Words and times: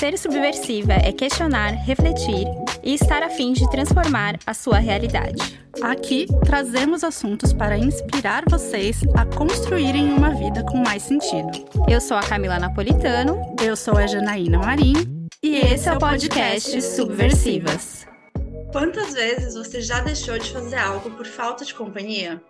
Ser 0.00 0.16
subversiva 0.16 0.94
é 0.94 1.12
questionar, 1.12 1.72
refletir 1.72 2.46
e 2.82 2.94
estar 2.94 3.22
a 3.22 3.28
fim 3.28 3.52
de 3.52 3.70
transformar 3.70 4.38
a 4.46 4.54
sua 4.54 4.78
realidade. 4.78 5.60
Aqui 5.82 6.26
trazemos 6.42 7.04
assuntos 7.04 7.52
para 7.52 7.76
inspirar 7.76 8.44
vocês 8.48 9.02
a 9.14 9.26
construírem 9.26 10.10
uma 10.10 10.30
vida 10.30 10.64
com 10.64 10.78
mais 10.78 11.02
sentido. 11.02 11.50
Eu 11.86 12.00
sou 12.00 12.16
a 12.16 12.22
Camila 12.22 12.58
Napolitano. 12.58 13.54
Eu 13.62 13.76
sou 13.76 13.98
a 13.98 14.06
Janaína 14.06 14.60
Marim. 14.60 14.94
E 15.42 15.56
esse 15.58 15.86
é 15.86 15.92
o 15.92 15.98
podcast 15.98 16.80
Subversivas. 16.80 18.06
Quantas 18.72 19.12
vezes 19.12 19.54
você 19.54 19.82
já 19.82 20.00
deixou 20.00 20.38
de 20.38 20.50
fazer 20.50 20.76
algo 20.76 21.10
por 21.10 21.26
falta 21.26 21.62
de 21.62 21.74
companhia? 21.74 22.42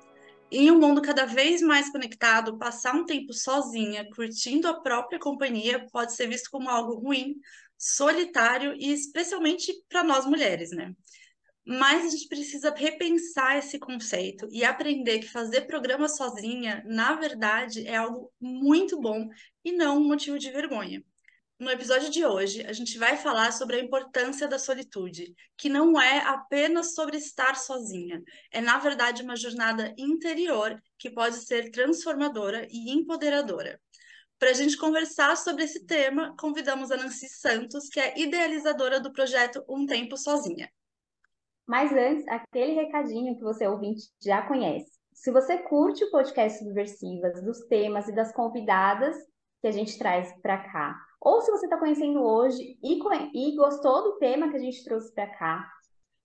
Em 0.52 0.70
um 0.70 0.78
mundo 0.80 1.00
cada 1.00 1.24
vez 1.26 1.62
mais 1.62 1.90
conectado, 1.90 2.58
passar 2.58 2.94
um 2.94 3.04
tempo 3.04 3.32
sozinha, 3.32 4.08
curtindo 4.14 4.66
a 4.66 4.80
própria 4.80 5.18
companhia, 5.18 5.86
pode 5.92 6.14
ser 6.14 6.26
visto 6.28 6.50
como 6.50 6.68
algo 6.68 6.94
ruim, 6.94 7.36
solitário 7.78 8.74
e 8.76 8.92
especialmente 8.92 9.72
para 9.88 10.02
nós 10.02 10.26
mulheres, 10.26 10.70
né? 10.70 10.92
Mas 11.64 12.04
a 12.04 12.08
gente 12.08 12.26
precisa 12.26 12.74
repensar 12.74 13.58
esse 13.58 13.78
conceito 13.78 14.48
e 14.50 14.64
aprender 14.64 15.20
que 15.20 15.28
fazer 15.28 15.62
programa 15.62 16.08
sozinha, 16.08 16.82
na 16.84 17.14
verdade, 17.14 17.86
é 17.86 17.96
algo 17.96 18.32
muito 18.40 19.00
bom 19.00 19.28
e 19.64 19.70
não 19.70 19.98
um 19.98 20.08
motivo 20.08 20.38
de 20.38 20.50
vergonha. 20.50 21.04
No 21.60 21.70
episódio 21.70 22.10
de 22.10 22.24
hoje, 22.24 22.64
a 22.66 22.72
gente 22.72 22.96
vai 22.96 23.18
falar 23.18 23.52
sobre 23.52 23.76
a 23.76 23.84
importância 23.84 24.48
da 24.48 24.58
solitude, 24.58 25.34
que 25.58 25.68
não 25.68 26.00
é 26.00 26.20
apenas 26.20 26.94
sobre 26.94 27.18
estar 27.18 27.54
sozinha, 27.54 28.22
é 28.50 28.62
na 28.62 28.78
verdade 28.78 29.22
uma 29.22 29.36
jornada 29.36 29.92
interior 29.98 30.82
que 30.98 31.10
pode 31.10 31.36
ser 31.44 31.70
transformadora 31.70 32.66
e 32.70 32.90
empoderadora. 32.90 33.78
Para 34.38 34.52
a 34.52 34.54
gente 34.54 34.74
conversar 34.78 35.36
sobre 35.36 35.64
esse 35.64 35.84
tema, 35.84 36.34
convidamos 36.40 36.90
a 36.90 36.96
Nancy 36.96 37.28
Santos, 37.28 37.90
que 37.90 38.00
é 38.00 38.18
idealizadora 38.18 38.98
do 38.98 39.12
projeto 39.12 39.62
Um 39.68 39.84
Tempo 39.84 40.16
Sozinha. 40.16 40.66
Mas 41.66 41.92
antes, 41.92 42.26
aquele 42.28 42.72
recadinho 42.72 43.36
que 43.36 43.42
você 43.42 43.66
ouvinte 43.66 44.04
já 44.18 44.40
conhece. 44.48 44.98
Se 45.12 45.30
você 45.30 45.58
curte 45.58 46.04
o 46.04 46.10
podcast 46.10 46.58
Subversivas, 46.58 47.44
dos 47.44 47.60
temas 47.66 48.08
e 48.08 48.14
das 48.14 48.32
convidadas 48.32 49.14
que 49.60 49.68
a 49.68 49.70
gente 49.70 49.98
traz 49.98 50.32
para 50.40 50.56
cá, 50.56 51.09
ou 51.20 51.42
se 51.42 51.50
você 51.50 51.66
está 51.66 51.76
conhecendo 51.76 52.22
hoje 52.22 52.78
e, 52.82 52.98
e, 53.34 53.56
gostou 53.56 54.02
do 54.02 54.18
tema 54.18 54.50
que 54.50 54.56
a 54.56 54.60
gente 54.60 54.82
trouxe 54.84 55.12
para 55.14 55.26
cá, 55.26 55.70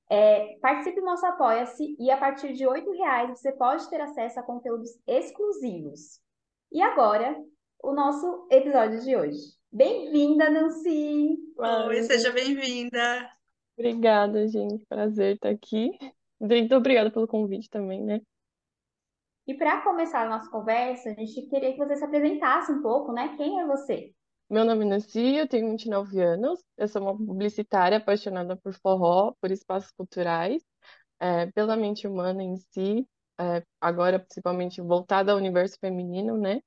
é, 0.10 0.58
participe 0.62 1.02
do 1.02 1.06
nosso 1.06 1.26
Apoia-se 1.26 1.96
e 2.00 2.10
a 2.10 2.18
partir 2.18 2.54
de 2.54 2.66
R$ 2.66 2.82
reais 2.98 3.32
você 3.32 3.52
pode 3.52 3.90
ter 3.90 4.00
acesso 4.00 4.40
a 4.40 4.44
conteúdos 4.44 4.90
exclusivos. 5.06 6.22
E 6.72 6.82
agora, 6.82 7.36
o 7.84 7.92
nosso 7.92 8.48
episódio 8.50 9.02
de 9.02 9.16
hoje. 9.16 9.40
Bem-vinda, 9.72 10.50
Nancy! 10.50 11.38
Oi, 11.58 12.04
seja 12.04 12.32
bem-vinda! 12.32 13.30
Obrigada, 13.78 14.48
gente. 14.48 14.86
Prazer 14.86 15.36
estar 15.36 15.50
aqui. 15.50 15.92
Muito 16.40 16.74
obrigada 16.76 17.12
pelo 17.12 17.28
convite 17.28 17.70
também, 17.70 18.02
né? 18.02 18.22
E 19.46 19.54
para 19.54 19.82
começar 19.82 20.22
a 20.22 20.30
nossa 20.30 20.50
conversa, 20.50 21.10
a 21.10 21.14
gente 21.14 21.50
queria 21.50 21.74
que 21.74 21.78
você 21.78 21.98
se 21.98 22.04
apresentasse 22.06 22.72
um 22.72 22.82
pouco, 22.82 23.12
né? 23.12 23.36
Quem 23.36 23.60
é 23.60 23.68
você? 23.68 24.15
Meu 24.50 24.64
nome 24.64 24.86
é 24.86 24.88
Nancy, 24.90 25.36
eu 25.38 25.48
tenho 25.48 25.70
29 25.72 26.22
anos, 26.22 26.64
eu 26.78 26.88
sou 26.88 27.02
uma 27.02 27.18
publicitária 27.18 27.98
apaixonada 27.98 28.56
por 28.58 28.74
forró, 28.74 29.34
por 29.42 29.52
espaços 29.52 29.92
culturais, 29.92 30.64
é, 31.20 31.48
pela 31.52 31.76
mente 31.78 32.08
humana 32.08 32.44
em 32.44 32.58
si, 32.58 33.08
é, 33.40 33.64
agora 33.82 34.20
principalmente 34.20 34.82
voltada 34.82 35.32
ao 35.32 35.38
universo 35.40 35.78
feminino, 35.80 36.38
né? 36.38 36.62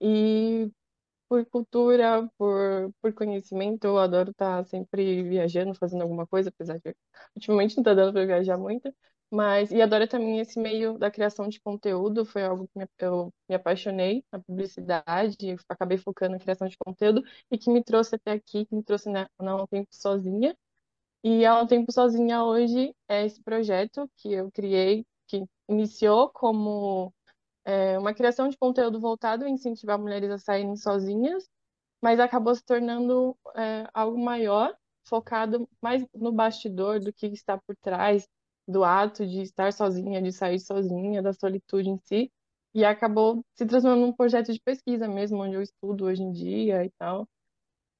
E 0.00 0.70
por 1.28 1.46
cultura, 1.46 2.28
por, 2.38 2.92
por 3.02 3.12
conhecimento, 3.14 3.84
eu 3.86 3.98
adoro 3.98 4.30
estar 4.32 4.64
sempre 4.66 5.22
viajando, 5.24 5.74
fazendo 5.76 6.02
alguma 6.02 6.26
coisa, 6.26 6.50
apesar 6.50 6.78
de 6.80 6.94
ultimamente 7.36 7.76
não 7.76 7.84
tá 7.84 7.94
dando 7.94 8.12
para 8.14 8.26
viajar 8.26 8.58
muito, 8.58 8.94
mas, 9.30 9.70
e 9.70 9.80
adoro 9.80 10.08
também 10.08 10.40
esse 10.40 10.58
meio 10.58 10.98
da 10.98 11.10
criação 11.10 11.48
de 11.48 11.60
conteúdo, 11.60 12.24
foi 12.24 12.42
algo 12.44 12.68
que 12.68 13.04
eu 13.04 13.32
me 13.48 13.54
apaixonei 13.54 14.24
na 14.32 14.40
publicidade, 14.40 15.56
acabei 15.68 15.98
focando 15.98 16.32
na 16.32 16.38
criação 16.40 16.66
de 16.66 16.76
conteúdo 16.76 17.22
e 17.50 17.56
que 17.56 17.70
me 17.70 17.82
trouxe 17.84 18.16
até 18.16 18.32
aqui, 18.32 18.66
que 18.66 18.74
me 18.74 18.82
trouxe 18.82 19.08
na, 19.08 19.28
na 19.40 19.56
Um 19.56 19.66
Tempo 19.66 19.88
Sozinha. 19.92 20.56
E 21.24 21.46
a 21.46 21.60
Um 21.60 21.66
Tempo 21.66 21.92
Sozinha 21.92 22.44
hoje 22.44 22.94
é 23.08 23.24
esse 23.26 23.42
projeto 23.42 24.10
que 24.16 24.32
eu 24.32 24.50
criei, 24.50 25.06
que 25.28 25.44
iniciou 25.68 26.30
como 26.30 27.12
é, 27.64 27.98
uma 27.98 28.14
criação 28.14 28.48
de 28.48 28.58
conteúdo 28.58 29.00
voltado 29.00 29.44
a 29.44 29.48
incentivar 29.50 29.98
mulheres 29.98 30.30
a 30.30 30.38
saírem 30.38 30.76
sozinhas, 30.76 31.48
mas 32.02 32.18
acabou 32.20 32.54
se 32.54 32.64
tornando 32.64 33.36
é, 33.56 33.88
algo 33.94 34.18
maior, 34.18 34.76
focado 35.04 35.68
mais 35.80 36.04
no 36.14 36.32
bastidor 36.32 37.00
do 37.00 37.12
que 37.12 37.26
está 37.26 37.58
por 37.58 37.76
trás 37.76 38.28
do 38.70 38.84
ato 38.84 39.26
de 39.26 39.42
estar 39.42 39.72
sozinha, 39.72 40.22
de 40.22 40.32
sair 40.32 40.60
sozinha, 40.60 41.22
da 41.22 41.32
solitude 41.32 41.90
em 41.90 41.98
si, 42.04 42.32
e 42.74 42.84
acabou 42.84 43.44
se 43.54 43.66
transformando 43.66 44.06
num 44.06 44.12
projeto 44.12 44.52
de 44.52 44.60
pesquisa 44.60 45.08
mesmo, 45.08 45.38
onde 45.42 45.54
eu 45.56 45.62
estudo 45.62 46.04
hoje 46.06 46.22
em 46.22 46.32
dia 46.32 46.84
e 46.84 46.90
tal. 46.98 47.28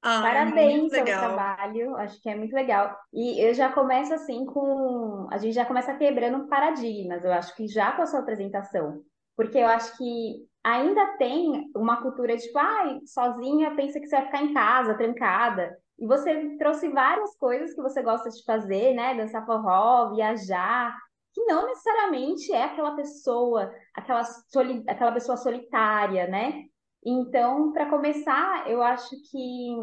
Ah, 0.03 0.21
Parabéns 0.21 0.89
pelo 0.89 1.05
trabalho, 1.15 1.95
acho 1.97 2.19
que 2.21 2.29
é 2.29 2.35
muito 2.35 2.53
legal. 2.55 2.97
E 3.13 3.39
eu 3.45 3.53
já 3.53 3.71
começo 3.71 4.13
assim 4.13 4.45
com. 4.45 5.27
A 5.31 5.37
gente 5.37 5.53
já 5.53 5.65
começa 5.65 5.95
quebrando 5.95 6.47
paradigmas, 6.47 7.23
eu 7.23 7.31
acho 7.31 7.55
que 7.55 7.67
já 7.67 7.91
com 7.91 8.01
a 8.01 8.07
sua 8.07 8.19
apresentação. 8.21 9.03
Porque 9.35 9.57
eu 9.59 9.67
acho 9.67 9.95
que 9.97 10.47
ainda 10.63 11.17
tem 11.17 11.69
uma 11.75 12.01
cultura 12.01 12.35
de 12.35 12.43
tipo, 12.43 12.57
ai, 12.57 12.99
sozinha 13.05 13.75
pensa 13.75 13.99
que 13.99 14.07
você 14.07 14.15
vai 14.15 14.25
ficar 14.25 14.43
em 14.43 14.53
casa, 14.53 14.97
trancada. 14.97 15.77
E 16.01 16.07
você 16.07 16.57
trouxe 16.57 16.89
várias 16.89 17.35
coisas 17.37 17.75
que 17.75 17.81
você 17.81 18.01
gosta 18.01 18.27
de 18.31 18.43
fazer, 18.43 18.95
né? 18.95 19.13
Dançar 19.13 19.45
forró, 19.45 20.09
viajar, 20.15 20.97
que 21.31 21.45
não 21.45 21.67
necessariamente 21.67 22.51
é 22.51 22.63
aquela 22.63 22.95
pessoa, 22.95 23.71
aquela, 23.93 24.23
soli 24.23 24.83
aquela 24.87 25.11
pessoa 25.11 25.37
solitária, 25.37 26.25
né? 26.27 26.65
Então, 27.05 27.71
para 27.71 27.87
começar, 27.87 28.67
eu 28.67 28.81
acho 28.81 29.09
que 29.29 29.75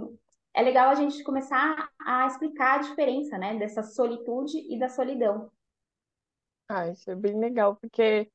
é 0.52 0.60
legal 0.60 0.90
a 0.90 0.96
gente 0.96 1.22
começar 1.22 1.88
a 2.04 2.26
explicar 2.26 2.80
a 2.80 2.82
diferença, 2.82 3.38
né, 3.38 3.56
dessa 3.56 3.84
solitude 3.84 4.58
e 4.74 4.76
da 4.76 4.88
solidão. 4.88 5.48
Ah, 6.68 6.88
isso 6.88 7.08
é 7.12 7.14
bem 7.14 7.38
legal, 7.38 7.76
porque 7.76 8.28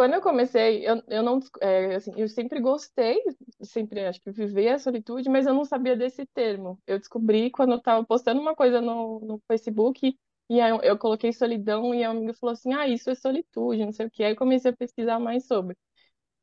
quando 0.00 0.14
eu 0.14 0.22
comecei, 0.22 0.88
eu, 0.88 1.02
eu 1.08 1.22
não, 1.22 1.40
é, 1.60 1.96
assim, 1.96 2.10
eu 2.16 2.26
sempre 2.26 2.58
gostei, 2.58 3.22
sempre 3.60 4.06
acho 4.06 4.18
que 4.18 4.30
viver 4.30 4.70
a 4.70 4.78
solitude, 4.78 5.28
mas 5.28 5.44
eu 5.46 5.52
não 5.52 5.62
sabia 5.66 5.94
desse 5.94 6.24
termo. 6.24 6.80
Eu 6.86 6.98
descobri 6.98 7.50
quando 7.50 7.72
eu 7.72 7.76
estava 7.76 8.02
postando 8.06 8.40
uma 8.40 8.54
coisa 8.56 8.80
no, 8.80 9.20
no 9.20 9.42
Facebook 9.46 10.16
e 10.48 10.58
aí 10.58 10.70
eu, 10.70 10.80
eu 10.80 10.96
coloquei 10.98 11.34
solidão 11.34 11.94
e 11.94 12.02
a 12.02 12.08
amiga 12.12 12.32
falou 12.32 12.54
assim, 12.54 12.72
ah, 12.72 12.88
isso 12.88 13.10
é 13.10 13.14
solitude, 13.14 13.84
não 13.84 13.92
sei 13.92 14.06
o 14.06 14.10
quê. 14.10 14.24
Aí 14.24 14.32
eu 14.32 14.36
comecei 14.36 14.70
a 14.70 14.74
pesquisar 14.74 15.18
mais 15.18 15.46
sobre. 15.46 15.76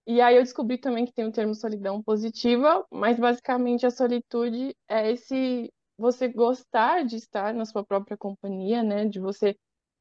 E 0.05 0.21
aí 0.21 0.35
eu 0.35 0.43
descobri 0.43 0.77
também 0.77 1.05
que 1.05 1.13
tem 1.13 1.25
o 1.25 1.31
termo 1.31 1.55
solidão 1.55 2.03
positiva, 2.03 2.85
mas 2.91 3.19
basicamente 3.19 3.87
a 3.87 3.91
solitude 3.91 4.75
é 4.87 5.11
esse 5.11 5.73
você 5.97 6.27
gostar 6.27 7.03
de 7.05 7.15
estar 7.15 7.55
na 7.55 7.65
sua 7.65 7.83
própria 7.83 8.15
companhia, 8.17 8.83
né? 8.83 9.05
De 9.05 9.19
você 9.19 9.57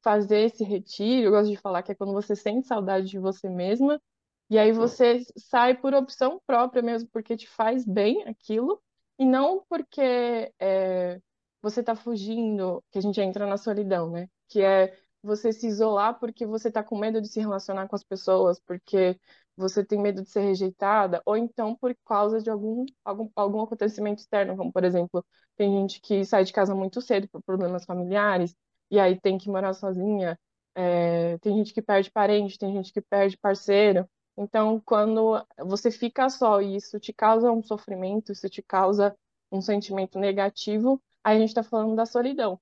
fazer 0.06 0.42
esse 0.42 0.62
retiro, 0.62 1.26
eu 1.26 1.30
gosto 1.32 1.50
de 1.50 1.56
falar 1.56 1.82
que 1.82 1.90
é 1.90 1.94
quando 1.96 2.12
você 2.12 2.36
sente 2.36 2.68
saudade 2.68 3.08
de 3.08 3.18
você 3.18 3.48
mesma, 3.48 4.00
e 4.48 4.56
aí 4.56 4.70
você 4.70 5.20
sai 5.36 5.76
por 5.76 5.92
opção 5.94 6.40
própria 6.46 6.80
mesmo, 6.80 7.08
porque 7.12 7.36
te 7.36 7.48
faz 7.48 7.84
bem 7.84 8.22
aquilo, 8.28 8.80
e 9.18 9.24
não 9.24 9.64
porque 9.68 10.52
é, 10.60 11.20
você 11.60 11.80
está 11.80 11.96
fugindo, 11.96 12.84
que 12.92 12.98
a 12.98 13.02
gente 13.02 13.20
entra 13.20 13.48
na 13.48 13.56
solidão, 13.56 14.08
né? 14.08 14.28
Que 14.48 14.62
é 14.62 14.96
você 15.24 15.52
se 15.52 15.66
isolar 15.66 16.20
porque 16.20 16.46
você 16.46 16.68
está 16.68 16.84
com 16.84 16.96
medo 16.96 17.20
de 17.20 17.26
se 17.28 17.40
relacionar 17.40 17.88
com 17.88 17.96
as 17.96 18.04
pessoas, 18.04 18.60
porque 18.60 19.18
você 19.56 19.84
tem 19.84 20.00
medo 20.00 20.22
de 20.22 20.30
ser 20.30 20.42
rejeitada, 20.42 21.20
ou 21.26 21.36
então 21.36 21.74
por 21.74 21.92
causa 22.04 22.40
de 22.40 22.48
algum, 22.48 22.84
algum, 23.04 23.28
algum 23.34 23.60
acontecimento 23.62 24.20
externo, 24.20 24.56
como 24.56 24.72
por 24.72 24.84
exemplo, 24.84 25.24
tem 25.56 25.72
gente 25.72 26.00
que 26.00 26.24
sai 26.24 26.44
de 26.44 26.52
casa 26.52 26.76
muito 26.76 27.00
cedo 27.02 27.28
por 27.28 27.42
problemas 27.42 27.84
familiares, 27.84 28.54
e 28.91 28.98
aí 28.98 29.18
tem 29.21 29.38
que 29.38 29.48
morar 29.48 29.74
sozinha. 29.74 30.38
É, 30.74 31.38
tem 31.38 31.56
gente 31.56 31.72
que 31.72 31.83
perde 31.83 32.10
parente, 32.10 32.59
tem 32.59 32.72
gente 32.72 32.92
que 32.92 33.00
perde 33.00 33.36
parceiro. 33.36 34.09
Então, 34.36 34.80
quando 34.84 35.42
você 35.59 35.91
fica 35.91 36.28
só 36.28 36.60
e 36.60 36.77
isso 36.77 37.00
te 37.00 37.12
causa 37.12 37.50
um 37.50 37.62
sofrimento, 37.62 38.33
isso 38.33 38.48
te 38.50 38.62
causa 38.62 39.16
um 39.50 39.60
sentimento 39.62 40.18
negativo, 40.18 41.00
aí 41.24 41.36
a 41.36 41.41
gente 41.41 41.48
está 41.48 41.62
falando 41.62 41.97
da 41.97 42.04
solidão. 42.04 42.60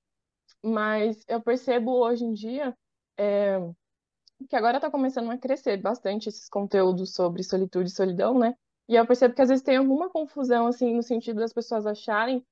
Mas 0.62 1.24
eu 1.28 1.40
percebo 1.42 1.92
hoje 1.92 2.24
em 2.24 2.32
dia 2.32 2.76
é, 3.18 3.58
que 4.48 4.56
agora 4.56 4.78
está 4.78 4.90
começando 4.90 5.30
a 5.30 5.38
crescer 5.38 5.76
bastante 5.78 6.28
esses 6.28 6.48
conteúdos 6.48 7.14
sobre 7.14 7.42
solitude 7.42 7.90
e 7.90 7.94
solidão, 7.94 8.38
né? 8.38 8.54
E 8.88 8.96
eu 8.96 9.06
percebo 9.06 9.34
que 9.34 9.42
às 9.42 9.48
vezes 9.48 9.64
tem 9.64 9.76
alguma 9.76 10.10
confusão, 10.10 10.66
assim, 10.66 10.94
no 10.94 11.02
sentido 11.02 11.40
das 11.40 11.52
pessoas 11.52 11.86
acharem 11.86 12.44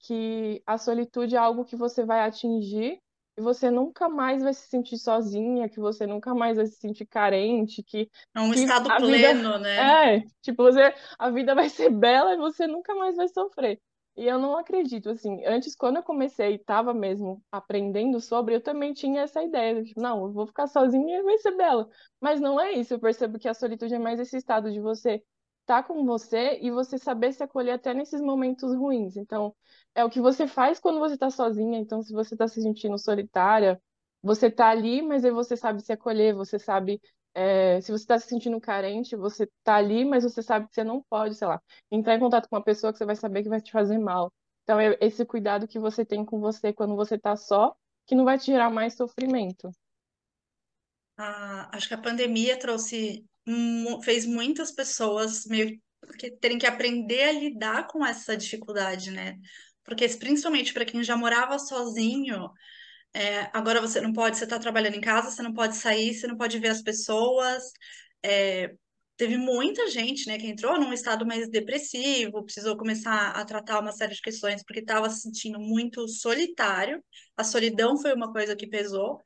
que 0.00 0.62
a 0.66 0.78
solitude 0.78 1.34
é 1.34 1.38
algo 1.38 1.64
que 1.64 1.76
você 1.76 2.04
vai 2.04 2.20
atingir 2.20 3.00
e 3.38 3.40
você 3.40 3.70
nunca 3.70 4.08
mais 4.08 4.42
vai 4.42 4.52
se 4.52 4.68
sentir 4.68 4.98
sozinha, 4.98 5.68
que 5.68 5.78
você 5.78 6.06
nunca 6.06 6.34
mais 6.34 6.56
vai 6.56 6.66
se 6.66 6.74
sentir 6.76 7.06
carente, 7.06 7.84
que 7.84 8.10
é 8.34 8.40
um 8.40 8.50
que 8.52 8.58
estado 8.58 8.88
pleno, 8.96 9.52
vida, 9.52 9.58
né? 9.60 10.16
É, 10.16 10.20
tipo, 10.42 10.64
você 10.64 10.92
a 11.16 11.30
vida 11.30 11.54
vai 11.54 11.68
ser 11.68 11.88
bela 11.90 12.34
e 12.34 12.36
você 12.36 12.66
nunca 12.66 12.94
mais 12.96 13.14
vai 13.16 13.28
sofrer. 13.28 13.80
E 14.16 14.26
eu 14.26 14.40
não 14.40 14.58
acredito, 14.58 15.10
assim, 15.10 15.44
antes, 15.46 15.76
quando 15.76 15.98
eu 15.98 16.02
comecei 16.02 16.50
e 16.50 16.54
estava 16.56 16.92
mesmo 16.92 17.40
aprendendo 17.52 18.20
sobre, 18.20 18.56
eu 18.56 18.60
também 18.60 18.92
tinha 18.92 19.22
essa 19.22 19.40
ideia, 19.40 19.84
tipo, 19.84 20.00
não, 20.00 20.24
eu 20.24 20.32
vou 20.32 20.44
ficar 20.44 20.66
sozinha 20.66 21.18
e 21.18 21.22
vai 21.22 21.38
ser 21.38 21.52
bela. 21.56 21.88
Mas 22.20 22.40
não 22.40 22.58
é 22.60 22.72
isso, 22.72 22.92
eu 22.94 22.98
percebo 22.98 23.38
que 23.38 23.48
a 23.48 23.54
solitude 23.54 23.94
é 23.94 23.98
mais 24.00 24.18
esse 24.18 24.36
estado 24.36 24.72
de 24.72 24.80
você 24.80 25.22
tá 25.68 25.82
com 25.82 26.02
você 26.06 26.58
e 26.62 26.70
você 26.70 26.96
saber 26.98 27.30
se 27.34 27.42
acolher 27.42 27.72
até 27.72 27.92
nesses 27.92 28.22
momentos 28.22 28.74
ruins. 28.74 29.18
Então, 29.18 29.54
é 29.94 30.02
o 30.02 30.08
que 30.08 30.18
você 30.20 30.46
faz 30.48 30.80
quando 30.80 30.98
você 30.98 31.12
está 31.14 31.28
sozinha. 31.30 31.78
Então, 31.78 32.02
se 32.02 32.10
você 32.14 32.34
está 32.34 32.48
se 32.48 32.62
sentindo 32.62 32.96
solitária, 32.98 33.78
você 34.22 34.46
está 34.46 34.70
ali, 34.70 35.02
mas 35.02 35.26
aí 35.26 35.30
você 35.30 35.58
sabe 35.58 35.82
se 35.82 35.92
acolher, 35.92 36.34
você 36.34 36.58
sabe 36.58 37.00
é, 37.34 37.80
se 37.82 37.92
você 37.92 38.02
está 38.02 38.18
se 38.18 38.28
sentindo 38.28 38.58
carente, 38.60 39.14
você 39.14 39.44
está 39.44 39.76
ali, 39.76 40.06
mas 40.06 40.24
você 40.24 40.42
sabe 40.42 40.66
que 40.68 40.74
você 40.74 40.82
não 40.82 41.02
pode, 41.02 41.34
sei 41.34 41.46
lá, 41.46 41.60
entrar 41.90 42.14
em 42.14 42.20
contato 42.20 42.48
com 42.48 42.56
uma 42.56 42.64
pessoa 42.64 42.90
que 42.90 42.98
você 42.98 43.04
vai 43.04 43.16
saber 43.16 43.42
que 43.42 43.50
vai 43.50 43.60
te 43.60 43.70
fazer 43.70 43.98
mal. 43.98 44.32
Então, 44.64 44.80
é 44.80 44.96
esse 45.02 45.24
cuidado 45.26 45.68
que 45.68 45.78
você 45.78 46.02
tem 46.04 46.24
com 46.24 46.40
você 46.40 46.72
quando 46.72 46.96
você 46.96 47.16
está 47.16 47.36
só, 47.36 47.76
que 48.06 48.14
não 48.14 48.24
vai 48.24 48.38
te 48.38 48.46
gerar 48.46 48.70
mais 48.70 48.94
sofrimento. 48.94 49.70
Acho 51.18 51.88
que 51.88 51.94
a 51.94 51.98
pandemia 51.98 52.56
trouxe, 52.58 53.24
fez 54.04 54.24
muitas 54.24 54.70
pessoas 54.70 55.44
meio 55.46 55.80
que 56.18 56.30
terem 56.30 56.58
que 56.58 56.66
aprender 56.66 57.24
a 57.24 57.32
lidar 57.32 57.86
com 57.88 58.06
essa 58.06 58.36
dificuldade, 58.36 59.10
né? 59.10 59.36
Porque 59.84 60.06
principalmente 60.08 60.72
para 60.72 60.84
quem 60.84 61.02
já 61.02 61.16
morava 61.16 61.58
sozinho, 61.58 62.50
é, 63.14 63.50
agora 63.52 63.80
você 63.80 64.00
não 64.00 64.12
pode, 64.12 64.36
você 64.38 64.44
está 64.44 64.58
trabalhando 64.58 64.94
em 64.96 65.00
casa, 65.00 65.30
você 65.30 65.42
não 65.42 65.52
pode 65.54 65.76
sair, 65.76 66.14
você 66.14 66.26
não 66.26 66.36
pode 66.36 66.58
ver 66.58 66.68
as 66.68 66.82
pessoas. 66.82 67.64
É, 68.22 68.74
teve 69.16 69.36
muita 69.36 69.88
gente, 69.90 70.26
né, 70.28 70.38
que 70.38 70.46
entrou 70.46 70.78
num 70.78 70.92
estado 70.92 71.26
mais 71.26 71.48
depressivo, 71.50 72.44
precisou 72.44 72.76
começar 72.76 73.30
a 73.32 73.44
tratar 73.44 73.80
uma 73.80 73.92
série 73.92 74.14
de 74.14 74.22
questões 74.22 74.62
porque 74.64 74.80
estava 74.80 75.10
se 75.10 75.22
sentindo 75.22 75.58
muito 75.58 76.06
solitário. 76.08 77.02
A 77.36 77.44
solidão 77.44 77.98
foi 77.98 78.14
uma 78.14 78.32
coisa 78.32 78.54
que 78.54 78.68
pesou, 78.68 79.20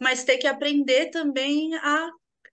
mas 0.00 0.24
ter 0.24 0.38
que 0.38 0.46
aprender 0.46 1.10
também 1.10 1.74
a 1.76 2.10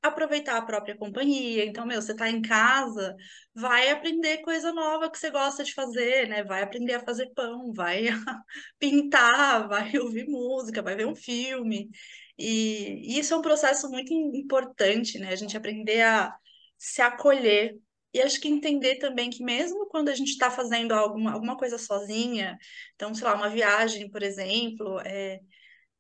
aproveitar 0.08 0.58
a 0.58 0.62
própria 0.62 0.96
companhia. 0.96 1.66
Então, 1.66 1.86
meu, 1.86 2.02
você 2.02 2.12
está 2.12 2.30
em 2.30 2.42
casa, 2.42 3.16
vai 3.54 3.90
aprender 3.90 4.40
coisa 4.40 4.72
nova 4.72 5.10
que 5.10 5.18
você 5.18 5.30
gosta 5.30 5.64
de 5.64 5.74
fazer, 5.74 6.28
né? 6.28 6.44
Vai 6.44 6.64
aprender 6.64 6.94
a 6.96 7.04
fazer 7.04 7.32
pão, 7.34 7.74
vai 7.74 8.06
pintar, 8.80 9.68
vai 9.68 9.98
ouvir 9.98 10.28
música, 10.28 10.82
vai 10.82 10.96
ver 10.96 11.08
um 11.08 11.16
filme. 11.16 11.90
E, 12.38 13.16
e 13.16 13.20
isso 13.20 13.34
é 13.34 13.38
um 13.38 13.42
processo 13.42 13.90
muito 13.90 14.14
importante, 14.14 15.18
né? 15.20 15.30
A 15.30 15.36
gente 15.36 15.58
aprender 15.58 16.02
a 16.02 16.34
se 16.78 17.02
acolher. 17.02 17.76
E 18.14 18.22
acho 18.22 18.40
que 18.40 18.48
entender 18.48 18.96
também 18.96 19.30
que 19.30 19.44
mesmo 19.44 19.88
quando 19.90 20.08
a 20.10 20.16
gente 20.16 20.30
está 20.30 20.50
fazendo 20.50 20.94
alguma, 20.94 21.34
alguma 21.34 21.58
coisa 21.58 21.78
sozinha, 21.78 22.58
então, 22.96 23.14
sei 23.14 23.26
lá, 23.26 23.36
uma 23.36 23.50
viagem, 23.50 24.10
por 24.10 24.24
exemplo, 24.24 25.00
é, 25.02 25.40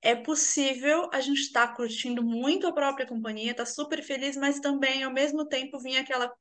é 0.06 0.16
possível 0.16 1.10
a 1.12 1.20
gente 1.20 1.42
estar 1.42 1.68
tá 1.68 1.76
curtindo 1.76 2.24
muito 2.24 2.68
a 2.68 2.72
própria 2.72 3.08
companhia, 3.08 3.56
tá 3.56 3.66
super 3.66 4.04
feliz, 4.04 4.38
mas 4.38 4.60
também 4.60 5.04
ao 5.04 5.12
mesmo 5.12 5.48
tempo 5.48 5.80
vinha 5.80 6.02
aquela 6.02 6.32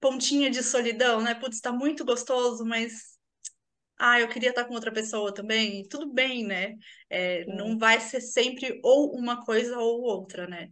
pontinha 0.00 0.50
de 0.50 0.60
solidão, 0.60 1.20
né? 1.20 1.36
Putz, 1.36 1.60
tá 1.60 1.70
muito 1.72 2.04
gostoso, 2.04 2.64
mas 2.64 3.16
ah, 3.96 4.18
eu 4.18 4.28
queria 4.28 4.48
estar 4.48 4.62
tá 4.62 4.68
com 4.68 4.74
outra 4.74 4.92
pessoa 4.92 5.32
também. 5.32 5.86
Tudo 5.88 6.12
bem, 6.12 6.44
né? 6.44 6.74
É, 7.08 7.44
não 7.44 7.78
vai 7.78 8.00
ser 8.00 8.20
sempre 8.20 8.80
ou 8.82 9.14
uma 9.14 9.44
coisa 9.44 9.78
ou 9.78 10.02
outra, 10.02 10.48
né? 10.48 10.68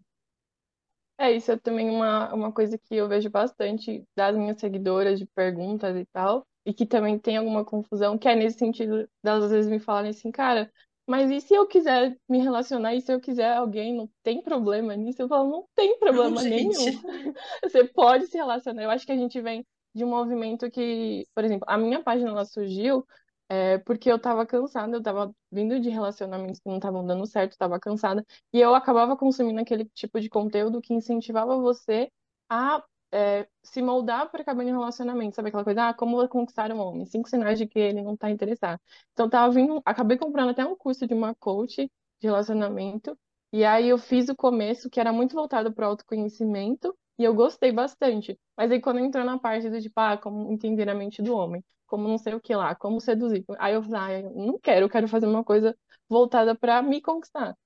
É, 1.18 1.30
isso 1.30 1.52
é 1.52 1.56
também 1.56 1.88
uma, 1.88 2.34
uma 2.34 2.52
coisa 2.52 2.76
que 2.76 2.96
eu 2.96 3.08
vejo 3.08 3.30
bastante 3.30 4.04
das 4.16 4.36
minhas 4.36 4.58
seguidoras 4.58 5.20
de 5.20 5.26
perguntas 5.26 5.96
e 5.96 6.04
tal, 6.06 6.44
e 6.66 6.74
que 6.74 6.84
também 6.84 7.16
tem 7.16 7.36
alguma 7.36 7.64
confusão, 7.64 8.18
que 8.18 8.28
é 8.28 8.34
nesse 8.34 8.58
sentido 8.58 9.08
delas 9.22 9.44
às 9.44 9.50
vezes 9.52 9.70
me 9.70 9.78
falarem 9.78 10.10
assim, 10.10 10.32
cara, 10.32 10.72
mas 11.08 11.30
e 11.30 11.40
se 11.40 11.54
eu 11.54 11.66
quiser 11.66 12.16
me 12.28 12.38
relacionar, 12.38 12.94
e 12.94 13.00
se 13.00 13.10
eu 13.10 13.18
quiser 13.18 13.56
alguém, 13.56 13.96
não 13.96 14.08
tem 14.22 14.42
problema 14.42 14.94
nisso? 14.94 15.22
Eu 15.22 15.28
falo, 15.28 15.50
não 15.50 15.64
tem 15.74 15.98
problema 15.98 16.30
não, 16.42 16.48
nenhum. 16.48 16.72
Você 17.64 17.84
pode 17.84 18.26
se 18.26 18.36
relacionar. 18.36 18.82
Eu 18.82 18.90
acho 18.90 19.06
que 19.06 19.12
a 19.12 19.16
gente 19.16 19.40
vem 19.40 19.66
de 19.94 20.04
um 20.04 20.08
movimento 20.08 20.70
que, 20.70 21.24
por 21.34 21.44
exemplo, 21.44 21.64
a 21.66 21.78
minha 21.78 22.02
página 22.02 22.30
ela 22.30 22.44
surgiu 22.44 23.06
é, 23.48 23.78
porque 23.78 24.12
eu 24.12 24.18
tava 24.18 24.44
cansada, 24.44 24.94
eu 24.94 25.02
tava 25.02 25.34
vindo 25.50 25.80
de 25.80 25.88
relacionamentos 25.88 26.60
que 26.60 26.68
não 26.68 26.76
estavam 26.76 27.06
dando 27.06 27.26
certo, 27.26 27.56
tava 27.56 27.80
cansada, 27.80 28.22
e 28.52 28.60
eu 28.60 28.74
acabava 28.74 29.16
consumindo 29.16 29.60
aquele 29.60 29.86
tipo 29.94 30.20
de 30.20 30.28
conteúdo 30.28 30.82
que 30.82 30.92
incentivava 30.92 31.58
você 31.58 32.10
a 32.50 32.84
é, 33.12 33.48
se 33.62 33.82
moldar 33.82 34.30
para 34.30 34.42
acabar 34.42 34.62
em 34.64 34.70
relacionamento, 34.70 35.36
sabe 35.36 35.48
aquela 35.48 35.64
coisa, 35.64 35.88
ah, 35.88 35.94
como 35.94 36.26
conquistar 36.28 36.70
um 36.72 36.78
homem, 36.80 37.06
cinco 37.06 37.28
sinais 37.28 37.58
de 37.58 37.66
que 37.66 37.78
ele 37.78 38.02
não 38.02 38.14
está 38.14 38.30
interessado. 38.30 38.80
Então 39.12 39.28
tava 39.28 39.52
vindo, 39.52 39.80
acabei 39.84 40.16
comprando 40.18 40.50
até 40.50 40.64
um 40.64 40.76
curso 40.76 41.06
de 41.06 41.14
uma 41.14 41.34
coach 41.34 41.90
de 42.20 42.26
relacionamento, 42.26 43.18
e 43.52 43.64
aí 43.64 43.88
eu 43.88 43.98
fiz 43.98 44.28
o 44.28 44.36
começo 44.36 44.90
que 44.90 45.00
era 45.00 45.12
muito 45.12 45.34
voltado 45.34 45.72
para 45.72 45.86
o 45.86 45.90
autoconhecimento, 45.90 46.96
e 47.18 47.24
eu 47.24 47.34
gostei 47.34 47.72
bastante. 47.72 48.38
Mas 48.56 48.70
aí 48.70 48.80
quando 48.80 49.00
entrou 49.00 49.24
na 49.24 49.38
parte 49.38 49.68
do 49.70 49.80
tipo, 49.80 49.98
ah, 50.00 50.16
como 50.16 50.52
entender 50.52 50.88
a 50.88 50.94
mente 50.94 51.22
do 51.22 51.34
homem, 51.34 51.64
como 51.86 52.06
não 52.08 52.18
sei 52.18 52.34
o 52.34 52.40
que 52.40 52.54
lá, 52.54 52.74
como 52.74 53.00
seduzir. 53.00 53.44
Aí 53.58 53.74
eu 53.74 53.82
falei, 53.82 54.00
ah, 54.00 54.20
eu 54.20 54.30
não 54.34 54.58
quero, 54.58 54.86
eu 54.86 54.90
quero 54.90 55.08
fazer 55.08 55.26
uma 55.26 55.42
coisa 55.44 55.76
voltada 56.08 56.54
para 56.54 56.82
me 56.82 57.00
conquistar. 57.00 57.56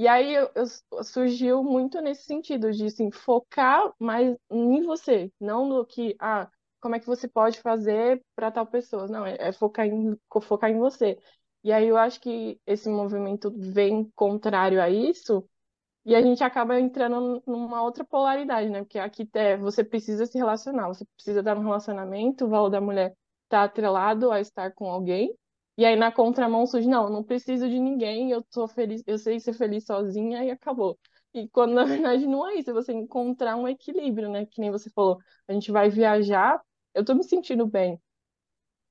E 0.00 0.08
aí 0.08 0.34
eu, 0.34 0.50
eu, 0.54 1.04
surgiu 1.04 1.62
muito 1.62 2.00
nesse 2.00 2.22
sentido, 2.24 2.72
de 2.72 2.86
assim, 2.86 3.10
focar 3.10 3.92
mais 3.98 4.34
em 4.50 4.82
você, 4.82 5.30
não 5.38 5.68
no 5.68 5.84
que, 5.84 6.16
ah, 6.18 6.50
como 6.80 6.94
é 6.94 7.00
que 7.00 7.06
você 7.06 7.28
pode 7.28 7.60
fazer 7.60 8.22
para 8.34 8.50
tal 8.50 8.66
pessoa. 8.66 9.06
Não, 9.08 9.26
é, 9.26 9.36
é, 9.38 9.52
focar, 9.52 9.86
em, 9.86 10.18
focar 10.40 10.70
em 10.70 10.78
você. 10.78 11.18
E 11.62 11.70
aí 11.70 11.86
eu 11.86 11.98
acho 11.98 12.18
que 12.18 12.58
esse 12.66 12.88
movimento 12.88 13.52
vem 13.54 14.10
contrário 14.14 14.80
a 14.80 14.88
isso, 14.88 15.46
e 16.06 16.14
a 16.14 16.22
gente 16.22 16.42
acaba 16.42 16.80
entrando 16.80 17.42
numa 17.46 17.82
outra 17.82 18.02
polaridade, 18.02 18.70
né? 18.70 18.80
Porque 18.80 18.98
aqui 18.98 19.28
é, 19.34 19.58
você 19.58 19.84
precisa 19.84 20.24
se 20.24 20.38
relacionar, 20.38 20.88
você 20.88 21.04
precisa 21.14 21.42
dar 21.42 21.58
um 21.58 21.62
relacionamento, 21.62 22.46
o 22.46 22.48
valor 22.48 22.70
da 22.70 22.80
mulher 22.80 23.14
está 23.44 23.64
atrelado 23.64 24.32
a 24.32 24.40
estar 24.40 24.72
com 24.72 24.90
alguém, 24.90 25.36
e 25.80 25.84
aí 25.86 25.96
na 25.96 26.12
contramão 26.12 26.66
surge, 26.66 26.88
não, 26.88 27.08
não 27.10 27.24
preciso 27.24 27.68
de 27.68 27.78
ninguém, 27.78 28.30
eu 28.30 28.42
tô 28.42 28.68
feliz, 28.68 29.02
eu 29.06 29.18
sei 29.18 29.40
ser 29.40 29.54
feliz 29.54 29.84
sozinha 29.86 30.44
e 30.44 30.50
acabou. 30.50 30.98
E 31.34 31.48
quando 31.48 31.72
na 31.74 31.84
verdade 31.84 32.26
não 32.26 32.46
é 32.48 32.54
isso, 32.56 32.70
é 32.70 32.72
você 32.74 32.92
encontrar 32.92 33.56
um 33.56 33.66
equilíbrio, 33.68 34.30
né? 34.30 34.46
Que 34.46 34.60
nem 34.60 34.70
você 34.70 34.90
falou, 34.90 35.18
a 35.48 35.52
gente 35.52 35.72
vai 35.72 35.88
viajar, 35.90 36.60
eu 36.94 37.04
tô 37.04 37.14
me 37.14 37.24
sentindo 37.24 37.66
bem 37.66 38.00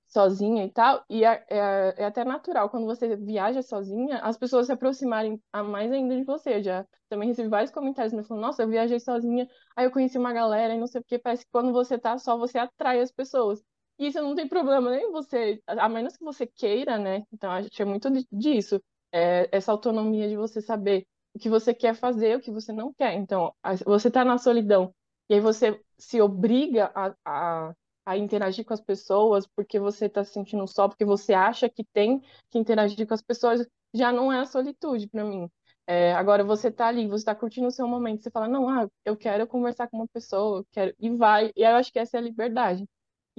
sozinha 0.07 0.65
e 0.65 0.71
tal, 0.71 1.05
e 1.09 1.23
é, 1.23 1.45
é, 1.49 1.93
é 1.97 2.05
até 2.05 2.25
natural 2.25 2.69
quando 2.69 2.85
você 2.85 3.15
viaja 3.15 3.61
sozinha, 3.61 4.17
as 4.19 4.37
pessoas 4.37 4.65
se 4.65 4.71
aproximarem 4.71 5.39
a 5.53 5.61
mais 5.63 5.91
ainda 5.91 6.15
de 6.17 6.23
você. 6.23 6.55
Eu 6.55 6.63
já 6.63 6.85
também 7.07 7.29
recebi 7.29 7.47
vários 7.49 7.71
comentários 7.71 8.13
me 8.13 8.23
falando, 8.23 8.43
nossa, 8.43 8.63
eu 8.63 8.67
viajei 8.69 8.99
sozinha, 8.99 9.47
aí 9.75 9.85
eu 9.85 9.91
conheci 9.91 10.17
uma 10.17 10.33
galera 10.33 10.73
e 10.73 10.79
não 10.79 10.87
sei 10.87 11.01
o 11.01 11.03
que, 11.03 11.19
parece 11.19 11.45
que 11.45 11.51
quando 11.51 11.71
você 11.71 11.97
tá 11.99 12.17
só, 12.17 12.37
você 12.37 12.57
atrai 12.57 12.99
as 13.01 13.11
pessoas. 13.11 13.63
E 13.99 14.07
isso 14.07 14.21
não 14.21 14.33
tem 14.35 14.47
problema 14.47 14.89
nem 14.91 15.11
você, 15.11 15.61
a 15.67 15.89
menos 15.89 16.15
que 16.17 16.23
você 16.23 16.47
queira, 16.47 16.97
né? 16.97 17.23
Então, 17.33 17.51
a 17.51 17.61
gente 17.61 17.81
é 17.81 17.85
muito 17.85 18.09
disso. 18.31 18.81
É, 19.11 19.49
essa 19.51 19.71
autonomia 19.71 20.29
de 20.29 20.37
você 20.37 20.61
saber 20.61 21.05
o 21.33 21.39
que 21.39 21.49
você 21.49 21.73
quer 21.73 21.93
fazer, 21.95 22.37
o 22.37 22.41
que 22.41 22.51
você 22.51 22.71
não 22.71 22.93
quer. 22.93 23.13
Então, 23.15 23.53
você 23.85 24.07
está 24.07 24.23
na 24.23 24.37
solidão 24.37 24.93
e 25.29 25.35
aí 25.35 25.39
você 25.41 25.79
se 25.97 26.21
obriga 26.21 26.91
a, 26.95 27.13
a, 27.25 27.73
a 28.05 28.17
interagir 28.17 28.65
com 28.65 28.73
as 28.73 28.81
pessoas 28.81 29.45
porque 29.55 29.79
você 29.79 30.05
está 30.05 30.23
se 30.23 30.31
sentindo 30.33 30.65
só, 30.67 30.87
porque 30.87 31.05
você 31.05 31.33
acha 31.33 31.69
que 31.69 31.83
tem 31.93 32.21
que 32.49 32.57
interagir 32.57 33.05
com 33.07 33.13
as 33.13 33.21
pessoas, 33.21 33.67
já 33.93 34.11
não 34.11 34.31
é 34.31 34.39
a 34.39 34.45
solitude 34.45 35.07
para 35.07 35.23
mim. 35.25 35.49
É, 35.85 36.13
agora 36.13 36.43
você 36.43 36.67
está 36.69 36.87
ali, 36.87 37.07
você 37.07 37.21
está 37.23 37.35
curtindo 37.35 37.67
o 37.67 37.71
seu 37.71 37.87
momento, 37.87 38.21
você 38.23 38.31
fala, 38.31 38.47
não, 38.47 38.69
ah, 38.69 38.87
eu 39.03 39.17
quero 39.17 39.47
conversar 39.47 39.87
com 39.87 39.97
uma 39.97 40.07
pessoa, 40.07 40.59
eu 40.59 40.65
quero, 40.71 40.95
e 40.99 41.09
vai. 41.09 41.51
E 41.55 41.63
eu 41.63 41.75
acho 41.75 41.91
que 41.91 41.99
essa 41.99 42.17
é 42.17 42.19
a 42.19 42.23
liberdade. 42.23 42.85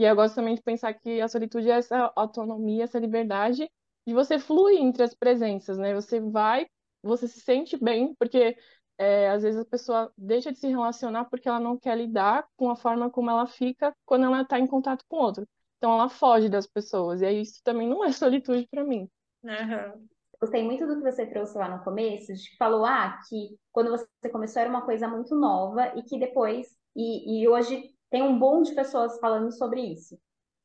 E 0.01 0.05
eu 0.05 0.17
gosto 0.17 0.35
também 0.35 0.55
de 0.55 0.63
pensar 0.63 0.95
que 0.95 1.21
a 1.21 1.29
solitude 1.29 1.69
é 1.69 1.75
essa 1.75 2.11
autonomia, 2.17 2.85
essa 2.85 2.99
liberdade 2.99 3.71
de 4.07 4.15
você 4.15 4.39
fluir 4.39 4.81
entre 4.81 5.03
as 5.03 5.13
presenças, 5.13 5.77
né? 5.77 5.93
Você 5.93 6.19
vai, 6.19 6.67
você 7.03 7.29
se 7.29 7.39
sente 7.41 7.77
bem, 7.77 8.15
porque 8.15 8.57
é, 8.97 9.29
às 9.29 9.43
vezes 9.43 9.61
a 9.61 9.65
pessoa 9.67 10.11
deixa 10.17 10.51
de 10.51 10.59
se 10.59 10.69
relacionar 10.69 11.27
porque 11.27 11.47
ela 11.47 11.61
não 11.61 11.79
quer 11.79 11.99
lidar 11.99 12.49
com 12.57 12.71
a 12.71 12.77
forma 12.77 13.11
como 13.11 13.29
ela 13.29 13.47
fica 13.47 13.95
quando 14.07 14.25
ela 14.25 14.41
está 14.41 14.59
em 14.59 14.67
contato 14.67 15.05
com 15.07 15.17
outro. 15.17 15.47
Então 15.77 15.93
ela 15.93 16.09
foge 16.09 16.49
das 16.49 16.67
pessoas, 16.67 17.21
e 17.21 17.27
aí 17.27 17.43
isso 17.43 17.61
também 17.63 17.87
não 17.87 18.03
é 18.03 18.09
solitude 18.11 18.67
para 18.71 18.83
mim. 18.83 19.07
Uhum. 19.45 20.09
Gostei 20.41 20.65
muito 20.65 20.87
do 20.87 20.97
que 20.97 21.13
você 21.13 21.27
trouxe 21.27 21.59
lá 21.59 21.77
no 21.77 21.85
começo, 21.85 22.33
de 22.33 22.49
que 22.49 22.57
falou 22.57 22.87
ah, 22.87 23.19
que 23.29 23.55
quando 23.71 23.91
você 23.91 24.31
começou 24.33 24.63
era 24.63 24.71
uma 24.71 24.81
coisa 24.81 25.07
muito 25.07 25.35
nova 25.35 25.93
e 25.95 26.03
que 26.03 26.19
depois, 26.19 26.69
e, 26.97 27.43
e 27.43 27.47
hoje 27.47 27.95
tem 28.11 28.23
um 28.23 28.39
boom 28.39 28.63
de 28.63 28.75
pessoas 28.75 29.19
falando 29.21 29.53
sobre 29.53 29.81
isso. 29.81 30.19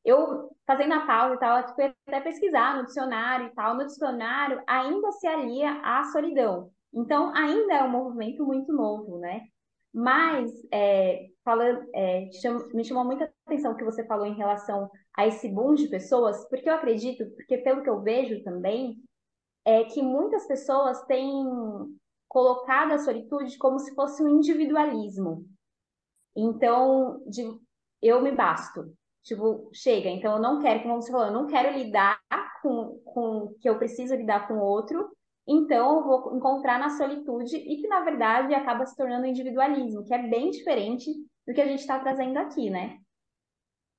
Eu, 0.04 0.50
fazendo 0.66 0.94
a 0.94 1.06
pausa 1.06 1.34
e 1.34 1.38
tal, 1.38 1.74
fui 1.74 1.92
até 2.06 2.20
pesquisar 2.20 2.76
no 2.76 2.86
dicionário 2.86 3.46
e 3.46 3.54
tal. 3.54 3.74
No 3.74 3.86
dicionário, 3.86 4.62
ainda 4.66 5.10
se 5.12 5.26
alia 5.26 5.80
à 5.82 6.04
solidão. 6.04 6.70
Então, 6.92 7.34
ainda 7.34 7.74
é 7.74 7.82
um 7.82 7.90
movimento 7.90 8.44
muito 8.44 8.72
novo, 8.72 9.18
né? 9.18 9.42
Mas, 9.92 10.52
é, 10.72 11.26
falando, 11.44 11.88
é, 11.94 12.28
me 12.74 12.84
chamou 12.84 13.04
muita 13.04 13.32
atenção 13.46 13.72
o 13.72 13.76
que 13.76 13.84
você 13.84 14.06
falou 14.06 14.26
em 14.26 14.36
relação 14.36 14.90
a 15.16 15.26
esse 15.26 15.48
boom 15.48 15.74
de 15.74 15.88
pessoas, 15.88 16.46
porque 16.48 16.68
eu 16.68 16.74
acredito, 16.74 17.24
porque 17.34 17.58
pelo 17.58 17.82
que 17.82 17.90
eu 17.90 18.02
vejo 18.02 18.42
também, 18.44 19.02
é 19.64 19.84
que 19.84 20.02
muitas 20.02 20.46
pessoas 20.46 21.02
têm 21.06 21.44
colocado 22.28 22.92
a 22.92 22.98
solitude 22.98 23.56
como 23.58 23.78
se 23.78 23.94
fosse 23.94 24.22
um 24.22 24.28
individualismo. 24.28 25.46
Então, 26.36 27.22
de, 27.26 27.42
eu 28.02 28.20
me 28.22 28.30
basto. 28.32 28.94
Tipo, 29.22 29.70
chega. 29.72 30.08
Então, 30.08 30.36
eu 30.36 30.42
não 30.42 30.60
quero, 30.60 30.82
como 30.82 31.00
você 31.00 31.10
falou, 31.10 31.26
eu 31.26 31.32
não 31.32 31.46
quero 31.46 31.76
lidar 31.76 32.20
com, 32.62 33.00
com 33.04 33.54
que 33.60 33.68
eu 33.68 33.78
preciso 33.78 34.14
lidar 34.14 34.46
com 34.46 34.54
o 34.54 34.62
outro. 34.62 35.10
Então, 35.48 35.98
eu 35.98 36.04
vou 36.04 36.36
encontrar 36.36 36.78
na 36.78 36.90
solitude 36.90 37.56
e 37.56 37.80
que, 37.80 37.88
na 37.88 38.00
verdade, 38.00 38.54
acaba 38.54 38.84
se 38.84 38.96
tornando 38.96 39.26
individualismo, 39.26 40.04
que 40.04 40.12
é 40.12 40.28
bem 40.28 40.50
diferente 40.50 41.10
do 41.46 41.54
que 41.54 41.60
a 41.60 41.66
gente 41.66 41.80
está 41.80 41.98
trazendo 41.98 42.36
aqui, 42.38 42.68
né? 42.68 42.98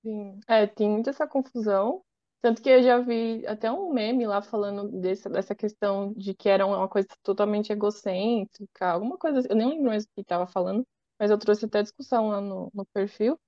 Sim. 0.01 0.39
É, 0.47 0.67
tem 0.67 0.89
muita 0.89 1.09
essa 1.09 1.27
confusão. 1.27 2.03
Tanto 2.41 2.61
que 2.61 2.69
eu 2.69 2.83
já 2.83 2.99
vi 2.99 3.45
até 3.47 3.71
um 3.71 3.91
meme 3.91 4.27
lá 4.27 4.41
falando 4.41 4.89
desse, 5.01 5.27
dessa 5.27 5.55
questão 5.55 6.13
de 6.13 6.33
que 6.33 6.47
era 6.47 6.65
uma 6.65 6.87
coisa 6.87 7.07
totalmente 7.23 7.71
egocêntrica, 7.71 8.87
alguma 8.87 9.17
coisa 9.17 9.39
assim. 9.39 9.47
Eu 9.49 9.55
nem 9.55 9.69
lembro 9.69 9.85
mais 9.85 10.03
o 10.03 10.07
que 10.13 10.21
estava 10.21 10.45
falando, 10.47 10.85
mas 11.19 11.31
eu 11.31 11.37
trouxe 11.37 11.65
até 11.65 11.81
discussão 11.83 12.29
lá 12.29 12.41
no, 12.41 12.71
no 12.73 12.85
perfil, 12.87 13.39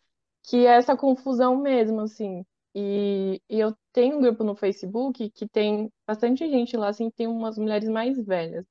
que 0.44 0.66
é 0.66 0.78
essa 0.78 0.98
confusão 0.98 1.58
mesmo, 1.58 2.02
assim. 2.02 2.46
E, 2.76 3.42
e 3.50 3.60
eu 3.60 3.76
tenho 3.92 4.18
um 4.18 4.22
grupo 4.22 4.44
no 4.44 4.56
Facebook 4.56 5.30
que 5.32 5.48
tem 5.48 5.92
bastante 6.08 6.48
gente 6.50 6.78
lá, 6.78 6.90
assim, 6.90 7.10
tem 7.12 7.28
umas 7.28 7.58
mulheres 7.58 7.90
mais 7.90 8.18
velhas. 8.24 8.66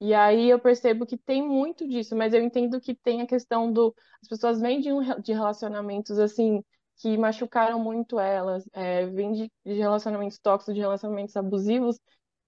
E 0.00 0.12
aí 0.14 0.50
eu 0.50 0.58
percebo 0.58 1.06
que 1.06 1.16
tem 1.16 1.42
muito 1.42 1.88
disso, 1.88 2.16
mas 2.16 2.34
eu 2.34 2.42
entendo 2.42 2.80
que 2.80 2.94
tem 2.94 3.22
a 3.22 3.26
questão 3.26 3.72
do. 3.72 3.94
As 4.22 4.28
pessoas 4.28 4.60
vêm 4.60 4.80
de, 4.80 4.92
um, 4.92 5.00
de 5.20 5.32
relacionamentos 5.32 6.18
assim 6.18 6.62
que 6.96 7.16
machucaram 7.18 7.78
muito 7.80 8.20
elas, 8.20 8.68
é, 8.72 9.06
vêm 9.06 9.32
de, 9.32 9.52
de 9.64 9.72
relacionamentos 9.74 10.38
tóxicos, 10.38 10.74
de 10.74 10.80
relacionamentos 10.80 11.36
abusivos, 11.36 11.98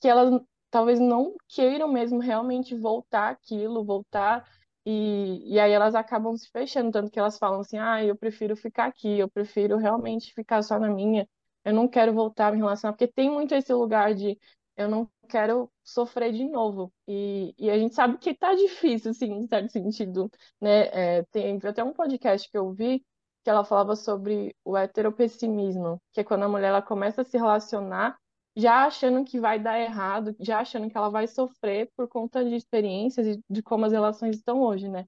que 0.00 0.09
elas 0.09 0.41
talvez 0.71 1.00
não 1.00 1.35
queiram 1.49 1.88
mesmo 1.88 2.19
realmente 2.21 2.75
voltar 2.75 3.31
aquilo, 3.31 3.85
voltar 3.85 4.47
e, 4.87 5.55
e 5.55 5.61
aí 5.61 5.73
elas 5.73 5.95
acabam 5.95 6.37
se 6.37 6.49
fechando, 6.50 6.93
tanto 6.93 7.11
que 7.11 7.19
elas 7.19 7.38
falam 7.38 7.61
assim, 7.61 7.78
ah, 7.78 8.05
eu 8.05 8.16
prefiro 8.16 8.57
ficar 8.57 8.87
aqui, 8.87 9.19
eu 9.19 9.28
prefiro 9.28 9.76
realmente 9.76 10.33
ficar 10.33 10.62
só 10.62 10.78
na 10.78 10.88
minha, 10.88 11.28
eu 11.64 11.75
não 11.75 11.88
quero 11.88 12.14
voltar 12.14 12.49
a 12.49 12.52
me 12.52 12.59
relacionar, 12.59 12.93
porque 12.95 13.09
tem 13.12 13.31
muito 13.31 13.55
esse 13.55 13.73
lugar 13.75 14.14
de 14.14 14.38
eu 14.76 14.88
não 14.88 15.11
quero 15.28 15.71
sofrer 15.83 16.33
de 16.33 16.45
novo. 16.45 16.93
E, 17.09 17.55
e 17.59 17.71
a 17.71 17.78
gente 17.78 17.95
sabe 17.95 18.19
que 18.19 18.35
tá 18.35 18.55
difícil, 18.55 19.11
assim, 19.11 19.26
em 19.33 19.47
certo 19.47 19.73
sentido, 19.73 20.31
né? 20.61 21.19
É, 21.19 21.23
tem 21.33 21.59
até 21.64 21.83
um 21.83 21.93
podcast 21.93 22.49
que 22.50 22.57
eu 22.59 22.73
vi 22.73 23.05
que 23.43 23.50
ela 23.50 23.64
falava 23.64 23.97
sobre 23.97 24.55
o 24.64 24.76
heteropessimismo, 24.76 26.00
que 26.12 26.21
é 26.21 26.25
quando 26.25 26.45
a 26.45 26.49
mulher 26.49 26.69
ela 26.69 26.83
começa 26.83 27.23
a 27.23 27.25
se 27.25 27.37
relacionar 27.38 28.16
já 28.57 28.87
achando 28.87 29.25
que 29.25 29.39
vai 29.39 29.59
dar 29.59 29.79
errado, 29.79 30.35
já 30.41 30.61
achando 30.61 30.89
que 30.91 30.97
ela 30.97 31.11
vai 31.11 31.27
sofrer 31.27 31.91
por 31.97 32.09
conta 32.09 32.45
de 32.45 32.55
experiências 32.57 33.27
e 33.27 33.41
de 33.51 33.63
como 33.63 33.85
as 33.85 33.93
relações 33.93 34.37
estão 34.37 34.61
hoje, 34.63 34.89
né? 34.89 35.07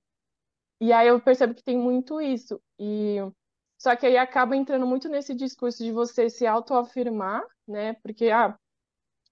E 0.80 0.92
aí 0.92 1.08
eu 1.08 1.20
percebo 1.20 1.54
que 1.54 1.64
tem 1.64 1.78
muito 1.78 2.20
isso. 2.20 2.60
E 2.78 3.16
só 3.78 3.96
que 3.96 4.06
aí 4.06 4.16
acaba 4.18 4.56
entrando 4.56 4.86
muito 4.86 5.08
nesse 5.08 5.34
discurso 5.34 5.82
de 5.82 5.92
você 5.92 6.28
se 6.30 6.46
autoafirmar, 6.46 7.42
né? 7.66 7.94
Porque 8.02 8.30
ah, 8.30 8.58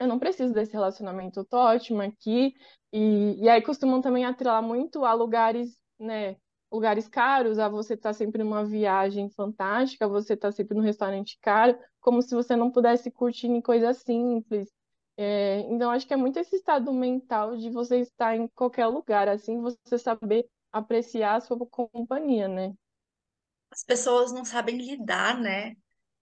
eu 0.00 0.08
não 0.08 0.18
preciso 0.18 0.52
desse 0.54 0.73
relacionamento, 0.73 1.40
eu 1.40 1.44
tô 1.44 1.58
ótima 1.58 2.04
aqui. 2.04 2.54
E, 2.92 3.37
e 3.44 3.49
aí 3.49 3.62
costumam 3.62 4.00
também 4.00 4.25
atrelar 4.25 4.62
muito 4.62 5.04
a 5.04 5.12
lugares, 5.12 5.78
né? 5.99 6.37
lugares 6.70 7.08
caros, 7.08 7.58
a 7.58 7.68
você 7.68 7.94
estar 7.94 8.11
tá 8.11 8.12
sempre 8.12 8.42
numa 8.42 8.64
viagem 8.64 9.30
fantástica, 9.30 10.08
você 10.08 10.35
estar 10.35 10.49
tá 10.49 10.52
sempre 10.52 10.76
num 10.76 10.82
restaurante 10.82 11.38
caro, 11.40 11.78
como 12.06 12.22
se 12.22 12.36
você 12.36 12.54
não 12.54 12.70
pudesse 12.70 13.10
curtir 13.10 13.48
em 13.48 13.60
coisas 13.60 13.96
simples. 13.98 14.72
É, 15.16 15.58
então, 15.62 15.90
acho 15.90 16.06
que 16.06 16.14
é 16.14 16.16
muito 16.16 16.38
esse 16.38 16.54
estado 16.54 16.92
mental 16.92 17.56
de 17.56 17.68
você 17.68 17.98
estar 17.98 18.36
em 18.36 18.46
qualquer 18.46 18.86
lugar, 18.86 19.26
assim, 19.28 19.60
você 19.60 19.98
saber 19.98 20.48
apreciar 20.70 21.34
a 21.34 21.40
sua 21.40 21.58
companhia, 21.66 22.46
né? 22.46 22.72
As 23.72 23.82
pessoas 23.82 24.32
não 24.32 24.44
sabem 24.44 24.76
lidar, 24.76 25.40
né? 25.40 25.75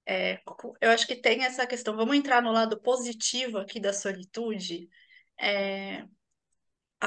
É, 0.06 0.40
eu 0.80 0.90
acho 0.90 1.06
que 1.06 1.16
tem 1.16 1.44
essa 1.44 1.66
questão. 1.66 1.94
Vamos 1.94 2.16
entrar 2.16 2.40
no 2.40 2.50
lado 2.50 2.80
positivo 2.80 3.58
aqui 3.58 3.78
da 3.78 3.92
solitude. 3.92 4.88
É, 5.38 6.06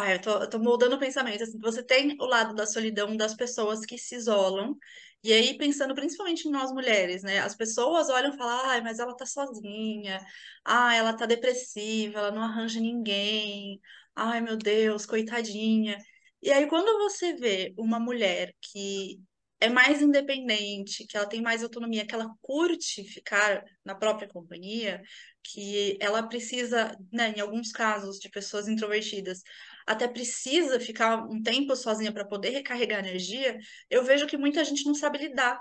ah, 0.02 0.12
eu 0.14 0.22
tô, 0.22 0.32
eu 0.44 0.50
tô 0.50 0.60
moldando 0.60 0.96
o 0.96 1.00
pensamento. 1.00 1.44
Assim, 1.44 1.60
você 1.60 1.84
tem 1.84 2.16
o 2.20 2.26
lado 2.26 2.54
da 2.56 2.66
solidão 2.66 3.16
das 3.18 3.34
pessoas 3.36 3.86
que 3.86 3.98
se 3.98 4.16
isolam, 4.16 4.78
e 5.24 5.34
aí 5.34 5.58
pensando 5.58 5.96
principalmente 5.96 6.48
em 6.48 6.52
nós 6.52 6.72
mulheres, 6.72 7.24
né? 7.24 7.40
As 7.40 7.56
pessoas 7.56 8.10
olham 8.10 8.34
e 8.34 8.38
falam, 8.38 8.66
ai, 8.70 8.82
mas 8.82 9.00
ela 9.00 9.16
tá 9.16 9.26
sozinha, 9.26 10.20
ah, 10.64 10.94
ela 10.96 11.14
tá 11.16 11.26
depressiva, 11.26 12.20
ela 12.20 12.32
não 12.32 12.44
arranja 12.44 12.80
ninguém, 12.80 13.80
ai, 14.16 14.42
meu 14.42 14.58
Deus, 14.58 15.06
coitadinha. 15.06 15.98
E 16.42 16.52
aí, 16.52 16.68
quando 16.68 16.98
você 17.00 17.34
vê 17.34 17.74
uma 17.78 18.00
mulher 18.00 18.54
que 18.62 19.20
é 19.60 19.70
mais 19.70 20.02
independente, 20.02 21.06
que 21.08 21.18
ela 21.18 21.28
tem 21.28 21.42
mais 21.42 21.64
autonomia, 21.64 22.06
que 22.06 22.14
ela 22.14 22.30
curte 22.42 23.04
ficar 23.04 23.64
na 23.84 23.96
própria 23.96 24.28
companhia, 24.28 25.02
que 25.44 25.98
ela 26.00 26.24
precisa, 26.28 26.96
né, 27.12 27.34
em 27.36 27.40
alguns 27.40 27.72
casos 27.72 28.20
de 28.20 28.30
pessoas 28.30 28.68
introvertidas, 28.68 29.42
até 29.86 30.08
precisa 30.08 30.80
ficar 30.80 31.24
um 31.30 31.42
tempo 31.42 31.76
sozinha 31.76 32.12
para 32.12 32.26
poder 32.26 32.50
recarregar 32.50 33.00
energia, 33.00 33.58
eu 33.90 34.04
vejo 34.04 34.28
que 34.28 34.38
muita 34.38 34.64
gente 34.64 34.86
não 34.86 34.94
sabe 34.94 35.18
lidar. 35.20 35.60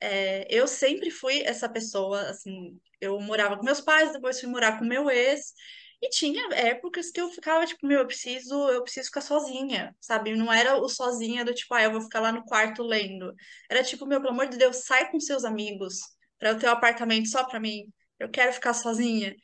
É, 0.00 0.46
eu 0.50 0.68
sempre 0.68 1.10
fui 1.10 1.42
essa 1.42 1.68
pessoa, 1.68 2.20
assim, 2.28 2.78
eu 3.00 3.18
morava 3.20 3.56
com 3.56 3.64
meus 3.64 3.80
pais, 3.80 4.12
depois 4.12 4.38
fui 4.38 4.48
morar 4.48 4.78
com 4.78 4.84
meu 4.84 5.10
ex, 5.10 5.54
e 6.04 6.10
tinha 6.10 6.46
épocas 6.52 7.10
que 7.10 7.18
eu 7.20 7.30
ficava, 7.30 7.64
tipo, 7.64 7.86
meu, 7.86 8.00
eu 8.00 8.06
preciso, 8.06 8.68
eu 8.68 8.82
preciso 8.82 9.06
ficar 9.06 9.22
sozinha, 9.22 9.96
sabe? 10.00 10.36
Não 10.36 10.52
era 10.52 10.76
o 10.76 10.86
sozinha 10.88 11.44
do 11.44 11.54
tipo, 11.54 11.72
ah, 11.72 11.82
eu 11.82 11.92
vou 11.92 12.02
ficar 12.02 12.20
lá 12.20 12.30
no 12.30 12.44
quarto 12.44 12.82
lendo. 12.82 13.34
Era 13.70 13.82
tipo, 13.82 14.04
meu, 14.04 14.20
pelo 14.20 14.32
amor 14.32 14.48
de 14.48 14.58
Deus, 14.58 14.84
sai 14.84 15.10
com 15.10 15.18
seus 15.18 15.44
amigos 15.44 16.00
para 16.38 16.50
eu 16.50 16.58
ter 16.58 16.66
um 16.66 16.72
apartamento 16.72 17.28
só 17.28 17.44
para 17.44 17.58
mim. 17.58 17.86
Eu 18.18 18.30
quero 18.30 18.52
ficar 18.52 18.74
sozinha. 18.74 19.34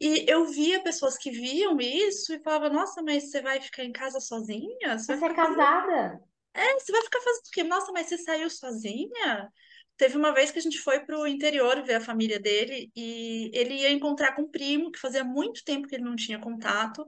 E 0.00 0.24
eu 0.30 0.46
via 0.46 0.82
pessoas 0.84 1.16
que 1.16 1.30
viam 1.32 1.76
isso 1.80 2.32
e 2.32 2.42
falavam, 2.42 2.72
nossa, 2.72 3.02
mas 3.02 3.30
você 3.30 3.42
vai 3.42 3.60
ficar 3.60 3.84
em 3.84 3.92
casa 3.92 4.20
sozinha? 4.20 4.96
Você, 4.96 5.16
você 5.16 5.24
é 5.24 5.34
casada? 5.34 6.20
É, 6.54 6.74
você 6.74 6.92
vai 6.92 7.02
ficar 7.02 7.20
fazendo 7.20 7.46
o 7.46 7.50
quê? 7.52 7.62
Nossa, 7.64 7.92
mas 7.92 8.06
você 8.06 8.18
saiu 8.18 8.48
sozinha? 8.48 9.52
Teve 9.96 10.16
uma 10.16 10.32
vez 10.32 10.50
que 10.50 10.58
a 10.58 10.62
gente 10.62 10.78
foi 10.78 11.00
pro 11.04 11.26
interior 11.26 11.82
ver 11.84 11.94
a 11.94 12.00
família 12.00 12.40
dele 12.40 12.90
e 12.96 13.50
ele 13.54 13.74
ia 13.74 13.90
encontrar 13.92 14.34
com 14.34 14.42
um 14.42 14.50
primo 14.50 14.90
que 14.90 14.98
fazia 14.98 15.22
muito 15.24 15.64
tempo 15.64 15.86
que 15.86 15.94
ele 15.94 16.04
não 16.04 16.16
tinha 16.16 16.40
contato. 16.40 17.06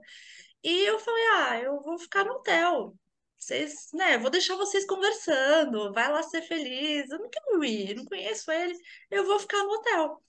E 0.63 0.85
eu 0.85 0.99
falei, 0.99 1.23
ah, 1.33 1.59
eu 1.61 1.81
vou 1.83 1.99
ficar 1.99 2.23
no 2.25 2.33
hotel. 2.33 2.95
Vocês, 3.37 3.89
né, 3.93 4.17
vou 4.17 4.31
deixar 4.31 4.55
vocês 4.55 4.85
conversando, 4.85 5.93
vai 5.93 6.11
lá 6.11 6.23
ser 6.23 6.41
feliz. 6.43 7.09
Eu 7.09 7.19
não 7.19 7.29
quero 7.29 7.63
ir, 7.63 7.95
não 7.95 8.05
conheço 8.05 8.51
ele, 8.51 8.73
eu 9.11 9.25
vou 9.25 9.39
ficar 9.39 9.63
no 9.63 9.71
hotel. 9.71 10.23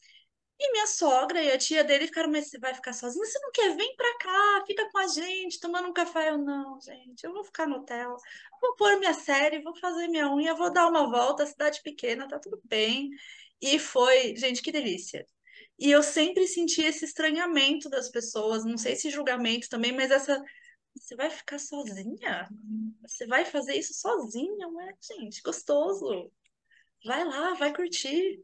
E 0.61 0.73
minha 0.73 0.87
sogra 0.89 1.41
e 1.43 1.53
a 1.53 1.59
tia 1.59 1.85
dele 1.85 2.07
ficaram, 2.07 2.31
mas 2.31 2.49
você 2.49 2.59
vai 2.59 2.75
ficar 2.75 2.93
sozinha? 2.93 3.25
Você 3.25 3.39
não 3.39 3.53
quer? 3.53 3.77
Vem 3.77 3.95
pra 3.97 4.19
cá, 4.19 4.65
fica 4.67 4.91
com 4.91 4.99
a 4.99 5.07
gente, 5.07 5.61
tomando 5.61 5.89
um 5.89 5.93
café. 5.93 6.31
Eu, 6.31 6.39
não, 6.39 6.81
gente, 6.81 7.23
eu 7.25 7.33
vou 7.33 7.45
ficar 7.45 7.67
no 7.67 7.77
hotel. 7.77 8.17
Vou 8.61 8.75
pôr 8.77 8.99
minha 8.99 9.15
série, 9.15 9.63
vou 9.63 9.77
fazer 9.77 10.09
minha 10.09 10.29
unha, 10.33 10.55
vou 10.55 10.73
dar 10.73 10.89
uma 10.89 11.09
volta, 11.09 11.47
cidade 11.47 11.81
pequena, 11.83 12.27
tá 12.27 12.39
tudo 12.41 12.61
bem. 12.65 13.11
E 13.61 13.79
foi, 13.79 14.37
gente, 14.37 14.61
que 14.63 14.73
delícia. 14.73 15.25
E 15.79 15.91
eu 15.91 16.03
sempre 16.03 16.47
senti 16.49 16.83
esse 16.83 17.05
estranhamento 17.05 17.89
das 17.89 18.09
pessoas, 18.11 18.65
não 18.65 18.77
sei 18.77 18.97
se 18.97 19.11
julgamento 19.11 19.69
também, 19.69 19.93
mas 19.93 20.11
essa. 20.11 20.43
Você 20.97 21.15
vai 21.15 21.31
ficar 21.31 21.59
sozinha? 21.61 22.49
Você 23.03 23.27
vai 23.27 23.45
fazer 23.45 23.75
isso 23.77 23.95
sozinha? 23.95 24.69
Ué, 24.69 24.95
gente, 25.01 25.41
gostoso. 25.43 26.33
Vai 27.05 27.25
lá, 27.25 27.55
vai 27.55 27.75
curtir. 27.75 28.43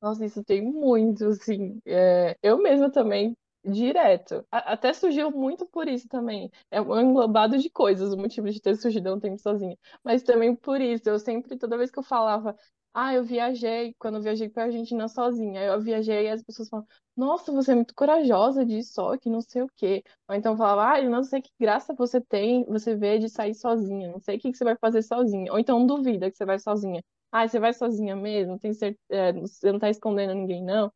Nossa, 0.00 0.24
isso 0.26 0.44
tem 0.44 0.62
muito, 0.62 1.24
assim. 1.26 1.80
É, 1.86 2.36
eu 2.42 2.58
mesma 2.58 2.90
também, 2.90 3.36
direto. 3.64 4.44
A- 4.50 4.72
até 4.74 4.92
surgiu 4.92 5.30
muito 5.30 5.66
por 5.66 5.88
isso 5.88 6.06
também. 6.08 6.50
É 6.70 6.80
um 6.80 7.00
englobado 7.00 7.58
de 7.58 7.70
coisas, 7.70 8.12
o 8.12 8.16
motivo 8.16 8.50
de 8.50 8.60
ter 8.60 8.76
surgido 8.76 9.08
há 9.10 9.14
um 9.14 9.20
tempo 9.20 9.38
sozinha. 9.40 9.76
Mas 10.04 10.22
também 10.22 10.54
por 10.54 10.80
isso, 10.80 11.08
eu 11.08 11.18
sempre, 11.18 11.56
toda 11.58 11.76
vez 11.78 11.90
que 11.90 11.98
eu 11.98 12.02
falava, 12.02 12.54
ah, 12.94 13.12
eu 13.14 13.24
viajei, 13.24 13.94
quando 13.98 14.16
eu 14.16 14.22
viajei 14.22 14.48
pra 14.48 14.64
Argentina 14.64 15.08
sozinha, 15.08 15.62
eu 15.62 15.80
viajei 15.80 16.26
e 16.26 16.30
as 16.30 16.42
pessoas 16.42 16.68
falam, 16.68 16.86
nossa, 17.16 17.52
você 17.52 17.72
é 17.72 17.74
muito 17.74 17.94
corajosa 17.94 18.64
de 18.64 18.76
ir 18.78 18.84
só, 18.84 19.16
que 19.18 19.28
não 19.28 19.40
sei 19.42 19.62
o 19.62 19.68
quê. 19.76 20.02
Ou 20.28 20.34
então 20.34 20.56
falava, 20.56 20.92
ah, 20.94 21.00
eu 21.02 21.10
não 21.10 21.22
sei 21.24 21.42
que 21.42 21.50
graça 21.60 21.94
você 21.94 22.20
tem, 22.20 22.64
você 22.66 22.94
vê 22.94 23.18
de 23.18 23.28
sair 23.28 23.54
sozinha, 23.54 24.10
não 24.12 24.20
sei 24.20 24.36
o 24.36 24.40
que 24.40 24.50
que 24.52 24.56
você 24.58 24.64
vai 24.64 24.76
fazer 24.80 25.02
sozinha. 25.02 25.52
Ou 25.52 25.58
então 25.58 25.84
duvida 25.86 26.30
que 26.30 26.36
você 26.36 26.44
vai 26.46 26.58
sozinha. 26.58 27.02
Ah, 27.32 27.46
você 27.46 27.58
vai 27.58 27.72
sozinha 27.74 28.16
mesmo? 28.16 28.58
Tem 28.58 28.72
certeza, 28.72 28.98
é, 29.10 29.32
você 29.32 29.70
não 29.72 29.78
tá 29.78 29.90
escondendo 29.90 30.34
ninguém, 30.34 30.64
não? 30.64 30.92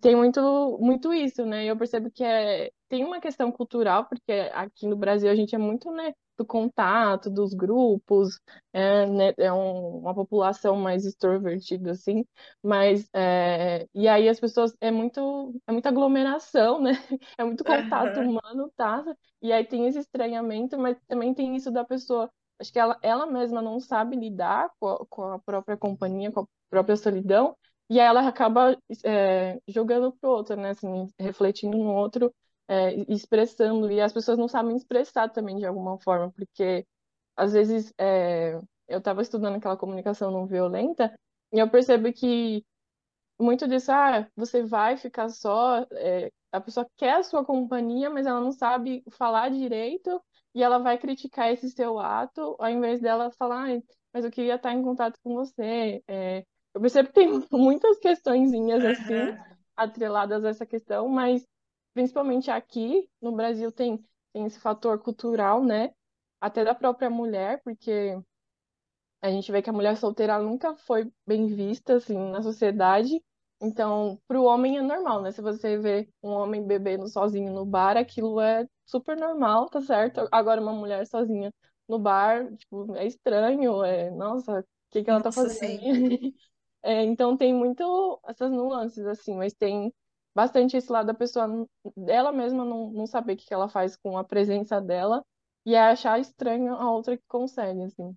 Tem 0.00 0.14
muito, 0.14 0.78
muito 0.80 1.12
isso, 1.12 1.44
né? 1.44 1.64
Eu 1.66 1.76
percebo 1.76 2.10
que 2.10 2.22
é, 2.22 2.70
tem 2.88 3.04
uma 3.04 3.20
questão 3.20 3.50
cultural, 3.50 4.06
porque 4.08 4.32
aqui 4.54 4.86
no 4.86 4.96
Brasil 4.96 5.28
a 5.30 5.34
gente 5.34 5.54
é 5.54 5.58
muito, 5.58 5.90
né, 5.90 6.12
do 6.38 6.46
contato, 6.46 7.28
dos 7.28 7.52
grupos, 7.54 8.40
é, 8.72 9.04
né, 9.06 9.34
é 9.36 9.52
um, 9.52 9.98
uma 9.98 10.14
população 10.14 10.76
mais 10.76 11.04
extrovertida, 11.04 11.90
assim, 11.90 12.24
mas, 12.62 13.08
é, 13.14 13.86
e 13.94 14.08
aí 14.08 14.28
as 14.28 14.40
pessoas, 14.40 14.72
é 14.80 14.90
muito, 14.90 15.54
é 15.66 15.72
muita 15.72 15.88
aglomeração, 15.90 16.80
né, 16.80 16.92
é 17.38 17.44
muito 17.44 17.64
contato 17.64 18.20
humano, 18.20 18.72
tá? 18.76 19.04
E 19.42 19.52
aí 19.52 19.64
tem 19.66 19.86
esse 19.86 19.98
estranhamento, 19.98 20.78
mas 20.78 20.96
também 21.08 21.34
tem 21.34 21.56
isso 21.56 21.70
da 21.70 21.84
pessoa, 21.84 22.30
acho 22.60 22.72
que 22.72 22.78
ela, 22.78 22.98
ela 23.02 23.26
mesma 23.26 23.62
não 23.62 23.80
sabe 23.80 24.16
lidar 24.16 24.70
com 24.78 24.88
a, 24.88 25.06
com 25.06 25.22
a 25.24 25.38
própria 25.38 25.76
companhia, 25.76 26.30
com 26.30 26.40
a 26.40 26.46
própria 26.68 26.96
solidão, 26.96 27.56
e 27.88 27.98
aí 27.98 28.06
ela 28.06 28.26
acaba 28.28 28.76
é, 29.04 29.58
jogando 29.66 30.12
pro 30.12 30.30
outro, 30.30 30.56
né, 30.56 30.70
assim, 30.70 31.08
refletindo 31.18 31.76
no 31.76 31.92
outro, 31.92 32.32
é, 32.68 32.94
expressando, 33.12 33.90
e 33.90 34.00
as 34.00 34.12
pessoas 34.12 34.38
não 34.38 34.46
sabem 34.48 34.76
expressar 34.76 35.28
também 35.30 35.56
de 35.56 35.66
alguma 35.66 35.98
forma, 35.98 36.30
porque 36.32 36.86
às 37.36 37.52
vezes 37.52 37.92
é, 37.98 38.60
eu 38.88 38.98
estava 38.98 39.22
estudando 39.22 39.56
aquela 39.56 39.76
comunicação 39.76 40.30
não 40.30 40.46
violenta, 40.46 41.12
e 41.52 41.58
eu 41.58 41.68
percebo 41.70 42.12
que 42.12 42.64
muito 43.40 43.66
disso, 43.66 43.90
ah, 43.90 44.28
você 44.36 44.62
vai 44.62 44.96
ficar 44.96 45.28
só, 45.30 45.86
é, 45.92 46.30
a 46.52 46.60
pessoa 46.60 46.86
quer 46.96 47.16
a 47.16 47.22
sua 47.22 47.44
companhia, 47.44 48.10
mas 48.10 48.26
ela 48.26 48.40
não 48.40 48.52
sabe 48.52 49.02
falar 49.10 49.50
direito, 49.50 50.22
e 50.54 50.62
ela 50.62 50.78
vai 50.78 50.98
criticar 50.98 51.52
esse 51.52 51.70
seu 51.70 51.98
ato, 51.98 52.56
ao 52.58 52.68
invés 52.68 53.00
dela 53.00 53.30
falar, 53.32 53.70
ah, 53.70 53.80
mas 54.12 54.24
eu 54.24 54.30
queria 54.30 54.56
estar 54.56 54.72
em 54.72 54.82
contato 54.82 55.18
com 55.22 55.34
você. 55.34 56.02
É, 56.08 56.44
eu 56.74 56.80
percebo 56.80 57.08
que 57.08 57.14
tem 57.14 57.28
muitas 57.52 57.98
questõezinhas 57.98 58.84
assim, 58.84 59.30
Aham. 59.30 59.56
atreladas 59.76 60.44
a 60.44 60.48
essa 60.50 60.66
questão, 60.66 61.08
mas 61.08 61.46
principalmente 61.94 62.50
aqui 62.50 63.08
no 63.20 63.32
Brasil 63.32 63.70
tem, 63.72 64.04
tem 64.32 64.44
esse 64.46 64.58
fator 64.60 64.98
cultural, 65.00 65.64
né? 65.64 65.92
Até 66.40 66.64
da 66.64 66.74
própria 66.74 67.10
mulher, 67.10 67.60
porque 67.62 68.16
a 69.22 69.30
gente 69.30 69.50
vê 69.52 69.62
que 69.62 69.70
a 69.70 69.72
mulher 69.72 69.96
solteira 69.96 70.38
nunca 70.38 70.74
foi 70.76 71.10
bem 71.26 71.46
vista 71.46 71.96
assim 71.96 72.16
na 72.30 72.42
sociedade. 72.42 73.22
Então, 73.60 74.18
para 74.26 74.40
o 74.40 74.44
homem 74.44 74.78
é 74.78 74.82
normal, 74.82 75.20
né? 75.22 75.30
Se 75.32 75.42
você 75.42 75.76
vê 75.78 76.08
um 76.22 76.30
homem 76.30 76.66
bebendo 76.66 77.06
sozinho 77.08 77.52
no 77.52 77.66
bar, 77.66 77.96
aquilo 77.96 78.40
é 78.40 78.66
super 78.90 79.16
normal, 79.16 79.68
tá 79.68 79.80
certo? 79.80 80.28
Agora, 80.32 80.60
uma 80.60 80.72
mulher 80.72 81.06
sozinha 81.06 81.52
no 81.88 81.98
bar, 81.98 82.54
tipo, 82.56 82.94
é 82.96 83.06
estranho, 83.06 83.84
é, 83.84 84.10
nossa, 84.10 84.60
o 84.60 84.64
que 84.90 85.02
que 85.04 85.10
ela 85.10 85.20
tá 85.20 85.32
Nossa, 85.32 85.32
fazendo? 85.32 85.70
É, 86.82 87.02
então, 87.04 87.36
tem 87.36 87.52
muito 87.54 88.20
essas 88.26 88.50
nuances, 88.50 89.04
assim, 89.06 89.34
mas 89.36 89.52
tem 89.52 89.92
bastante 90.34 90.76
esse 90.78 90.90
lado 90.90 91.06
da 91.08 91.14
pessoa, 91.14 91.46
dela 91.96 92.32
mesma 92.32 92.64
não, 92.64 92.90
não 92.90 93.06
saber 93.06 93.34
o 93.34 93.36
que 93.36 93.44
que 93.46 93.52
ela 93.54 93.68
faz 93.68 93.96
com 93.96 94.16
a 94.16 94.24
presença 94.24 94.80
dela 94.80 95.22
e 95.66 95.76
achar 95.76 96.18
estranho 96.18 96.74
a 96.74 96.90
outra 96.90 97.18
que 97.18 97.24
consegue, 97.28 97.82
assim. 97.82 98.16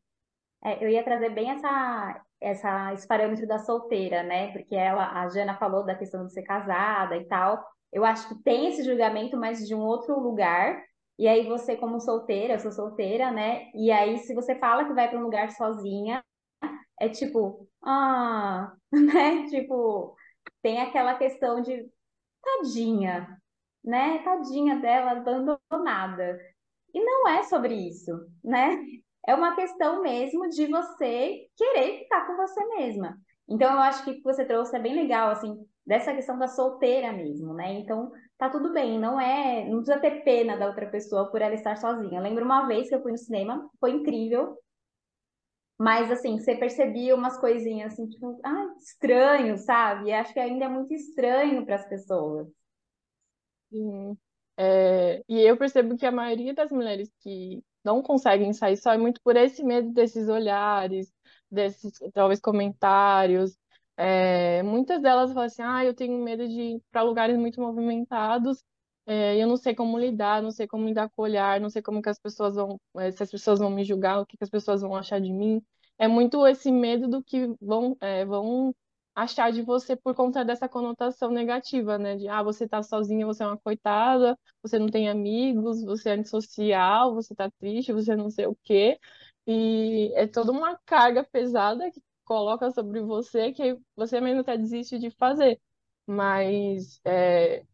É, 0.66 0.84
eu 0.84 0.90
ia 0.90 1.04
trazer 1.04 1.30
bem 1.32 1.52
essa, 1.52 2.22
essa, 2.40 2.94
esse 2.94 3.08
parâmetro 3.08 3.46
da 3.48 3.60
solteira, 3.60 4.24
né? 4.24 4.52
Porque 4.54 4.76
ela, 4.76 5.12
a 5.22 5.28
Jana 5.30 5.58
falou 5.58 5.86
da 5.86 5.96
questão 5.96 6.26
de 6.26 6.34
ser 6.34 6.44
casada 6.44 7.18
e 7.18 7.26
tal. 7.28 7.64
Eu 7.94 8.04
acho 8.04 8.28
que 8.28 8.44
tem 8.44 8.68
esse 8.68 8.84
julgamento, 8.84 9.38
mas 9.38 9.68
de 9.68 9.76
um 9.76 9.82
outro 9.82 10.20
lugar. 10.20 10.84
E 11.18 11.28
aí 11.28 11.48
você, 11.48 11.76
como 11.78 12.00
solteira, 12.00 12.56
eu 12.56 12.60
sou 12.60 12.72
solteira, 12.72 13.32
né? 13.32 13.70
E 13.76 13.92
aí, 13.92 14.18
se 14.18 14.34
você 14.34 14.56
fala 14.56 14.86
que 14.86 14.94
vai 14.94 15.08
para 15.08 15.20
um 15.20 15.24
lugar 15.24 15.52
sozinha, 15.52 16.24
é 17.00 17.08
tipo, 17.10 17.68
ah, 17.84 18.74
né? 18.92 19.46
Tipo, 19.48 20.16
tem 20.62 20.82
aquela 20.82 21.16
questão 21.18 21.62
de 21.62 21.88
tadinha, 22.42 23.38
né? 23.84 24.20
Tadinha 24.24 24.80
dela 24.80 25.12
abandonada. 25.12 26.40
E 26.94 27.04
não 27.04 27.28
é 27.28 27.44
sobre 27.44 27.76
isso, 27.76 28.12
né? 28.44 28.84
É 29.28 29.36
uma 29.36 29.56
questão 29.56 30.02
mesmo 30.02 30.50
de 30.50 30.66
você 30.68 31.48
querer 31.56 32.00
ficar 32.00 32.26
com 32.28 32.36
você 32.36 32.66
mesma. 32.76 33.18
Então, 33.48 33.72
eu 33.72 33.80
acho 33.80 34.04
que 34.04 34.12
o 34.12 34.16
que 34.16 34.24
você 34.24 34.46
trouxe 34.46 34.76
é 34.76 34.80
bem 34.80 34.96
legal, 34.96 35.30
assim, 35.30 35.58
dessa 35.86 36.14
questão 36.14 36.38
da 36.38 36.48
solteira 36.48 37.12
mesmo, 37.12 37.54
né? 37.54 37.74
Então, 37.74 38.12
tá 38.38 38.50
tudo 38.50 38.74
bem, 38.74 39.00
não 39.00 39.20
é, 39.20 39.66
não 39.70 39.78
precisa 39.84 40.00
ter 40.00 40.24
pena 40.24 40.58
da 40.58 40.68
outra 40.68 40.90
pessoa 40.90 41.30
por 41.32 41.42
ela 41.42 41.54
estar 41.56 41.78
sozinha. 41.78 42.20
Eu 42.20 42.24
lembro 42.24 42.46
uma 42.46 42.68
vez 42.68 42.90
que 42.90 42.96
eu 42.96 43.02
fui 43.02 43.12
no 43.12 43.18
cinema, 43.18 43.70
foi 43.80 43.92
incrível, 43.92 44.58
mas 45.78 46.10
assim, 46.12 46.40
você 46.40 46.56
percebia 46.56 47.16
umas 47.16 47.38
coisinhas 47.40 47.94
assim, 47.94 48.08
tipo, 48.10 48.40
ah, 48.46 48.74
estranho, 48.78 49.58
sabe? 49.58 50.10
E 50.10 50.14
acho 50.14 50.34
que 50.34 50.40
ainda 50.40 50.66
é 50.66 50.70
muito 50.70 50.94
estranho 50.94 51.66
para 51.66 51.76
as 51.76 51.88
pessoas. 51.88 52.48
Sim. 53.72 54.18
É, 54.58 55.24
e 55.28 55.42
eu 55.42 55.58
percebo 55.58 55.98
que 55.98 56.06
a 56.06 56.12
maioria 56.12 56.54
das 56.54 56.72
mulheres 56.72 57.12
que 57.20 57.64
não 57.84 58.02
conseguem 58.04 58.54
sair 58.54 58.78
só 58.78 58.94
é 58.94 58.98
muito 58.98 59.20
por 59.24 59.36
esse 59.36 59.64
medo 59.64 59.92
desses 59.92 60.28
olhares, 60.30 61.12
desses 61.50 61.92
talvez 62.14 62.40
comentários. 62.40 63.58
É, 63.98 64.64
muitas 64.64 65.02
delas 65.02 65.32
falam 65.32 65.46
assim: 65.46 65.62
ah, 65.62 65.84
eu 65.86 65.94
tenho 65.94 66.18
medo 66.24 66.48
de 66.48 66.60
ir 66.62 66.82
para 66.92 67.02
lugares 67.04 67.38
muito 67.38 67.62
movimentados, 67.62 68.64
é, 69.06 69.38
eu 69.42 69.48
não 69.48 69.58
sei 69.58 69.76
como 69.76 69.98
lidar, 70.00 70.42
não 70.42 70.52
sei 70.52 70.68
como 70.68 70.86
lidar 70.88 71.10
com 71.10 71.22
o 71.22 71.26
olhar, 71.26 71.60
não 71.60 71.70
sei 71.70 71.82
como 71.82 72.02
que 72.02 72.10
as 72.10 72.20
pessoas 72.20 72.56
vão, 72.56 72.80
é, 72.98 73.12
se 73.12 73.22
as 73.24 73.30
pessoas 73.32 73.60
vão 73.60 73.70
me 73.70 73.84
julgar, 73.84 74.20
o 74.20 74.26
que 74.26 74.38
que 74.38 74.44
as 74.44 74.50
pessoas 74.50 74.82
vão 74.82 74.96
achar 74.96 75.20
de 75.22 75.32
mim. 75.32 75.62
É 75.98 76.08
muito 76.08 76.46
esse 76.48 76.72
medo 76.72 77.08
do 77.08 77.24
que 77.24 77.48
vão, 77.62 77.96
é, 78.02 78.26
vão 78.26 78.74
achar 79.16 79.52
de 79.52 79.62
você 79.62 79.96
por 79.96 80.16
conta 80.16 80.44
dessa 80.44 80.68
conotação 80.68 81.30
negativa, 81.30 81.98
né? 82.00 82.16
De, 82.16 82.28
ah, 82.28 82.42
você 82.42 82.68
tá 82.68 82.82
sozinha, 82.82 83.26
você 83.26 83.44
é 83.44 83.48
uma 83.48 83.58
coitada, 83.58 84.38
você 84.62 84.80
não 84.80 84.88
tem 84.88 85.08
amigos, 85.10 85.84
você 85.84 86.10
é 86.10 86.14
antissocial, 86.14 87.14
você 87.14 87.36
tá 87.36 87.50
triste, 87.60 87.94
você 87.94 88.16
não 88.16 88.30
sei 88.30 88.48
o 88.48 88.58
quê. 88.64 88.98
E 89.46 90.12
é 90.16 90.26
toda 90.28 90.52
uma 90.52 90.78
carga 90.86 91.24
pesada 91.24 91.92
que 91.92 92.02
coloca 92.26 92.72
sobre 92.72 93.02
você 93.02 93.52
que 93.54 93.78
você 93.96 94.20
mesmo 94.22 94.42
até 94.42 94.58
desiste 94.58 95.00
de 95.00 95.10
fazer. 95.12 95.60
Mas 96.08 97.00
é, 97.06 97.66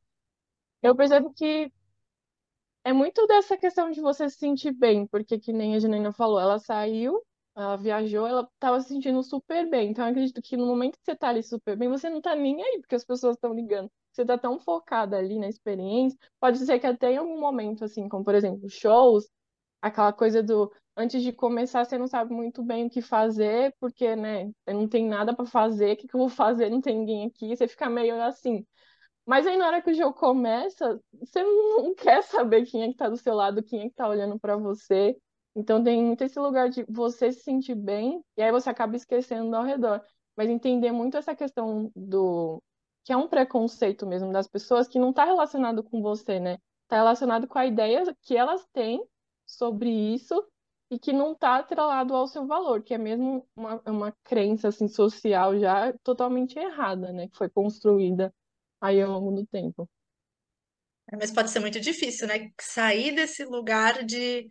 eu 0.84 0.96
percebo 0.96 1.34
que 1.34 1.72
é 2.84 2.94
muito 2.94 3.26
dessa 3.28 3.58
questão 3.58 3.92
de 3.92 4.02
você 4.02 4.30
se 4.30 4.38
sentir 4.38 4.72
bem, 4.72 5.06
porque 5.08 5.38
que 5.40 5.54
nem 5.54 5.76
a 5.76 5.80
Janaína 5.80 6.12
falou, 6.14 6.40
ela 6.40 6.60
saiu, 6.60 7.22
ela 7.56 7.76
viajou, 7.76 8.26
ela 8.28 8.50
estava 8.54 8.80
se 8.82 8.88
sentindo 8.90 9.22
super 9.24 9.70
bem. 9.70 9.92
Então 9.92 10.06
eu 10.06 10.12
acredito 10.12 10.42
que 10.42 10.58
no 10.58 10.66
momento 10.66 10.98
que 10.98 11.06
você 11.06 11.16
tá 11.16 11.30
ali 11.30 11.44
super 11.44 11.78
bem, 11.78 11.90
você 11.90 12.10
não 12.10 12.22
tá 12.22 12.36
nem 12.36 12.62
aí, 12.62 12.80
porque 12.80 12.96
as 12.96 13.06
pessoas 13.06 13.36
estão 13.36 13.54
ligando. 13.54 13.92
Você 14.12 14.26
tá 14.26 14.38
tão 14.38 14.60
focada 14.60 15.18
ali 15.18 15.38
na 15.40 15.48
experiência. 15.50 16.18
Pode 16.40 16.58
ser 16.60 16.80
que 16.80 16.88
até 16.88 17.12
em 17.14 17.18
algum 17.18 17.40
momento, 17.40 17.84
assim, 17.84 18.08
como 18.10 18.24
por 18.24 18.34
exemplo, 18.36 18.70
shows, 18.70 19.30
aquela 19.82 20.14
coisa 20.14 20.42
do 20.44 20.72
antes 21.00 21.24
de 21.24 21.32
começar, 21.32 21.86
você 21.86 21.98
não 21.98 22.08
sabe 22.08 22.34
muito 22.34 22.62
bem 22.62 22.88
o 22.88 22.90
que 22.90 23.02
fazer, 23.02 23.74
porque, 23.80 24.16
né, 24.18 24.52
não 24.68 24.88
tem 24.88 25.08
nada 25.08 25.34
para 25.34 25.46
fazer, 25.46 25.94
o 25.94 25.98
que 25.98 26.08
que 26.08 26.16
eu 26.16 26.20
vou 26.20 26.30
fazer? 26.30 26.70
Não 26.70 26.82
tem 26.82 27.00
ninguém 27.00 27.26
aqui, 27.28 27.56
você 27.56 27.68
fica 27.70 27.90
meio 27.90 28.22
assim. 28.22 28.66
Mas 29.26 29.48
aí 29.48 29.58
na 29.58 29.68
hora 29.68 29.82
que 29.82 29.92
o 29.92 29.94
jogo 29.94 30.14
começa, 30.14 31.00
você 31.14 31.42
não 31.44 31.96
quer 31.96 32.24
saber 32.24 32.66
quem 32.66 32.84
é 32.84 32.88
que 32.90 32.96
tá 32.96 33.10
do 33.10 33.18
seu 33.18 33.34
lado, 33.34 33.64
quem 33.64 33.82
é 33.82 33.90
que 33.90 33.96
tá 33.96 34.10
olhando 34.10 34.40
pra 34.40 34.58
você. 34.58 35.18
Então 35.56 35.84
tem 35.84 36.04
muito 36.04 36.24
esse 36.24 36.40
lugar 36.40 36.70
de 36.70 36.86
você 36.90 37.32
se 37.32 37.42
sentir 37.42 37.76
bem 37.76 38.24
e 38.38 38.42
aí 38.42 38.52
você 38.52 38.70
acaba 38.70 38.96
esquecendo 38.96 39.56
ao 39.56 39.64
redor. 39.64 40.02
Mas 40.36 40.50
entender 40.50 40.92
muito 40.92 41.18
essa 41.18 41.36
questão 41.36 41.92
do 41.96 42.62
que 43.04 43.14
é 43.14 43.18
um 43.18 43.28
preconceito 43.28 44.06
mesmo 44.06 44.32
das 44.32 44.48
pessoas 44.48 44.88
que 44.88 45.00
não 45.00 45.14
tá 45.14 45.26
relacionado 45.26 45.84
com 45.84 46.02
você, 46.02 46.40
né? 46.40 46.58
Tá 46.88 46.98
relacionado 46.98 47.48
com 47.48 47.58
a 47.58 47.66
ideia 47.66 48.04
que 48.22 48.36
elas 48.38 48.66
têm 48.74 49.04
sobre 49.46 49.90
isso 49.90 50.46
e 50.92 50.98
que 50.98 51.14
não 51.14 51.36
tá 51.36 51.58
atrelado 51.58 52.16
ao 52.16 52.28
seu 52.28 52.48
valor, 52.48 52.82
que 52.82 52.94
é 52.94 52.98
mesmo 52.98 53.48
uma, 53.56 53.82
uma 53.86 54.12
crença 54.24 54.70
assim 54.70 54.88
social 54.88 55.58
já 55.60 55.94
totalmente 56.04 56.58
errada, 56.58 57.14
né? 57.14 57.28
Que 57.28 57.38
foi 57.38 57.50
construída 57.50 58.34
aí 58.82 59.02
ao 59.02 59.12
longo 59.12 59.32
do 59.42 59.46
tempo. 59.46 59.88
Mas 61.12 61.32
pode 61.32 61.50
ser 61.52 61.60
muito 61.60 61.80
difícil, 61.80 62.28
né? 62.28 62.50
Sair 62.60 63.14
desse 63.14 63.44
lugar 63.46 64.04
de, 64.04 64.48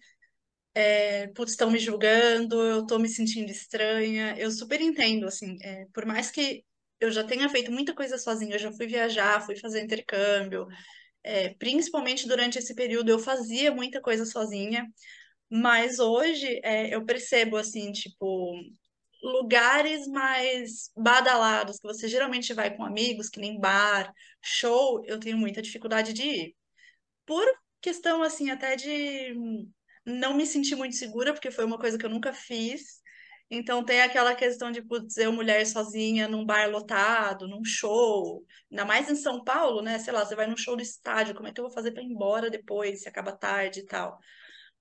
é, 0.75 1.29
putz, 1.29 1.53
estão 1.53 1.71
me 1.71 1.79
julgando, 1.79 2.61
eu 2.63 2.87
tô 2.87 2.99
me 2.99 3.09
sentindo 3.09 3.51
estranha. 3.51 4.37
Eu 4.39 4.51
super 4.51 4.81
entendo, 4.81 5.27
assim, 5.27 5.57
é, 5.63 5.87
por 5.93 6.07
mais 6.07 6.31
que 6.31 6.65
eu 7.01 7.11
já 7.11 7.25
tenha 7.25 7.49
feito 7.49 7.71
muita 7.71 7.95
coisa 7.95 8.19
sozinha, 8.19 8.55
eu 8.55 8.59
já 8.59 8.73
fui 8.73 8.87
viajar, 8.87 9.41
fui 9.41 9.57
fazer 9.57 9.83
intercâmbio, 9.83 10.67
é, 11.23 11.51
principalmente 11.55 12.27
durante 12.27 12.59
esse 12.59 12.75
período 12.75 13.11
eu 13.11 13.19
fazia 13.19 13.73
muita 13.73 14.01
coisa 14.01 14.25
sozinha, 14.25 14.87
mas 15.51 15.99
hoje 15.99 16.61
é, 16.63 16.95
eu 16.95 17.05
percebo, 17.05 17.57
assim, 17.57 17.93
tipo, 17.93 18.55
lugares 19.23 20.07
mais 20.09 20.91
badalados, 20.97 21.79
que 21.79 21.87
você 21.87 22.09
geralmente 22.09 22.55
vai 22.55 22.77
com 22.77 22.85
amigos, 22.85 23.29
que 23.29 23.41
nem 23.41 23.59
bar, 23.59 24.13
show, 24.43 25.03
eu 25.07 25.19
tenho 25.21 25.37
muita 25.39 25.63
dificuldade 25.63 26.13
de 26.13 26.23
ir 26.23 26.57
por 27.27 27.47
questão 27.81 28.23
assim 28.23 28.51
até 28.51 28.75
de 28.77 29.35
não 30.05 30.35
me 30.35 30.47
sentir 30.47 30.77
muito 30.77 30.97
segura, 30.97 31.33
porque 31.35 31.51
foi 31.51 31.65
uma 31.65 31.79
coisa 31.79 31.99
que 31.99 32.07
eu 32.07 32.11
nunca 32.11 32.33
fiz. 32.33 33.03
Então 33.51 33.85
tem 33.85 34.01
aquela 34.03 34.35
questão 34.35 34.71
de 34.71 34.83
putz, 34.83 35.17
eu 35.19 35.33
mulher 35.33 35.67
sozinha 35.67 36.29
num 36.29 36.45
bar 36.45 36.71
lotado, 36.71 37.49
num 37.49 37.65
show, 37.65 38.45
ainda 38.71 38.85
mais 38.85 39.11
em 39.11 39.15
São 39.17 39.43
Paulo, 39.45 39.83
né? 39.83 39.99
Sei 39.99 40.13
lá, 40.13 40.25
você 40.25 40.35
vai 40.37 40.47
num 40.47 40.57
show 40.57 40.77
do 40.77 40.83
estádio, 40.83 41.35
como 41.35 41.49
é 41.49 41.53
que 41.53 41.61
eu 41.61 41.65
vou 41.65 41.73
fazer 41.73 41.93
para 41.93 42.03
ir 42.03 42.07
embora 42.07 42.51
depois, 42.51 43.03
se 43.03 43.09
acaba 43.09 43.33
tarde 43.33 43.81
e 43.81 43.87
tal. 43.87 44.19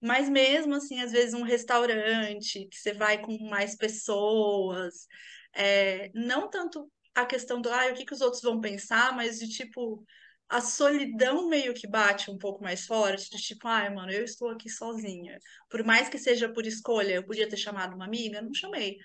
Mas 0.01 0.29
mesmo 0.29 0.75
assim, 0.75 1.01
às 1.01 1.12
vezes 1.12 1.33
um 1.33 1.43
restaurante 1.43 2.67
que 2.67 2.77
você 2.77 2.93
vai 2.93 3.21
com 3.21 3.38
mais 3.49 3.75
pessoas, 3.75 5.07
é, 5.55 6.12
não 6.13 6.49
tanto 6.49 6.91
a 7.15 7.25
questão 7.25 7.60
do 7.62 7.69
ah, 7.71 7.88
o 7.88 7.93
que 7.95 8.05
que 8.05 8.13
os 8.13 8.21
outros 8.21 8.41
vão 8.43 8.62
pensar, 8.62 9.15
mas 9.15 9.39
de 9.39 9.49
tipo 9.49 10.05
a 10.49 10.62
solidão 10.62 11.49
meio 11.49 11.73
que 11.73 11.88
bate 11.88 12.31
um 12.31 12.38
pouco 12.38 12.63
mais 12.63 12.86
forte, 12.86 13.29
de 13.29 13.38
tipo, 13.38 13.67
ai, 13.67 13.93
mano, 13.93 14.12
eu 14.12 14.23
estou 14.23 14.49
aqui 14.49 14.69
sozinha. 14.69 15.38
Por 15.69 15.83
mais 15.83 16.07
que 16.10 16.17
seja 16.17 16.47
por 16.51 16.65
escolha, 16.65 17.15
eu 17.15 17.25
podia 17.25 17.49
ter 17.49 17.57
chamado 17.57 17.95
uma 17.95 18.05
amiga, 18.05 18.41
não 18.41 18.53
chamei. 18.53 18.97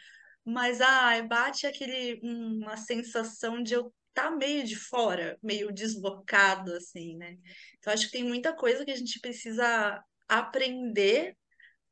Mas 0.45 0.81
ai, 0.81 1.27
bate 1.27 1.67
aquele 1.67 2.21
uma 2.23 2.77
sensação 2.77 3.63
de 3.63 3.75
eu 3.75 3.93
tá 4.15 4.31
meio 4.31 4.65
de 4.65 4.77
fora, 4.77 5.39
meio 5.43 5.73
deslocado 5.73 6.73
assim, 6.75 7.17
né? 7.17 7.37
Então 7.79 7.93
acho 7.93 8.07
que 8.07 8.13
tem 8.13 8.25
muita 8.25 8.55
coisa 8.55 8.85
que 8.85 8.91
a 8.91 8.97
gente 8.97 9.19
precisa 9.21 10.03
aprender 10.39 11.37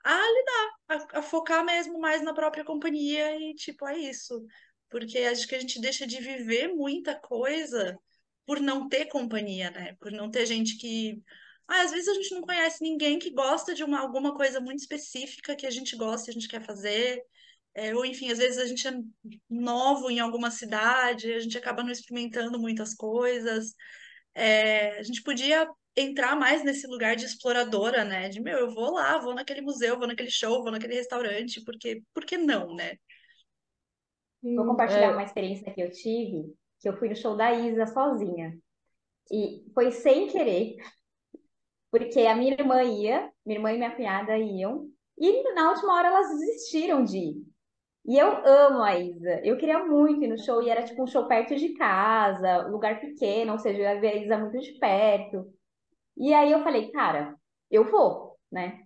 a 0.04 0.14
lidar, 0.16 0.70
a, 0.88 1.18
a 1.18 1.22
focar 1.22 1.64
mesmo 1.64 1.98
mais 2.00 2.22
na 2.22 2.34
própria 2.34 2.64
companhia 2.64 3.36
e 3.38 3.54
tipo, 3.54 3.86
é 3.86 3.98
isso. 3.98 4.44
Porque 4.88 5.18
acho 5.18 5.46
que 5.46 5.54
a 5.54 5.60
gente 5.60 5.80
deixa 5.80 6.06
de 6.06 6.20
viver 6.20 6.68
muita 6.68 7.14
coisa 7.14 7.98
por 8.46 8.60
não 8.60 8.88
ter 8.88 9.06
companhia, 9.06 9.70
né? 9.70 9.94
Por 10.00 10.10
não 10.12 10.30
ter 10.30 10.46
gente 10.46 10.76
que. 10.78 11.22
Ah, 11.68 11.82
às 11.82 11.92
vezes 11.92 12.08
a 12.08 12.14
gente 12.14 12.34
não 12.34 12.42
conhece 12.42 12.82
ninguém 12.82 13.18
que 13.18 13.30
gosta 13.30 13.74
de 13.74 13.84
uma, 13.84 14.00
alguma 14.00 14.34
coisa 14.34 14.60
muito 14.60 14.80
específica 14.80 15.54
que 15.54 15.66
a 15.66 15.70
gente 15.70 15.96
gosta 15.96 16.28
e 16.28 16.32
a 16.32 16.34
gente 16.34 16.48
quer 16.48 16.64
fazer. 16.64 17.22
É, 17.74 17.94
ou 17.94 18.04
enfim, 18.04 18.30
às 18.32 18.38
vezes 18.38 18.58
a 18.58 18.66
gente 18.66 18.86
é 18.88 18.92
novo 19.48 20.10
em 20.10 20.18
alguma 20.20 20.50
cidade, 20.50 21.32
a 21.32 21.38
gente 21.40 21.56
acaba 21.56 21.82
não 21.84 21.90
experimentando 21.92 22.58
muitas 22.58 22.94
coisas. 22.94 23.74
É, 24.34 24.98
a 24.98 25.02
gente 25.02 25.22
podia 25.22 25.68
entrar 25.96 26.36
mais 26.36 26.64
nesse 26.64 26.86
lugar 26.86 27.16
de 27.16 27.24
exploradora, 27.24 28.04
né? 28.04 28.28
De 28.28 28.40
meu, 28.40 28.58
eu 28.58 28.74
vou 28.74 28.92
lá, 28.92 29.18
vou 29.18 29.34
naquele 29.34 29.60
museu, 29.60 29.98
vou 29.98 30.06
naquele 30.06 30.30
show, 30.30 30.62
vou 30.62 30.72
naquele 30.72 30.94
restaurante, 30.94 31.62
porque 31.64 32.02
por 32.14 32.24
que 32.24 32.36
não, 32.36 32.74
né? 32.74 32.96
Vou 34.42 34.66
compartilhar 34.66 35.10
é... 35.10 35.12
uma 35.12 35.24
experiência 35.24 35.72
que 35.72 35.80
eu 35.80 35.90
tive, 35.90 36.54
que 36.80 36.88
eu 36.88 36.96
fui 36.96 37.08
no 37.08 37.16
show 37.16 37.36
da 37.36 37.52
Isa 37.52 37.86
sozinha. 37.86 38.56
E 39.30 39.64
foi 39.74 39.92
sem 39.92 40.26
querer, 40.28 40.76
porque 41.90 42.20
a 42.20 42.34
minha 42.34 42.54
irmã 42.54 42.82
ia, 42.82 43.30
minha 43.44 43.58
irmã 43.58 43.72
e 43.72 43.76
minha 43.76 43.94
cunhada 43.94 44.36
iam, 44.36 44.88
e 45.18 45.42
na 45.54 45.70
última 45.70 45.94
hora 45.94 46.08
elas 46.08 46.30
desistiram 46.30 47.04
de 47.04 47.18
ir. 47.18 47.50
E 48.06 48.18
eu 48.18 48.28
amo 48.46 48.82
a 48.82 48.98
Isa. 48.98 49.40
Eu 49.44 49.58
queria 49.58 49.84
muito 49.84 50.24
ir 50.24 50.28
no 50.28 50.38
show, 50.38 50.62
e 50.62 50.70
era 50.70 50.82
tipo 50.82 51.02
um 51.02 51.06
show 51.06 51.28
perto 51.28 51.54
de 51.54 51.74
casa, 51.74 52.66
lugar 52.68 52.98
pequeno, 52.98 53.52
ou 53.52 53.58
seja, 53.58 53.78
eu 53.78 53.82
ia 53.82 54.00
ver 54.00 54.08
a 54.08 54.16
Isa 54.16 54.38
muito 54.38 54.58
de 54.58 54.72
perto. 54.78 55.52
E 56.16 56.32
aí 56.34 56.52
eu 56.52 56.62
falei, 56.62 56.90
cara, 56.90 57.34
eu 57.70 57.84
vou, 57.90 58.36
né? 58.50 58.84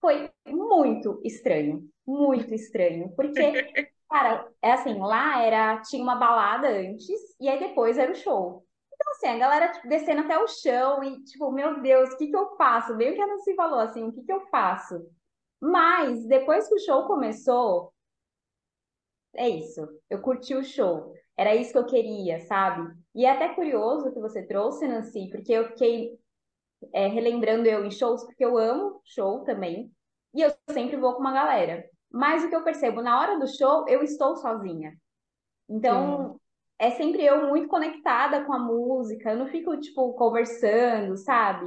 Foi 0.00 0.30
muito 0.46 1.20
estranho, 1.24 1.88
muito 2.06 2.52
estranho, 2.54 3.12
porque 3.14 3.52
Cara, 4.12 4.46
é 4.60 4.72
assim, 4.72 4.98
lá 4.98 5.42
era, 5.42 5.80
tinha 5.80 6.02
uma 6.02 6.16
balada 6.16 6.68
antes 6.68 7.18
e 7.40 7.48
aí 7.48 7.58
depois 7.58 7.96
era 7.96 8.12
o 8.12 8.14
show. 8.14 8.62
Então, 8.92 9.10
assim, 9.12 9.26
a 9.28 9.38
galera 9.38 9.72
tipo, 9.72 9.88
descendo 9.88 10.20
até 10.20 10.38
o 10.38 10.46
chão 10.46 11.02
e, 11.02 11.24
tipo, 11.24 11.50
meu 11.50 11.80
Deus, 11.80 12.10
o 12.10 12.18
que 12.18 12.26
que 12.28 12.36
eu 12.36 12.54
faço? 12.56 12.94
Meio 12.94 13.14
que 13.14 13.22
a 13.22 13.38
se 13.38 13.54
falou 13.54 13.80
assim, 13.80 14.04
o 14.04 14.12
que 14.12 14.22
que 14.22 14.32
eu 14.32 14.42
faço? 14.48 15.02
Mas, 15.58 16.26
depois 16.26 16.68
que 16.68 16.74
o 16.74 16.78
show 16.78 17.06
começou, 17.06 17.90
é 19.34 19.48
isso, 19.48 19.88
eu 20.10 20.20
curti 20.20 20.54
o 20.54 20.62
show. 20.62 21.14
Era 21.34 21.54
isso 21.56 21.72
que 21.72 21.78
eu 21.78 21.86
queria, 21.86 22.38
sabe? 22.40 22.94
E 23.14 23.24
é 23.24 23.30
até 23.30 23.54
curioso 23.54 24.12
que 24.12 24.20
você 24.20 24.42
trouxe, 24.46 24.86
Nancy, 24.86 25.30
porque 25.30 25.52
eu 25.52 25.68
fiquei 25.68 26.18
é, 26.92 27.06
relembrando 27.06 27.66
eu 27.66 27.84
em 27.84 27.90
shows, 27.90 28.24
porque 28.24 28.44
eu 28.44 28.58
amo 28.58 29.00
show 29.04 29.44
também. 29.44 29.90
E 30.34 30.40
eu 30.40 30.52
sempre 30.70 30.96
vou 30.96 31.14
com 31.14 31.20
uma 31.20 31.32
galera. 31.32 31.84
Mas 32.10 32.44
o 32.44 32.48
que 32.48 32.56
eu 32.56 32.64
percebo, 32.64 33.02
na 33.02 33.18
hora 33.18 33.38
do 33.38 33.46
show, 33.46 33.86
eu 33.88 34.02
estou 34.02 34.36
sozinha. 34.36 34.92
Então, 35.68 36.32
Sim. 36.32 36.38
é 36.78 36.90
sempre 36.92 37.24
eu 37.24 37.48
muito 37.48 37.68
conectada 37.68 38.44
com 38.44 38.52
a 38.52 38.58
música, 38.58 39.30
eu 39.30 39.38
não 39.38 39.46
fico, 39.46 39.76
tipo, 39.78 40.12
conversando, 40.14 41.16
sabe? 41.16 41.66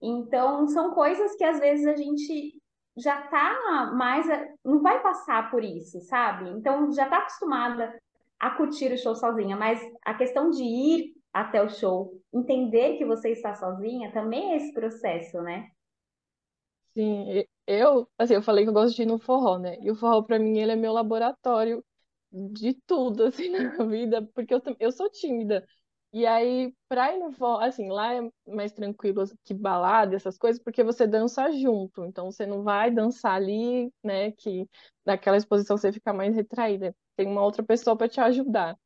Então, 0.00 0.66
são 0.68 0.92
coisas 0.92 1.34
que 1.36 1.44
às 1.44 1.58
vezes 1.58 1.86
a 1.86 1.96
gente 1.96 2.60
já 2.96 3.22
tá 3.22 3.92
mais. 3.94 4.26
Não 4.64 4.80
vai 4.80 5.02
passar 5.02 5.50
por 5.50 5.64
isso, 5.64 6.00
sabe? 6.02 6.50
Então, 6.50 6.92
já 6.92 7.08
tá 7.08 7.18
acostumada 7.18 7.94
a 8.38 8.50
curtir 8.50 8.92
o 8.92 8.98
show 8.98 9.14
sozinha, 9.14 9.56
mas 9.56 9.80
a 10.04 10.14
questão 10.14 10.50
de 10.50 10.62
ir 10.62 11.15
até 11.40 11.62
o 11.62 11.68
show, 11.68 12.12
entender 12.32 12.98
que 12.98 13.04
você 13.04 13.30
está 13.30 13.54
sozinha, 13.54 14.12
também 14.12 14.52
é 14.52 14.56
esse 14.56 14.72
processo, 14.72 15.40
né? 15.42 15.68
Sim, 16.96 17.44
eu, 17.66 18.08
assim, 18.18 18.34
eu 18.34 18.42
falei 18.42 18.64
que 18.64 18.70
eu 18.70 18.72
gosto 18.74 18.96
de 18.96 19.02
ir 19.02 19.06
no 19.06 19.18
forró, 19.18 19.58
né? 19.58 19.76
E 19.80 19.90
o 19.90 19.94
forró, 19.94 20.22
pra 20.22 20.38
mim, 20.38 20.58
ele 20.58 20.72
é 20.72 20.76
meu 20.76 20.92
laboratório 20.92 21.84
de 22.32 22.72
tudo, 22.86 23.24
assim, 23.26 23.50
na 23.50 23.84
vida, 23.84 24.22
porque 24.34 24.54
eu, 24.54 24.62
eu 24.80 24.90
sou 24.92 25.10
tímida. 25.10 25.66
E 26.12 26.24
aí, 26.26 26.72
pra 26.88 27.12
ir 27.14 27.18
no 27.18 27.32
forró, 27.32 27.60
assim, 27.60 27.90
lá 27.90 28.14
é 28.14 28.20
mais 28.46 28.72
tranquilo 28.72 29.24
que 29.44 29.52
balada, 29.52 30.16
essas 30.16 30.38
coisas, 30.38 30.62
porque 30.62 30.82
você 30.82 31.06
dança 31.06 31.52
junto. 31.52 32.04
Então, 32.06 32.30
você 32.30 32.46
não 32.46 32.62
vai 32.62 32.90
dançar 32.90 33.34
ali, 33.34 33.92
né, 34.02 34.32
que 34.32 34.66
naquela 35.04 35.36
exposição 35.36 35.76
você 35.76 35.92
fica 35.92 36.12
mais 36.14 36.34
retraída. 36.34 36.96
Tem 37.14 37.26
uma 37.26 37.42
outra 37.44 37.62
pessoa 37.62 37.94
para 37.96 38.08
te 38.08 38.20
ajudar. 38.20 38.78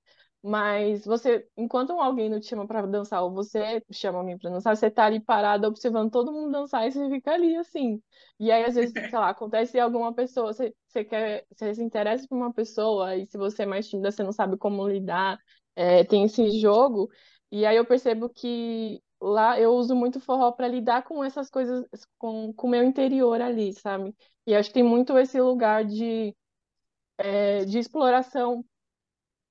Mas 0.43 1.05
você, 1.05 1.47
enquanto 1.57 1.93
alguém 1.93 2.31
não 2.31 2.41
te 2.41 2.47
chama 2.47 2.67
para 2.67 2.87
dançar, 2.87 3.23
ou 3.23 3.31
você 3.31 3.83
chama 3.93 4.19
alguém 4.21 4.39
para 4.39 4.49
dançar, 4.51 4.75
você 4.77 4.91
tá 4.91 5.05
ali 5.05 5.21
parado 5.21 5.67
observando 5.67 6.11
todo 6.11 6.33
mundo 6.33 6.51
dançar 6.53 6.87
e 6.89 6.93
você 6.93 7.09
fica 7.11 7.33
ali 7.33 7.55
assim. 7.57 8.03
E 8.39 8.51
aí, 8.51 8.65
às 8.65 8.75
vezes, 8.75 8.93
sei 9.11 9.19
lá, 9.19 9.29
acontece 9.31 9.79
alguma 9.79 10.15
pessoa, 10.15 10.53
você, 10.53 10.75
você 10.89 11.05
quer, 11.05 11.47
você 11.55 11.75
se 11.75 11.83
interessa 11.83 12.27
por 12.27 12.37
uma 12.37 12.53
pessoa, 12.53 13.17
e 13.17 13.27
se 13.27 13.37
você 13.37 13.65
é 13.65 13.67
mais 13.67 13.87
tímida, 13.89 14.11
você 14.11 14.23
não 14.23 14.33
sabe 14.33 14.57
como 14.57 14.89
lidar, 14.89 15.39
é, 15.77 16.05
tem 16.05 16.25
esse 16.25 16.51
jogo. 16.59 17.11
E 17.51 17.67
aí 17.67 17.77
eu 17.77 17.85
percebo 17.85 18.29
que 18.29 19.03
lá 19.21 19.59
eu 19.61 19.73
uso 19.75 19.95
muito 19.95 20.21
forró 20.21 20.53
para 20.53 20.69
lidar 20.69 21.03
com 21.05 21.23
essas 21.23 21.51
coisas, 21.51 21.85
com, 22.19 22.53
com 22.55 22.67
o 22.67 22.71
meu 22.71 22.83
interior 22.85 23.41
ali, 23.41 23.73
sabe? 23.75 24.15
E 24.47 24.55
acho 24.55 24.69
que 24.71 24.75
tem 24.75 24.83
muito 24.83 25.19
esse 25.19 25.39
lugar 25.41 25.85
de, 25.85 26.35
é, 27.19 27.65
de 27.65 27.79
exploração 27.79 28.65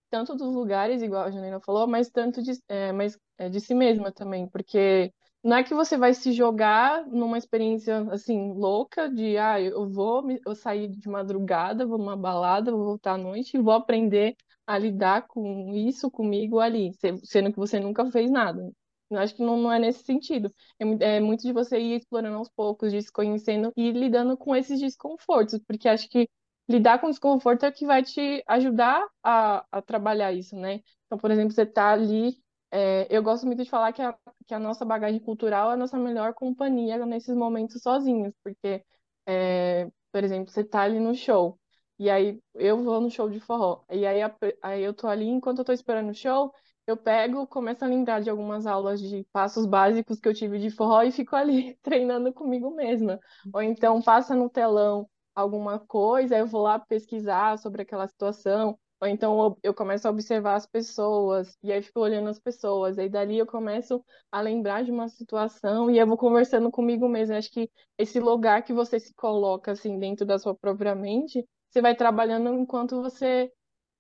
tanto 0.09 0.35
dos 0.35 0.53
lugares, 0.53 1.01
igual 1.01 1.23
a 1.25 1.31
Janina 1.31 1.59
falou, 1.61 1.87
mas 1.87 2.09
tanto 2.09 2.41
de, 2.41 2.51
é, 2.67 2.91
mas, 2.91 3.17
é, 3.37 3.49
de 3.49 3.59
si 3.61 3.73
mesma 3.75 4.11
também, 4.11 4.47
porque 4.49 5.13
não 5.43 5.57
é 5.57 5.63
que 5.63 5.73
você 5.73 5.97
vai 5.97 6.13
se 6.13 6.31
jogar 6.33 7.05
numa 7.07 7.37
experiência 7.37 8.01
assim 8.11 8.51
louca 8.53 9.09
de 9.09 9.37
ah, 9.37 9.59
eu 9.61 9.89
vou 9.89 10.23
eu 10.45 10.55
sair 10.55 10.87
de 10.89 11.07
madrugada, 11.09 11.85
vou 11.85 11.97
numa 11.97 12.17
balada, 12.17 12.71
vou 12.71 12.83
voltar 12.85 13.13
à 13.13 13.17
noite 13.17 13.55
e 13.57 13.61
vou 13.61 13.73
aprender 13.73 14.35
a 14.67 14.77
lidar 14.77 15.27
com 15.27 15.73
isso 15.73 16.11
comigo 16.11 16.59
ali, 16.59 16.91
sendo 17.23 17.51
que 17.51 17.57
você 17.57 17.79
nunca 17.79 18.05
fez 18.11 18.29
nada. 18.29 18.71
Eu 19.09 19.17
acho 19.17 19.35
que 19.35 19.41
não, 19.43 19.57
não 19.57 19.71
é 19.71 19.79
nesse 19.79 20.03
sentido. 20.03 20.53
É, 20.79 21.15
é 21.17 21.19
muito 21.19 21.41
de 21.41 21.51
você 21.51 21.79
ir 21.79 21.95
explorando 21.97 22.37
aos 22.37 22.49
poucos, 22.49 22.91
de 22.91 23.01
se 23.01 23.11
conhecendo 23.11 23.73
e 23.75 23.91
lidando 23.91 24.37
com 24.37 24.55
esses 24.55 24.79
desconfortos, 24.79 25.59
porque 25.65 25.87
acho 25.89 26.07
que 26.09 26.29
lidar 26.69 26.99
com 26.99 27.08
o 27.08 27.10
desconforto 27.10 27.65
é 27.65 27.71
que 27.71 27.86
vai 27.86 28.03
te 28.03 28.43
ajudar 28.47 29.05
a, 29.23 29.65
a 29.71 29.82
trabalhar 29.82 30.32
isso, 30.34 30.55
né? 30.55 30.82
Então, 31.08 31.17
por 31.17 31.32
exemplo, 31.32 31.51
você 31.53 31.63
está 31.63 31.91
ali. 31.91 32.38
É, 32.71 33.08
eu 33.10 33.23
gosto 33.23 33.45
muito 33.47 33.63
de 33.63 33.69
falar 33.69 33.91
que 33.93 34.01
a, 34.01 34.15
que 34.47 34.53
a 34.53 34.60
nossa 34.60 34.86
bagagem 34.86 35.19
cultural 35.19 35.71
é 35.71 35.73
a 35.73 35.77
nossa 35.77 35.97
melhor 35.97 36.34
companhia 36.36 37.03
nesses 37.05 37.36
momentos 37.36 37.82
sozinhos, 37.82 38.34
porque, 38.43 38.84
é, 39.25 39.89
por 40.12 40.23
exemplo, 40.23 40.51
você 40.51 40.62
está 40.62 40.82
ali 40.84 40.99
no 40.99 41.15
show, 41.15 41.60
e 41.97 42.10
aí 42.12 42.39
eu 42.53 42.84
vou 42.84 43.01
no 43.01 43.10
show 43.10 43.27
de 43.29 43.39
forró, 43.39 43.84
e 43.89 44.05
aí, 44.05 44.19
aí 44.62 44.84
eu 44.84 44.93
tô 44.93 45.08
ali, 45.08 45.25
enquanto 45.27 45.60
eu 45.60 45.65
tô 45.65 45.73
esperando 45.73 46.12
o 46.12 46.13
show, 46.13 46.53
eu 46.88 46.95
pego, 46.97 47.45
começo 47.47 47.84
a 47.84 47.88
lembrar 47.88 48.21
de 48.21 48.29
algumas 48.29 48.65
aulas 48.65 48.99
de 49.01 49.23
passos 49.32 49.65
básicos 49.65 50.19
que 50.19 50.27
eu 50.27 50.34
tive 50.34 50.60
de 50.60 50.69
forró 50.71 51.03
e 51.03 51.12
fico 51.12 51.36
ali 51.36 51.75
treinando 51.84 52.34
comigo 52.34 52.71
mesma. 52.75 53.19
Ou 53.53 53.62
então 53.62 54.01
passa 54.01 54.36
no 54.36 54.49
telão 54.49 55.08
alguma 55.39 55.80
coisa, 55.80 56.38
eu 56.38 56.47
vou 56.47 56.62
lá 56.62 56.80
pesquisar 56.80 57.58
sobre 57.58 57.82
aquela 57.82 58.08
situação, 58.08 58.78
ou 59.02 59.08
então 59.08 59.58
eu, 59.63 59.73
começo 59.73 60.08
a 60.08 60.12
observar 60.12 60.56
as 60.56 60.65
pessoas, 60.65 61.58
e 61.63 61.71
aí 61.71 61.82
fico 61.82 61.99
olhando 62.02 62.30
as 62.30 62.39
pessoas, 62.39 62.99
aí 62.99 63.10
dali 63.10 63.38
eu 63.38 63.45
começo 63.45 64.04
a 64.32 64.41
lembrar 64.41 64.84
de 64.84 64.91
uma 64.91 65.08
situação 65.08 65.89
e 65.89 65.97
eu 65.97 66.06
vou 66.08 66.17
conversando 66.17 66.69
comigo 66.69 67.08
mesmo. 67.08 67.36
acho 67.36 67.49
que 67.52 67.71
esse 67.97 68.19
lugar 68.19 68.63
que 68.63 68.73
você 68.73 68.99
se 68.99 69.13
coloca 69.13 69.71
assim 69.71 69.97
dentro 69.97 70.25
da 70.25 70.38
sua 70.38 70.54
própria 70.54 70.93
mente, 70.95 71.47
você 71.69 71.82
vai 71.82 71.95
trabalhando 71.95 72.54
enquanto 72.54 73.02
você 73.02 73.52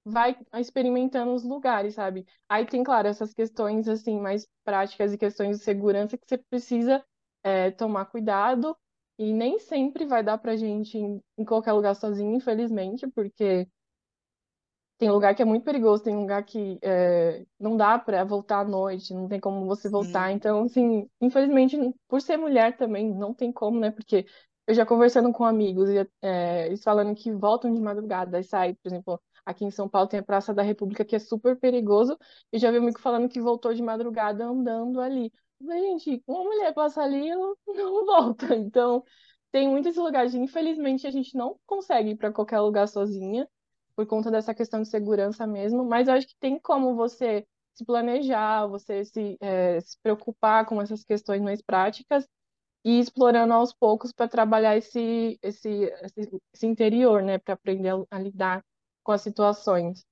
vai 0.03 0.35
experimentando 0.55 1.33
os 1.33 1.43
lugares, 1.43 1.95
sabe? 1.95 2.25
Aí 2.47 2.65
tem, 2.65 2.83
claro, 2.83 3.07
essas 3.07 3.33
questões 3.33 3.87
assim 3.87 4.19
mais 4.19 4.47
práticas 4.63 5.13
e 5.13 5.17
questões 5.17 5.57
de 5.59 5.63
segurança 5.63 6.17
que 6.17 6.25
você 6.27 6.37
precisa 6.37 7.03
é, 7.43 7.71
tomar 7.71 8.05
cuidado 8.05 8.75
e 9.19 9.33
nem 9.33 9.59
sempre 9.59 10.05
vai 10.07 10.23
dar 10.23 10.39
pra 10.39 10.57
gente 10.57 10.97
em, 10.97 11.21
em 11.37 11.45
qualquer 11.45 11.73
lugar 11.73 11.95
sozinho, 11.95 12.35
infelizmente, 12.35 13.07
porque 13.09 13.67
tem 14.97 15.09
lugar 15.09 15.33
que 15.33 15.41
é 15.41 15.45
muito 15.45 15.63
perigoso, 15.63 16.03
tem 16.03 16.15
lugar 16.15 16.43
que 16.43 16.77
é, 16.81 17.45
não 17.59 17.77
dá 17.77 17.97
pra 17.97 18.23
voltar 18.25 18.59
à 18.59 18.65
noite, 18.65 19.13
não 19.13 19.29
tem 19.29 19.39
como 19.39 19.65
você 19.65 19.89
voltar. 19.89 20.29
Sim. 20.29 20.35
Então, 20.35 20.63
assim, 20.63 21.09
infelizmente, 21.21 21.77
por 22.07 22.21
ser 22.21 22.35
mulher 22.37 22.75
também, 22.75 23.09
não 23.13 23.33
tem 23.33 23.51
como, 23.51 23.79
né? 23.79 23.91
Porque 23.91 24.25
eu 24.67 24.73
já 24.75 24.85
conversando 24.85 25.31
com 25.31 25.45
amigos, 25.45 25.89
é, 26.21 26.67
eles 26.67 26.83
falando 26.83 27.15
que 27.15 27.31
voltam 27.31 27.73
de 27.73 27.79
madrugada, 27.81 28.39
e 28.39 28.43
saem, 28.43 28.75
por 28.75 28.89
exemplo, 28.89 29.21
aqui 29.45 29.63
em 29.65 29.71
São 29.71 29.87
Paulo 29.87 30.07
tem 30.09 30.19
a 30.19 30.23
Praça 30.23 30.53
da 30.53 30.61
República, 30.61 31.05
que 31.05 31.15
é 31.15 31.19
super 31.19 31.57
perigoso, 31.57 32.17
e 32.51 32.59
já 32.59 32.69
vi 32.69 32.77
um 32.77 32.83
amigo 32.83 32.99
falando 32.99 33.29
que 33.29 33.39
voltou 33.41 33.73
de 33.73 33.81
madrugada 33.81 34.45
andando 34.45 34.99
ali. 34.99 35.31
Gente, 35.61 36.23
uma 36.27 36.43
mulher 36.43 36.73
passa 36.73 37.01
ali, 37.01 37.29
ela 37.29 37.53
não 37.67 38.05
volta. 38.05 38.55
Então, 38.55 39.03
tem 39.51 39.67
muitos 39.69 39.95
lugares, 39.97 40.33
infelizmente, 40.33 41.05
a 41.07 41.11
gente 41.11 41.35
não 41.35 41.59
consegue 41.65 42.11
ir 42.11 42.15
para 42.17 42.31
qualquer 42.31 42.59
lugar 42.59 42.87
sozinha, 42.87 43.47
por 43.95 44.05
conta 44.07 44.31
dessa 44.31 44.53
questão 44.55 44.81
de 44.81 44.87
segurança 44.89 45.45
mesmo, 45.45 45.83
mas 45.83 46.07
eu 46.07 46.13
acho 46.13 46.27
que 46.27 46.35
tem 46.39 46.57
como 46.59 46.95
você 46.95 47.45
se 47.73 47.83
planejar, 47.85 48.67
você 48.67 49.03
se, 49.03 49.37
é, 49.41 49.79
se 49.81 49.97
preocupar 50.01 50.65
com 50.65 50.81
essas 50.81 51.03
questões 51.03 51.41
mais 51.41 51.61
práticas 51.61 52.25
e 52.85 52.97
ir 52.99 53.01
explorando 53.01 53.53
aos 53.53 53.73
poucos 53.73 54.13
para 54.13 54.27
trabalhar 54.29 54.77
esse, 54.77 55.39
esse, 55.41 55.69
esse, 56.17 56.41
esse 56.53 56.67
interior, 56.67 57.21
né, 57.23 57.39
para 57.39 57.55
aprender 57.55 57.89
a, 57.89 58.03
a 58.11 58.19
lidar 58.19 58.65
com 59.03 59.11
as 59.13 59.21
situações. 59.21 60.05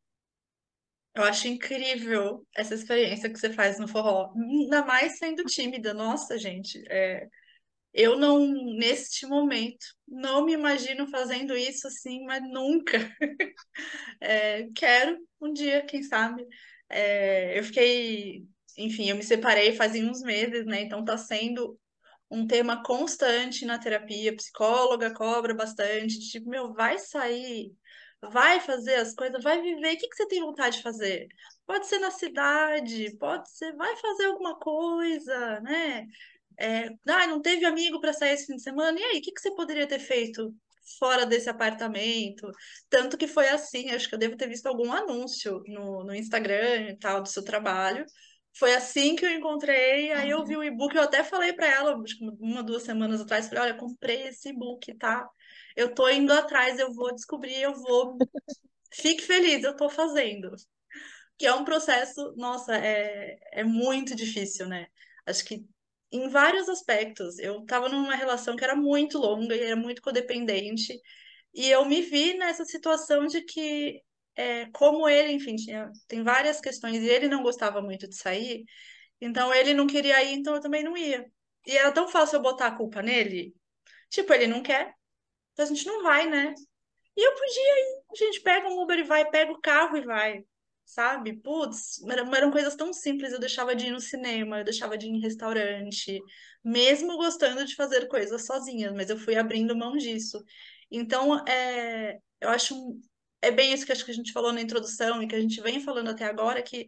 Eu 1.18 1.24
acho 1.24 1.48
incrível 1.48 2.46
essa 2.56 2.76
experiência 2.76 3.30
que 3.30 3.40
você 3.40 3.52
faz 3.52 3.80
no 3.80 3.88
forró, 3.88 4.32
ainda 4.36 4.86
mais 4.86 5.18
sendo 5.18 5.44
tímida. 5.46 5.94
Nossa, 5.94 6.38
gente, 6.38 6.84
é, 6.90 7.28
eu 7.94 8.18
não, 8.18 8.48
neste 8.78 9.26
momento, 9.28 9.86
não 10.08 10.46
me 10.46 10.54
imagino 10.54 11.08
fazendo 11.08 11.56
isso 11.58 11.88
assim, 11.88 12.24
mas 12.26 12.42
nunca. 12.44 12.98
É, 14.22 14.68
quero 14.76 15.18
um 15.42 15.54
dia, 15.54 15.84
quem 15.86 16.04
sabe. 16.04 16.46
É, 16.90 17.58
eu 17.60 17.64
fiquei, 17.64 18.46
enfim, 18.78 19.10
eu 19.10 19.16
me 19.16 19.24
separei 19.24 19.74
fazia 19.76 20.06
uns 20.10 20.22
meses, 20.22 20.66
né? 20.66 20.82
Então 20.82 21.04
tá 21.06 21.18
sendo 21.18 21.80
um 22.30 22.46
tema 22.48 22.84
constante 22.84 23.66
na 23.66 23.80
terapia. 23.80 24.36
psicóloga 24.36 25.14
cobra 25.14 25.54
bastante, 25.54 26.20
tipo, 26.30 26.50
meu, 26.50 26.74
vai 26.74 26.98
sair, 27.00 27.74
vai 28.22 28.60
fazer 28.60 28.96
as 28.96 29.14
coisas, 29.14 29.44
vai 29.44 29.62
viver. 29.62 29.96
O 29.96 29.98
que 29.98 30.08
que 30.08 30.16
você 30.16 30.28
tem 30.28 30.42
vontade 30.42 30.78
de 30.78 30.84
fazer? 30.84 31.28
Pode 31.66 31.88
ser 31.88 32.00
na 32.00 32.12
cidade, 32.12 33.16
pode 33.18 33.50
ser, 33.52 33.76
vai 33.76 33.96
fazer 33.98 34.26
alguma 34.26 34.58
coisa, 34.60 35.60
né? 35.62 36.06
É, 36.60 36.90
ah, 37.08 37.28
não 37.28 37.42
teve 37.42 37.66
amigo 37.66 38.00
para 38.02 38.14
sair 38.14 38.34
esse 38.34 38.48
fim 38.48 38.56
de 38.56 38.64
semana? 38.64 39.00
E 39.00 39.04
aí, 39.04 39.20
o 39.20 39.22
que 39.22 39.32
que 39.32 39.42
você 39.42 39.54
poderia 39.54 39.88
ter 39.88 40.00
feito 40.00 40.54
fora 41.00 41.26
desse 41.26 41.50
apartamento? 41.50 42.50
Tanto 42.90 43.18
que 43.18 43.28
foi 43.28 43.48
assim, 43.50 43.92
acho 43.92 44.10
que 44.10 44.16
eu 44.16 44.20
devo 44.20 44.38
ter 44.38 44.48
visto 44.48 44.66
algum 44.68 44.92
anúncio 44.92 45.62
no, 45.68 46.04
no 46.04 46.16
Instagram 46.16 46.90
e 46.90 46.98
tal 46.98 47.22
do 47.22 47.30
seu 47.30 47.44
trabalho. 47.44 48.06
Foi 48.58 48.74
assim 48.74 49.16
que 49.16 49.24
eu 49.26 49.32
encontrei, 49.32 50.12
aí 50.12 50.32
eu 50.32 50.44
vi 50.44 50.58
o 50.58 50.64
e-book, 50.64 50.96
eu 50.96 51.04
até 51.04 51.24
falei 51.24 51.54
para 51.54 51.68
ela, 51.68 51.96
uma, 52.40 52.64
duas 52.64 52.82
semanas 52.84 53.22
atrás, 53.22 53.48
falei, 53.48 53.66
olha, 53.66 53.78
comprei 53.78 54.28
esse 54.28 54.50
e-book, 54.50 54.96
tá? 54.96 55.28
Eu 55.78 55.96
tô 55.96 56.10
indo 56.10 56.34
atrás, 56.34 56.80
eu 56.80 56.94
vou 56.94 57.16
descobrir, 57.16 57.62
eu 57.62 57.76
vou. 57.76 58.18
Fique 58.94 59.24
feliz, 59.24 59.64
eu 59.64 59.76
tô 59.76 59.90
fazendo. 59.90 60.52
Que 61.38 61.46
é 61.48 61.54
um 61.54 61.66
processo, 61.66 62.34
nossa, 62.38 62.76
é, 62.78 63.38
é 63.54 63.64
muito 63.64 64.16
difícil, 64.16 64.68
né? 64.68 64.88
Acho 65.26 65.46
que 65.46 65.66
em 66.12 66.30
vários 66.30 66.70
aspectos. 66.70 67.40
Eu 67.40 67.62
estava 67.62 67.90
numa 67.90 68.16
relação 68.16 68.56
que 68.56 68.64
era 68.64 68.76
muito 68.76 69.18
longa 69.20 69.56
e 69.56 69.62
era 69.62 69.76
muito 69.76 70.02
codependente, 70.02 71.00
e 71.54 71.70
eu 71.70 71.86
me 71.86 72.02
vi 72.02 72.36
nessa 72.38 72.66
situação 72.66 73.28
de 73.28 73.42
que, 73.44 74.02
é, 74.36 74.68
como 74.72 75.08
ele, 75.10 75.34
enfim, 75.34 75.56
tinha, 75.56 75.92
tem 76.08 76.24
várias 76.24 76.62
questões, 76.62 77.02
e 77.04 77.10
ele 77.10 77.28
não 77.30 77.44
gostava 77.44 77.82
muito 77.82 78.08
de 78.10 78.16
sair, 78.18 78.66
então 79.22 79.54
ele 79.54 79.74
não 79.74 79.88
queria 79.88 80.24
ir, 80.24 80.34
então 80.36 80.56
eu 80.56 80.62
também 80.62 80.84
não 80.84 80.98
ia. 80.98 81.26
E 81.68 81.78
era 81.78 81.92
tão 81.92 82.08
fácil 82.10 82.38
eu 82.38 82.42
botar 82.44 82.68
a 82.68 82.78
culpa 82.78 83.02
nele. 83.02 83.56
Tipo, 84.10 84.34
ele 84.34 84.48
não 84.48 84.64
quer, 84.64 84.94
então 85.58 85.66
a 85.66 85.70
gente 85.70 85.88
não 85.88 86.04
vai, 86.04 86.30
né? 86.30 86.54
E 87.16 87.28
eu 87.28 87.34
podia 87.34 87.80
ir. 87.80 88.04
A 88.12 88.16
gente 88.16 88.42
pega 88.42 88.68
um 88.70 88.80
Uber 88.80 89.00
e 89.00 89.04
vai, 89.04 89.28
pega 89.30 89.52
o 89.52 89.60
carro 89.60 89.98
e 89.98 90.02
vai 90.02 90.44
sabe? 90.88 91.34
Putz, 91.42 92.02
eram, 92.10 92.50
coisas 92.50 92.76
tão 92.76 92.94
simples. 92.94 93.34
Eu 93.34 93.40
deixava 93.40 93.76
de 93.76 93.88
ir 93.88 93.92
no 93.92 94.00
cinema, 94.00 94.60
eu 94.60 94.64
deixava 94.64 94.98
de 94.98 95.06
ir 95.06 95.10
em 95.10 95.20
restaurante, 95.20 96.20
mesmo 96.64 97.18
gostando 97.18 97.66
de 97.66 97.76
fazer 97.76 98.08
coisas 98.08 98.46
sozinha, 98.46 98.92
mas 98.94 99.10
eu 99.10 99.18
fui 99.18 99.36
abrindo 99.36 99.76
mão 99.76 99.98
disso. 99.98 100.42
Então, 100.90 101.46
é, 101.48 102.18
eu 102.42 102.50
acho. 102.50 102.74
É 103.42 103.52
bem 103.52 103.74
isso 103.74 103.86
que 103.86 103.92
acho 103.92 104.04
que 104.04 104.12
a 104.12 104.14
gente 104.14 104.32
falou 104.32 104.52
na 104.52 104.62
introdução 104.62 105.22
e 105.22 105.28
que 105.28 105.36
a 105.36 105.42
gente 105.42 105.62
vem 105.62 105.80
falando 105.80 106.10
até 106.10 106.26
agora, 106.26 106.64
que 106.64 106.88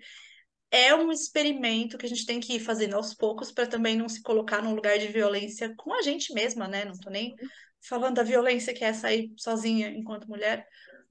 é 0.72 0.96
um 0.96 1.12
experimento 1.12 1.98
que 1.98 2.06
a 2.06 2.10
gente 2.10 2.26
tem 2.26 2.40
que 2.40 2.54
ir 2.56 2.60
fazendo 2.60 2.96
aos 2.96 3.14
poucos 3.14 3.52
para 3.52 3.68
também 3.68 3.96
não 3.98 4.10
se 4.10 4.22
colocar 4.22 4.62
num 4.62 4.74
lugar 4.74 4.98
de 4.98 5.08
violência 5.08 5.74
com 5.78 5.94
a 5.94 6.02
gente 6.02 6.34
mesma, 6.34 6.68
né? 6.68 6.86
Não 6.86 6.98
tô 6.98 7.10
nem 7.10 7.36
falando 7.82 8.16
da 8.16 8.24
violência 8.24 8.74
que 8.74 8.84
é 8.84 8.94
sair 8.94 9.32
sozinha 9.38 9.90
enquanto 9.90 10.28
mulher, 10.28 10.68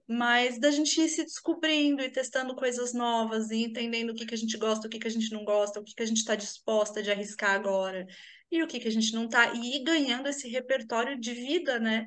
mas 0.09 0.59
da 0.59 0.71
gente 0.71 1.01
ir 1.01 1.09
se 1.09 1.23
descobrindo 1.23 2.03
e 2.03 2.11
testando 2.11 2.57
coisas 2.57 2.95
novas 2.95 3.51
e 3.51 3.65
entendendo 3.65 4.11
o 4.11 4.15
que, 4.15 4.25
que 4.25 4.35
a 4.35 4.39
gente 4.39 4.57
gosta, 4.57 4.87
o 4.87 4.91
que, 4.91 4.99
que 4.99 5.07
a 5.07 5.11
gente 5.11 5.31
não 5.33 5.45
gosta, 5.45 5.81
o 5.81 5.85
que, 5.85 5.95
que 5.95 6.03
a 6.03 6.07
gente 6.07 6.19
está 6.19 6.35
disposta 6.35 7.03
de 7.03 7.11
arriscar 7.11 7.55
agora 7.55 8.07
e 8.51 8.63
o 8.63 8.67
que, 8.67 8.81
que 8.81 8.89
a 8.89 8.91
gente 8.91 9.15
não 9.15 9.27
está, 9.27 9.53
e 9.53 9.77
ir 9.77 9.85
ganhando 9.85 10.29
esse 10.29 10.49
repertório 10.49 11.21
de 11.21 11.35
vida, 11.35 11.79
né? 11.79 12.07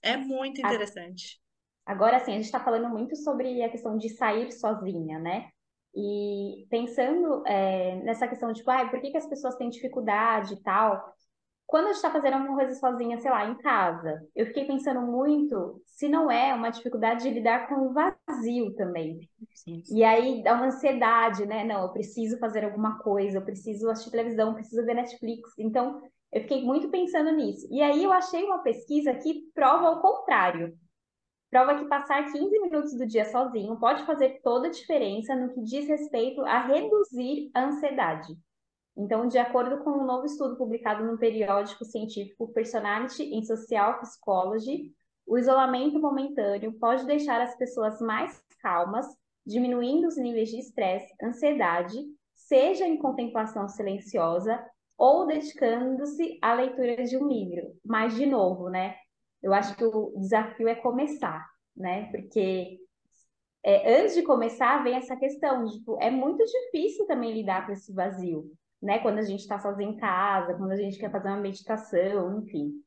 É 0.00 0.16
muito 0.16 0.60
interessante. 0.60 1.40
Agora, 1.84 2.20
sim, 2.20 2.30
a 2.30 2.34
gente 2.34 2.44
está 2.44 2.60
falando 2.60 2.88
muito 2.88 3.16
sobre 3.16 3.62
a 3.62 3.68
questão 3.68 3.96
de 3.96 4.08
sair 4.10 4.52
sozinha, 4.52 5.18
né? 5.18 5.48
E 5.94 6.66
pensando 6.70 7.42
é, 7.46 7.96
nessa 7.96 8.28
questão 8.28 8.52
de, 8.52 8.60
tipo, 8.60 8.70
ah, 8.70 8.88
por 8.88 9.00
que, 9.00 9.10
que 9.10 9.16
as 9.16 9.28
pessoas 9.28 9.56
têm 9.56 9.68
dificuldade 9.68 10.54
e 10.54 10.62
tal, 10.62 11.12
quando 11.72 11.86
a 11.86 11.88
gente 11.88 11.96
está 11.96 12.10
fazendo 12.10 12.34
alguma 12.34 12.54
coisa 12.54 12.74
sozinha, 12.74 13.18
sei 13.18 13.30
lá, 13.30 13.46
em 13.48 13.56
casa, 13.56 14.20
eu 14.36 14.44
fiquei 14.44 14.66
pensando 14.66 15.00
muito 15.00 15.82
se 15.86 16.06
não 16.06 16.30
é 16.30 16.52
uma 16.52 16.68
dificuldade 16.68 17.22
de 17.22 17.30
lidar 17.30 17.66
com 17.66 17.76
o 17.76 17.94
vazio 17.94 18.74
também. 18.74 19.26
Sim, 19.54 19.82
sim. 19.82 19.96
E 19.96 20.04
aí 20.04 20.42
dá 20.42 20.52
uma 20.52 20.66
ansiedade, 20.66 21.46
né? 21.46 21.64
Não, 21.64 21.84
eu 21.84 21.88
preciso 21.88 22.38
fazer 22.38 22.62
alguma 22.66 22.98
coisa, 22.98 23.38
eu 23.38 23.42
preciso 23.42 23.88
assistir 23.88 24.10
televisão, 24.10 24.48
eu 24.48 24.54
preciso 24.54 24.84
ver 24.84 24.92
Netflix. 24.92 25.48
Então, 25.58 26.02
eu 26.30 26.42
fiquei 26.42 26.62
muito 26.62 26.90
pensando 26.90 27.32
nisso. 27.32 27.66
E 27.70 27.80
aí 27.80 28.04
eu 28.04 28.12
achei 28.12 28.44
uma 28.44 28.58
pesquisa 28.58 29.14
que 29.14 29.50
prova 29.54 29.92
o 29.92 30.02
contrário. 30.02 30.76
Prova 31.50 31.78
que 31.78 31.86
passar 31.86 32.30
15 32.30 32.60
minutos 32.60 32.94
do 32.98 33.06
dia 33.06 33.24
sozinho 33.24 33.80
pode 33.80 34.04
fazer 34.04 34.42
toda 34.42 34.68
a 34.68 34.70
diferença 34.70 35.34
no 35.34 35.54
que 35.54 35.62
diz 35.62 35.88
respeito 35.88 36.42
a 36.42 36.66
reduzir 36.66 37.50
a 37.54 37.64
ansiedade. 37.64 38.36
Então, 38.96 39.26
de 39.26 39.38
acordo 39.38 39.82
com 39.82 39.90
um 39.90 40.04
novo 40.04 40.26
estudo 40.26 40.56
publicado 40.56 41.04
no 41.04 41.18
periódico 41.18 41.84
científico 41.84 42.52
Personality 42.52 43.34
in 43.34 43.42
Social 43.44 43.98
Psychology, 44.00 44.92
o 45.26 45.38
isolamento 45.38 45.98
momentâneo 45.98 46.78
pode 46.78 47.06
deixar 47.06 47.40
as 47.40 47.56
pessoas 47.56 48.00
mais 48.00 48.42
calmas, 48.60 49.06
diminuindo 49.46 50.06
os 50.06 50.16
níveis 50.16 50.50
de 50.50 50.58
estresse, 50.58 51.12
ansiedade, 51.22 51.96
seja 52.34 52.86
em 52.86 52.98
contemplação 52.98 53.66
silenciosa 53.66 54.62
ou 54.98 55.26
dedicando-se 55.26 56.38
à 56.42 56.52
leitura 56.52 57.02
de 57.02 57.16
um 57.16 57.26
livro. 57.26 57.74
Mas, 57.84 58.14
de 58.14 58.26
novo, 58.26 58.68
né? 58.68 58.96
Eu 59.42 59.52
acho 59.54 59.74
que 59.74 59.84
o 59.84 60.12
desafio 60.16 60.68
é 60.68 60.74
começar, 60.74 61.44
né? 61.74 62.10
Porque 62.12 62.78
é, 63.64 64.00
antes 64.00 64.14
de 64.14 64.22
começar, 64.22 64.82
vem 64.84 64.94
essa 64.94 65.16
questão, 65.16 65.66
tipo, 65.66 65.96
é 66.00 66.10
muito 66.10 66.44
difícil 66.44 67.06
também 67.06 67.32
lidar 67.32 67.66
com 67.66 67.72
esse 67.72 67.92
vazio 67.92 68.52
né? 68.82 68.98
Quando 68.98 69.18
a 69.18 69.22
gente 69.22 69.40
está 69.40 69.58
sozinho 69.58 69.92
em 69.92 69.96
casa, 69.96 70.54
quando 70.54 70.72
a 70.72 70.76
gente 70.76 70.98
quer 70.98 71.10
fazer 71.10 71.28
uma 71.28 71.36
meditação, 71.38 72.40
enfim. 72.40 72.82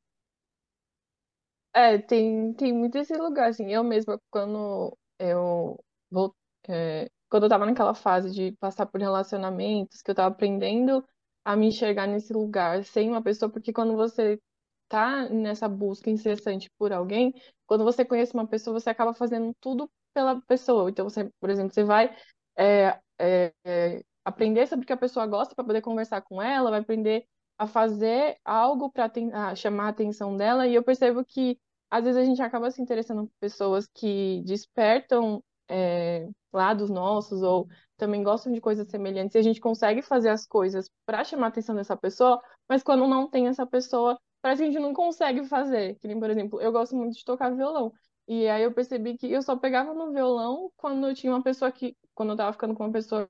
É, 1.73 1.97
tem, 1.97 2.53
tem 2.53 2.73
muito 2.73 2.97
esse 2.97 3.13
lugar, 3.17 3.49
assim, 3.49 3.71
eu 3.71 3.83
mesma, 3.83 4.19
quando 4.29 4.97
eu 5.19 5.77
vou, 6.09 6.33
é, 6.69 7.09
quando 7.29 7.43
eu 7.43 7.49
tava 7.49 7.65
naquela 7.65 7.93
fase 7.93 8.31
de 8.31 8.53
passar 8.53 8.85
por 8.85 8.99
relacionamentos, 9.01 10.01
que 10.01 10.09
eu 10.11 10.15
tava 10.15 10.33
aprendendo 10.33 11.03
a 11.43 11.55
me 11.55 11.67
enxergar 11.67 12.07
nesse 12.07 12.31
lugar 12.33 12.83
sem 12.85 13.09
uma 13.09 13.21
pessoa, 13.21 13.51
porque 13.51 13.73
quando 13.73 13.95
você 13.95 14.39
tá 14.87 15.27
nessa 15.29 15.67
busca 15.67 16.09
incessante 16.09 16.69
por 16.77 16.93
alguém, 16.93 17.33
quando 17.67 17.83
você 17.83 18.05
conhece 18.05 18.33
uma 18.33 18.47
pessoa, 18.47 18.79
você 18.79 18.89
acaba 18.89 19.13
fazendo 19.13 19.53
tudo 19.59 19.89
pela 20.13 20.41
pessoa. 20.41 20.89
Então, 20.89 21.09
você, 21.09 21.29
por 21.39 21.49
exemplo, 21.49 21.73
você 21.73 21.83
vai 21.83 22.15
é, 22.57 22.99
é, 23.19 23.53
é 23.65 24.01
aprender 24.25 24.67
sobre 24.67 24.83
o 24.83 24.87
que 24.87 24.93
a 24.93 24.97
pessoa 24.97 25.27
gosta 25.27 25.55
para 25.55 25.63
poder 25.63 25.81
conversar 25.81 26.21
com 26.21 26.41
ela, 26.41 26.71
vai 26.71 26.79
aprender 26.81 27.25
a 27.57 27.67
fazer 27.67 28.37
algo 28.43 28.91
para 28.91 29.09
chamar 29.55 29.85
a 29.85 29.89
atenção 29.89 30.35
dela. 30.35 30.67
E 30.67 30.75
eu 30.75 30.83
percebo 30.83 31.23
que 31.23 31.59
às 31.89 32.03
vezes 32.03 32.21
a 32.21 32.25
gente 32.25 32.41
acaba 32.41 32.71
se 32.71 32.81
interessando 32.81 33.27
por 33.27 33.33
pessoas 33.39 33.87
que 33.87 34.41
despertam 34.45 35.43
é, 35.69 36.27
lados 36.51 36.89
nossos 36.89 37.41
ou 37.41 37.67
também 37.97 38.23
gostam 38.23 38.51
de 38.51 38.59
coisas 38.59 38.87
semelhantes 38.89 39.35
e 39.35 39.37
a 39.39 39.41
gente 39.41 39.59
consegue 39.59 40.01
fazer 40.01 40.29
as 40.29 40.45
coisas 40.45 40.89
para 41.05 41.23
chamar 41.23 41.47
a 41.47 41.49
atenção 41.49 41.75
dessa 41.75 41.95
pessoa, 41.95 42.41
mas 42.67 42.83
quando 42.83 43.07
não 43.07 43.29
tem 43.29 43.47
essa 43.47 43.65
pessoa, 43.65 44.19
parece 44.41 44.61
que 44.61 44.67
a 44.69 44.71
gente 44.71 44.81
não 44.81 44.93
consegue 44.93 45.45
fazer. 45.45 45.95
Que 45.99 46.07
nem, 46.07 46.19
por 46.19 46.29
exemplo, 46.29 46.61
eu 46.61 46.71
gosto 46.71 46.95
muito 46.95 47.15
de 47.15 47.23
tocar 47.23 47.55
violão. 47.55 47.93
E 48.27 48.47
aí 48.47 48.63
eu 48.63 48.73
percebi 48.73 49.17
que 49.17 49.31
eu 49.31 49.41
só 49.41 49.55
pegava 49.55 49.93
no 49.93 50.11
violão 50.11 50.71
quando 50.75 51.07
eu 51.07 51.13
tinha 51.15 51.31
uma 51.31 51.43
pessoa 51.43 51.71
que, 51.71 51.95
quando 52.13 52.31
eu 52.31 52.37
tava 52.37 52.51
ficando 52.53 52.73
com 52.75 52.83
uma 52.83 52.91
pessoa 52.91 53.29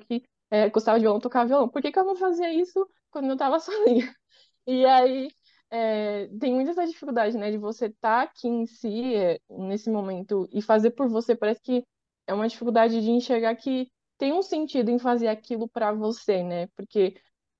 que 0.00 0.22
é, 0.50 0.68
gostava 0.70 0.98
de 0.98 1.04
violão, 1.04 1.20
tocava 1.20 1.46
violão. 1.46 1.68
Por 1.68 1.82
que, 1.82 1.92
que 1.92 1.98
eu 1.98 2.04
não 2.04 2.16
fazia 2.16 2.52
isso 2.52 2.88
quando 3.10 3.26
eu 3.26 3.34
estava 3.34 3.58
sozinha? 3.60 4.14
E 4.66 4.84
aí 4.86 5.30
é, 5.70 6.28
tem 6.38 6.54
muita 6.54 6.70
essa 6.72 6.86
dificuldade, 6.86 7.36
né, 7.36 7.50
de 7.50 7.58
você 7.58 7.86
estar 7.86 8.18
tá 8.18 8.22
aqui 8.22 8.48
em 8.48 8.66
si, 8.66 9.14
é, 9.16 9.40
nesse 9.50 9.90
momento, 9.90 10.48
e 10.52 10.62
fazer 10.62 10.90
por 10.92 11.08
você, 11.08 11.34
parece 11.34 11.60
que 11.60 11.84
é 12.26 12.34
uma 12.34 12.48
dificuldade 12.48 13.00
de 13.00 13.10
enxergar 13.10 13.54
que 13.56 13.90
tem 14.18 14.32
um 14.32 14.42
sentido 14.42 14.90
em 14.90 14.98
fazer 14.98 15.28
aquilo 15.28 15.68
para 15.68 15.92
você, 15.92 16.42
né? 16.42 16.68
Porque 16.76 17.14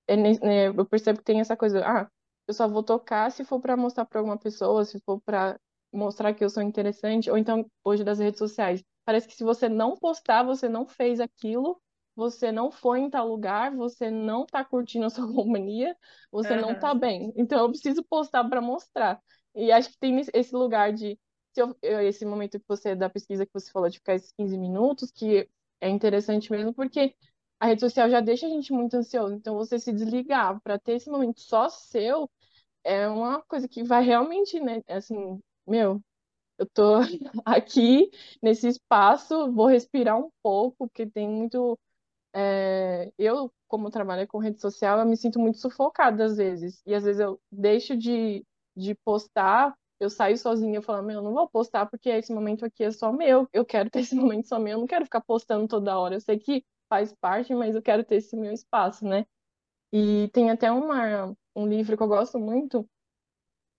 é, 0.06 0.16
né, 0.16 0.68
eu 0.68 0.86
percebo 0.86 1.18
que 1.18 1.24
tem 1.24 1.40
essa 1.40 1.56
coisa, 1.56 1.84
ah, 1.86 2.08
eu 2.46 2.54
só 2.54 2.68
vou 2.68 2.82
tocar 2.82 3.30
se 3.32 3.44
for 3.44 3.60
para 3.60 3.76
mostrar 3.76 4.04
para 4.06 4.20
alguma 4.20 4.38
pessoa, 4.38 4.84
se 4.84 5.00
for 5.00 5.20
para 5.22 5.58
mostrar 5.92 6.34
que 6.34 6.44
eu 6.44 6.50
sou 6.50 6.62
interessante, 6.62 7.30
ou 7.30 7.38
então 7.38 7.68
hoje 7.84 8.04
das 8.04 8.18
redes 8.18 8.38
sociais. 8.38 8.82
Parece 9.04 9.28
que 9.28 9.34
se 9.34 9.44
você 9.44 9.68
não 9.68 9.96
postar, 9.96 10.42
você 10.42 10.68
não 10.68 10.86
fez 10.86 11.20
aquilo, 11.20 11.80
você 12.16 12.52
não 12.52 12.70
foi 12.70 13.00
em 13.00 13.10
tal 13.10 13.28
lugar, 13.28 13.74
você 13.74 14.10
não 14.10 14.46
tá 14.46 14.64
curtindo 14.64 15.06
a 15.06 15.10
sua 15.10 15.26
companhia, 15.32 15.96
você 16.30 16.54
uhum. 16.54 16.60
não 16.60 16.78
tá 16.78 16.94
bem. 16.94 17.32
Então 17.36 17.60
eu 17.60 17.68
preciso 17.70 18.02
postar 18.04 18.44
para 18.48 18.60
mostrar. 18.60 19.20
E 19.54 19.70
acho 19.72 19.90
que 19.90 19.98
tem 19.98 20.20
esse 20.32 20.54
lugar 20.54 20.92
de 20.92 21.18
eu, 21.56 21.76
esse 22.00 22.24
momento 22.24 22.58
que 22.58 22.66
você 22.66 22.96
da 22.96 23.08
pesquisa 23.08 23.46
que 23.46 23.52
você 23.52 23.70
falou 23.70 23.88
de 23.88 23.98
ficar 23.98 24.14
esses 24.14 24.32
15 24.32 24.58
minutos, 24.58 25.10
que 25.12 25.48
é 25.80 25.88
interessante 25.88 26.50
mesmo 26.50 26.74
porque 26.74 27.14
a 27.60 27.66
rede 27.66 27.80
social 27.80 28.10
já 28.10 28.20
deixa 28.20 28.46
a 28.46 28.50
gente 28.50 28.72
muito 28.72 28.94
ansioso. 28.96 29.34
Então, 29.34 29.54
você 29.54 29.78
se 29.78 29.92
desligar 29.92 30.60
para 30.62 30.78
ter 30.78 30.94
esse 30.94 31.10
momento 31.10 31.40
só 31.40 31.68
seu 31.68 32.30
é 32.84 33.08
uma 33.08 33.42
coisa 33.42 33.68
que 33.68 33.82
vai 33.82 34.04
realmente, 34.04 34.60
né? 34.60 34.82
Assim, 34.88 35.40
meu, 35.66 36.02
eu 36.58 36.66
tô 36.66 36.96
aqui 37.44 38.10
nesse 38.42 38.68
espaço, 38.68 39.52
vou 39.52 39.66
respirar 39.66 40.18
um 40.18 40.30
pouco, 40.42 40.76
porque 40.88 41.06
tem 41.06 41.28
muito. 41.28 41.78
É... 42.34 43.12
eu, 43.18 43.52
como 43.68 43.90
trabalho 43.90 44.26
com 44.26 44.38
rede 44.38 44.60
social, 44.60 44.98
eu 44.98 45.06
me 45.06 45.16
sinto 45.16 45.38
muito 45.38 45.58
sufocada 45.58 46.24
às 46.24 46.36
vezes. 46.36 46.82
E 46.86 46.94
às 46.94 47.04
vezes 47.04 47.20
eu 47.20 47.40
deixo 47.50 47.96
de, 47.96 48.44
de 48.76 48.94
postar, 49.04 49.74
eu 50.00 50.10
saio 50.10 50.36
sozinha 50.36 50.82
falo, 50.82 51.02
meu, 51.02 51.16
eu 51.16 51.22
não 51.22 51.32
vou 51.32 51.48
postar 51.48 51.86
porque 51.86 52.08
esse 52.10 52.32
momento 52.32 52.64
aqui 52.64 52.84
é 52.84 52.90
só 52.90 53.12
meu. 53.12 53.48
Eu 53.52 53.64
quero 53.64 53.90
ter 53.90 54.00
esse 54.02 54.14
momento 54.14 54.48
só 54.48 54.58
meu, 54.58 54.72
eu 54.74 54.80
não 54.80 54.86
quero 54.86 55.04
ficar 55.04 55.20
postando 55.22 55.68
toda 55.68 55.98
hora. 55.98 56.16
Eu 56.16 56.20
sei 56.20 56.38
que 56.38 56.64
faz 56.88 57.12
parte, 57.20 57.54
mas 57.54 57.74
eu 57.74 57.82
quero 57.82 58.04
ter 58.04 58.16
esse 58.16 58.36
meu 58.36 58.52
espaço, 58.52 59.04
né? 59.06 59.26
E 59.92 60.28
tem 60.32 60.50
até 60.50 60.70
uma, 60.72 61.34
um 61.54 61.66
livro 61.66 61.96
que 61.96 62.02
eu 62.02 62.08
gosto 62.08 62.38
muito, 62.38 62.88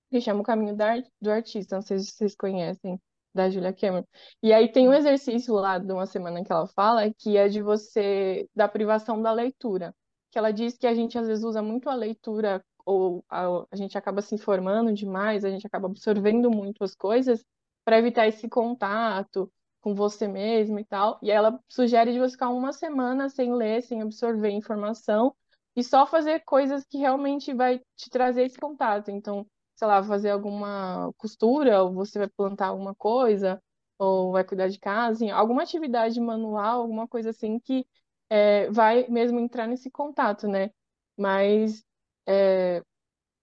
que 0.09 0.21
chama 0.21 0.41
O 0.41 0.43
Caminho 0.43 0.75
do 1.21 1.31
Artista, 1.31 1.75
não 1.75 1.81
sei 1.81 1.99
se 1.99 2.11
vocês 2.11 2.35
conhecem, 2.35 2.99
da 3.35 3.49
Julia 3.49 3.73
Cameron. 3.73 4.05
E 4.41 4.53
aí 4.53 4.71
tem 4.71 4.87
um 4.89 4.93
exercício 4.93 5.53
lá 5.55 5.77
de 5.77 5.91
uma 5.91 6.05
semana 6.05 6.43
que 6.43 6.51
ela 6.51 6.67
fala, 6.67 7.13
que 7.13 7.37
é 7.37 7.47
de 7.47 7.61
você, 7.61 8.49
da 8.55 8.67
privação 8.67 9.21
da 9.21 9.31
leitura. 9.31 9.93
Que 10.31 10.39
ela 10.39 10.51
diz 10.51 10.77
que 10.77 10.87
a 10.87 10.93
gente 10.95 11.17
às 11.17 11.27
vezes 11.27 11.43
usa 11.43 11.61
muito 11.61 11.89
a 11.89 11.95
leitura, 11.95 12.63
ou 12.85 13.23
a, 13.29 13.65
a 13.71 13.75
gente 13.75 13.97
acaba 13.97 14.21
se 14.21 14.33
informando 14.35 14.93
demais, 14.93 15.43
a 15.45 15.49
gente 15.49 15.67
acaba 15.67 15.87
absorvendo 15.87 16.49
muito 16.49 16.83
as 16.83 16.95
coisas, 16.95 17.43
para 17.83 17.99
evitar 17.99 18.27
esse 18.27 18.49
contato, 18.49 19.51
com 19.81 19.93
você 19.93 20.27
mesmo 20.27 20.79
e 20.79 20.85
tal. 20.85 21.19
E 21.21 21.29
ela 21.29 21.59
sugere 21.69 22.11
de 22.11 22.19
você 22.19 22.31
ficar 22.31 22.49
uma 22.49 22.73
semana 22.73 23.29
sem 23.29 23.53
ler, 23.53 23.83
sem 23.83 24.01
absorver 24.01 24.49
informação 24.49 25.35
e 25.75 25.83
só 25.83 26.07
fazer 26.07 26.39
coisas 26.45 26.85
que 26.85 26.97
realmente 26.97 27.53
vai 27.53 27.79
te 27.95 28.09
trazer 28.09 28.45
esse 28.45 28.57
contato. 28.57 29.11
Então, 29.11 29.45
sei 29.75 29.87
lá, 29.87 30.03
fazer 30.03 30.29
alguma 30.31 31.11
costura, 31.17 31.83
ou 31.83 31.93
você 31.93 32.19
vai 32.19 32.29
plantar 32.29 32.67
alguma 32.67 32.95
coisa, 32.95 33.61
ou 33.97 34.31
vai 34.31 34.43
cuidar 34.43 34.67
de 34.69 34.79
casa, 34.79 35.13
assim, 35.17 35.31
alguma 35.31 35.63
atividade 35.63 36.19
manual, 36.19 36.81
alguma 36.81 37.07
coisa 37.07 37.29
assim 37.31 37.59
que 37.59 37.85
é, 38.29 38.69
vai 38.71 39.07
mesmo 39.09 39.39
entrar 39.39 39.67
nesse 39.67 39.89
contato, 39.91 40.47
né? 40.47 40.71
Mas 41.17 41.83
é, 42.27 42.83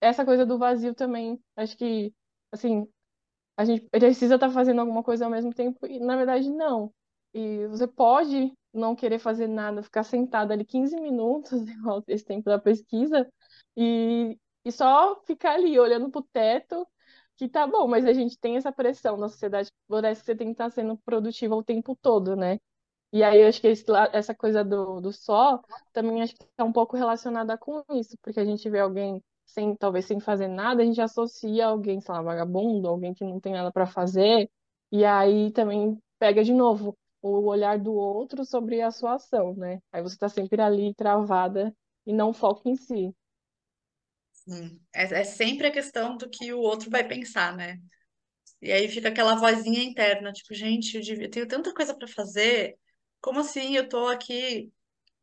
essa 0.01 0.25
coisa 0.25 0.47
do 0.47 0.59
vazio 0.59 0.95
também, 0.95 1.41
acho 1.57 1.77
que, 1.77 2.15
assim, 2.53 2.87
a 3.57 3.65
gente 3.65 3.89
precisa 3.91 4.35
estar 4.37 4.49
tá 4.49 4.55
fazendo 4.55 4.81
alguma 4.81 5.03
coisa 5.03 5.25
ao 5.25 5.31
mesmo 5.31 5.53
tempo 5.55 5.87
e 5.87 5.99
na 6.01 6.17
verdade 6.17 6.51
não. 6.51 6.93
E 7.35 7.67
você 7.69 7.87
pode 7.87 8.53
não 8.73 8.95
querer 8.97 9.19
fazer 9.19 9.47
nada, 9.49 9.83
ficar 9.83 10.03
sentado 10.05 10.53
ali 10.53 10.65
15 10.65 10.97
minutos, 11.01 11.53
igual 11.69 12.03
esse 12.09 12.25
tempo 12.25 12.45
da 12.45 12.59
pesquisa, 12.59 13.29
e, 13.77 14.39
e 14.65 14.73
só 14.73 15.21
ficar 15.25 15.55
ali 15.55 15.79
olhando 15.79 16.11
para 16.11 16.21
o 16.21 16.25
teto, 16.33 16.87
que 17.37 17.49
tá 17.49 17.67
bom, 17.67 17.89
mas 17.89 18.05
a 18.07 18.13
gente 18.13 18.39
tem 18.39 18.57
essa 18.57 18.73
pressão 18.73 19.17
na 19.17 19.29
sociedade, 19.29 19.71
parece 19.89 20.21
que 20.21 20.27
você 20.27 20.37
tem 20.37 20.49
que 20.49 20.53
estar 20.53 20.65
tá 20.65 20.71
sendo 20.71 20.97
produtivo 20.99 21.57
o 21.57 21.65
tempo 21.65 21.97
todo, 22.01 22.37
né? 22.37 22.59
E 23.13 23.23
aí 23.23 23.43
eu 23.43 23.49
acho 23.49 23.61
que 23.61 23.69
esse, 23.69 23.85
essa 24.13 24.35
coisa 24.35 24.65
do, 24.65 25.01
do 25.01 25.13
só 25.13 25.61
também 25.93 26.23
acho 26.23 26.35
que 26.35 26.45
está 26.45 26.65
um 26.65 26.73
pouco 26.73 26.97
relacionada 26.97 27.59
com 27.59 27.83
isso, 27.93 28.17
porque 28.23 28.41
a 28.41 28.45
gente 28.45 28.69
vê 28.71 28.81
alguém 28.81 29.23
sem 29.45 29.77
talvez 29.77 30.07
sem 30.07 30.19
fazer 30.21 30.49
nada, 30.49 30.83
a 30.83 30.85
gente 30.87 31.01
associa 31.01 31.67
alguém, 31.67 32.01
sei 32.01 32.15
lá, 32.15 32.23
vagabundo, 32.23 32.89
alguém 32.89 33.13
que 33.15 33.25
não 33.25 33.39
tem 33.41 33.53
nada 33.53 33.71
para 33.71 33.87
fazer, 33.87 34.51
e 34.91 35.05
aí 35.05 35.51
também 35.53 35.99
pega 36.19 36.43
de 36.43 36.53
novo 36.55 36.97
o 37.21 37.47
olhar 37.47 37.79
do 37.79 37.95
outro 37.95 38.45
sobre 38.45 38.81
a 38.81 38.91
sua 38.91 39.15
ação, 39.15 39.55
né? 39.55 39.81
Aí 39.93 40.03
você 40.03 40.15
está 40.15 40.29
sempre 40.29 40.61
ali 40.63 40.95
travada 40.95 41.75
e 42.07 42.13
não 42.13 42.33
foca 42.33 42.69
em 42.69 42.77
si. 42.77 43.15
Sim. 44.45 44.81
É, 44.95 45.03
é 45.21 45.25
sempre 45.25 45.67
a 45.69 45.73
questão 45.73 46.17
do 46.17 46.29
que 46.29 46.53
o 46.53 46.59
outro 46.61 46.91
vai 46.91 47.07
pensar, 47.07 47.57
né? 47.57 47.79
E 48.63 48.73
aí 48.73 48.89
fica 48.89 49.09
aquela 49.11 49.37
vozinha 49.37 49.83
interna, 49.83 50.33
tipo, 50.33 50.55
gente, 50.55 50.97
eu, 50.97 51.03
devia... 51.03 51.27
eu 51.27 51.31
tenho 51.31 51.49
tanta 51.49 51.75
coisa 51.75 51.97
para 51.97 52.09
fazer, 52.09 52.77
como 53.21 53.41
assim 53.41 53.77
eu 53.77 53.89
tô 53.89 54.09
aqui 54.09 54.73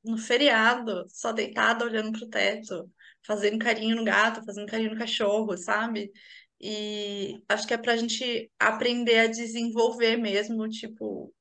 no 0.04 0.18
feriado, 0.18 1.06
só 1.10 1.34
deitada 1.34 1.86
olhando 1.86 2.14
pro 2.20 2.30
teto? 2.30 2.92
fazendo 3.26 3.60
carinho 3.60 3.96
no 3.98 4.04
gato, 4.06 4.46
fazendo 4.46 4.68
carinho 4.68 4.92
no 4.94 5.00
cachorro, 5.00 5.58
sabe? 5.58 6.12
E 6.62 7.42
acho 7.50 7.68
que 7.68 7.74
é 7.74 7.78
pra 7.78 7.98
gente 7.98 8.52
aprender 8.60 9.20
a 9.20 9.28
desenvolver 9.28 10.18
mesmo, 10.18 10.68
tipo, 10.70 11.34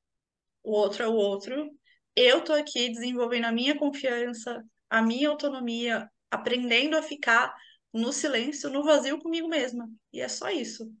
o 0.63 0.71
outro 0.71 1.03
é 1.03 1.07
o 1.07 1.13
outro. 1.13 1.69
Eu 2.15 2.43
tô 2.43 2.53
aqui 2.53 2.89
desenvolvendo 2.91 3.45
a 3.45 3.51
minha 3.51 3.77
confiança, 3.77 4.63
a 4.89 5.01
minha 5.01 5.29
autonomia, 5.29 6.09
aprendendo 6.31 6.97
a 6.97 7.01
ficar 7.01 7.53
no 7.93 8.11
silêncio, 8.13 8.69
no 8.69 8.83
vazio 8.83 9.19
comigo 9.19 9.47
mesma. 9.47 9.89
E 10.13 10.21
é 10.21 10.27
só 10.27 10.49
isso. 10.49 10.91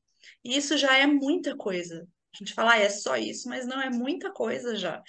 E 0.43 0.57
isso 0.57 0.77
já 0.77 0.97
é 0.97 1.05
muita 1.05 1.55
coisa. 1.55 2.07
A 2.33 2.37
gente 2.37 2.53
fala, 2.53 2.73
ah, 2.73 2.79
é 2.79 2.89
só 2.89 3.17
isso, 3.17 3.49
mas 3.49 3.65
não 3.65 3.81
é 3.81 3.89
muita 3.89 4.31
coisa 4.31 4.75
já 4.75 5.01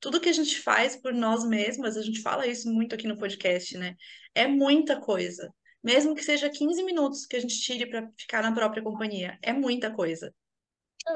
tudo 0.00 0.20
que 0.20 0.28
a 0.28 0.32
gente 0.32 0.60
faz 0.60 0.96
por 0.96 1.12
nós 1.12 1.44
mesmas, 1.44 1.96
a 1.96 2.02
gente 2.02 2.22
fala 2.22 2.46
isso 2.46 2.72
muito 2.72 2.94
aqui 2.94 3.06
no 3.06 3.16
podcast, 3.16 3.76
né? 3.76 3.96
É 4.34 4.46
muita 4.46 5.00
coisa. 5.00 5.52
Mesmo 5.82 6.14
que 6.14 6.22
seja 6.22 6.50
15 6.50 6.82
minutos 6.82 7.26
que 7.26 7.36
a 7.36 7.40
gente 7.40 7.60
tire 7.60 7.88
para 7.88 8.08
ficar 8.18 8.42
na 8.42 8.52
própria 8.52 8.82
companhia, 8.82 9.38
é 9.42 9.52
muita 9.52 9.92
coisa. 9.92 10.32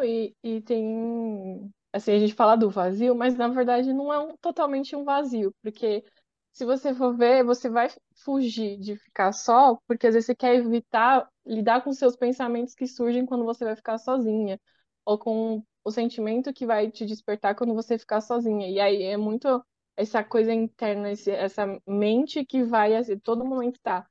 E, 0.02 0.34
e 0.42 0.60
tem. 0.62 1.70
Assim, 1.92 2.12
a 2.12 2.18
gente 2.18 2.34
fala 2.34 2.56
do 2.56 2.70
vazio, 2.70 3.14
mas 3.16 3.36
na 3.36 3.48
verdade 3.48 3.92
não 3.92 4.12
é 4.12 4.18
um, 4.18 4.36
totalmente 4.36 4.94
um 4.94 5.04
vazio, 5.04 5.52
porque 5.60 6.04
se 6.52 6.64
você 6.64 6.94
for 6.94 7.16
ver, 7.16 7.44
você 7.44 7.68
vai 7.70 7.88
fugir 8.24 8.78
de 8.78 8.96
ficar 8.96 9.32
só, 9.32 9.76
porque 9.86 10.06
às 10.06 10.14
vezes 10.14 10.26
você 10.26 10.34
quer 10.34 10.54
evitar 10.56 11.28
lidar 11.46 11.82
com 11.82 11.92
seus 11.92 12.16
pensamentos 12.16 12.74
que 12.74 12.86
surgem 12.86 13.24
quando 13.26 13.44
você 13.44 13.64
vai 13.64 13.76
ficar 13.76 13.98
sozinha, 13.98 14.60
ou 15.04 15.18
com 15.18 15.62
o 15.84 15.90
sentimento 15.90 16.52
que 16.52 16.66
vai 16.66 16.90
te 16.90 17.06
despertar 17.06 17.54
quando 17.54 17.74
você 17.74 17.98
ficar 17.98 18.20
sozinha. 18.20 18.68
E 18.68 18.78
aí 18.80 19.02
é 19.04 19.16
muito 19.16 19.64
essa 19.96 20.22
coisa 20.24 20.52
interna, 20.52 21.10
essa 21.10 21.66
mente 21.86 22.44
que 22.44 22.62
vai, 22.64 22.94
assim, 22.96 23.18
todo 23.18 23.44
momento 23.44 23.78
tá. 23.82 24.06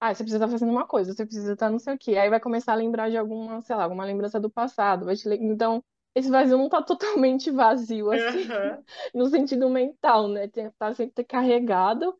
Ah, 0.00 0.12
você 0.14 0.24
precisa 0.24 0.44
estar 0.44 0.50
fazendo 0.52 0.72
uma 0.72 0.86
coisa, 0.86 1.12
você 1.14 1.24
precisa 1.24 1.52
estar 1.52 1.70
não 1.70 1.78
sei 1.78 1.94
o 1.94 1.98
quê. 1.98 2.16
Aí 2.16 2.28
vai 2.28 2.40
começar 2.40 2.72
a 2.72 2.74
lembrar 2.76 3.08
de 3.10 3.16
alguma, 3.16 3.60
sei 3.62 3.76
lá, 3.76 3.84
alguma 3.84 4.04
lembrança 4.04 4.40
do 4.40 4.50
passado. 4.50 5.06
Vai 5.06 5.14
te... 5.16 5.28
Então, 5.34 5.82
esse 6.14 6.30
vazio 6.30 6.58
não 6.58 6.68
tá 6.68 6.82
totalmente 6.82 7.50
vazio, 7.50 8.10
assim, 8.10 8.50
uhum. 8.50 8.84
no 9.14 9.26
sentido 9.26 9.68
mental, 9.68 10.28
né? 10.28 10.48
Tá 10.78 10.94
sempre 10.94 11.24
carregado. 11.24 12.16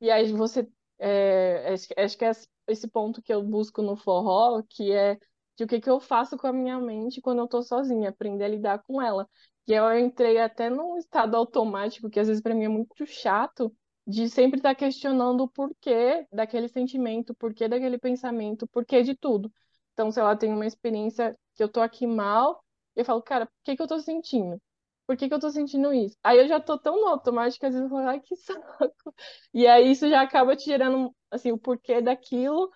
E 0.00 0.10
aí 0.10 0.32
você. 0.32 0.68
É, 0.98 1.72
acho, 1.72 1.88
acho 1.96 2.18
que 2.18 2.24
é 2.24 2.30
esse 2.68 2.88
ponto 2.88 3.20
que 3.22 3.32
eu 3.32 3.42
busco 3.42 3.82
no 3.82 3.96
forró, 3.96 4.62
que 4.68 4.92
é 4.92 5.18
de 5.56 5.64
o 5.64 5.66
que, 5.66 5.80
que 5.80 5.90
eu 5.90 6.00
faço 6.00 6.36
com 6.36 6.46
a 6.46 6.52
minha 6.52 6.78
mente 6.78 7.20
quando 7.20 7.40
eu 7.40 7.48
tô 7.48 7.62
sozinha, 7.62 8.08
aprender 8.10 8.44
a 8.44 8.48
lidar 8.48 8.82
com 8.84 9.02
ela. 9.02 9.28
E 9.66 9.72
eu 9.72 9.98
entrei 9.98 10.38
até 10.38 10.70
num 10.70 10.96
estado 10.96 11.36
automático, 11.36 12.10
que 12.10 12.18
às 12.18 12.28
vezes 12.28 12.42
para 12.42 12.54
mim 12.54 12.64
é 12.64 12.68
muito 12.68 13.06
chato, 13.06 13.74
de 14.06 14.28
sempre 14.28 14.58
estar 14.58 14.70
tá 14.70 14.74
questionando 14.74 15.42
o 15.42 15.48
porquê 15.48 16.26
daquele 16.32 16.68
sentimento, 16.68 17.30
o 17.30 17.34
porquê 17.34 17.68
daquele 17.68 17.98
pensamento, 17.98 18.62
o 18.62 18.68
porquê 18.68 19.02
de 19.02 19.14
tudo. 19.14 19.52
Então, 19.92 20.10
sei 20.10 20.22
lá, 20.22 20.36
tem 20.36 20.52
uma 20.52 20.66
experiência 20.66 21.36
que 21.54 21.62
eu 21.62 21.68
tô 21.68 21.80
aqui 21.80 22.06
mal, 22.06 22.62
eu 22.96 23.04
falo, 23.04 23.22
cara, 23.22 23.46
por 23.46 23.52
que, 23.64 23.76
que 23.76 23.82
eu 23.82 23.86
tô 23.88 23.98
sentindo? 24.00 24.60
Por 25.06 25.16
que, 25.16 25.28
que 25.28 25.34
eu 25.34 25.40
tô 25.40 25.50
sentindo 25.50 25.92
isso? 25.92 26.16
Aí 26.22 26.38
eu 26.38 26.48
já 26.48 26.60
tô 26.60 26.78
tão 26.78 27.00
no 27.00 27.08
automático 27.08 27.66
às 27.66 27.74
vezes 27.74 27.90
eu 27.90 27.96
falo, 27.96 28.08
ai, 28.08 28.20
que 28.20 28.36
saco. 28.36 29.14
E 29.54 29.66
aí 29.66 29.90
isso 29.90 30.08
já 30.08 30.22
acaba 30.22 30.56
te 30.56 30.64
gerando, 30.64 31.14
assim, 31.30 31.52
o 31.52 31.58
porquê 31.58 32.00
daquilo, 32.00 32.70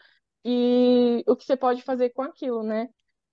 e 0.45 1.23
o 1.27 1.37
que 1.37 1.45
você 1.45 1.57
pode 1.57 1.83
fazer 1.83 2.11
com 2.11 2.23
aquilo, 2.23 2.63
né? 2.63 2.89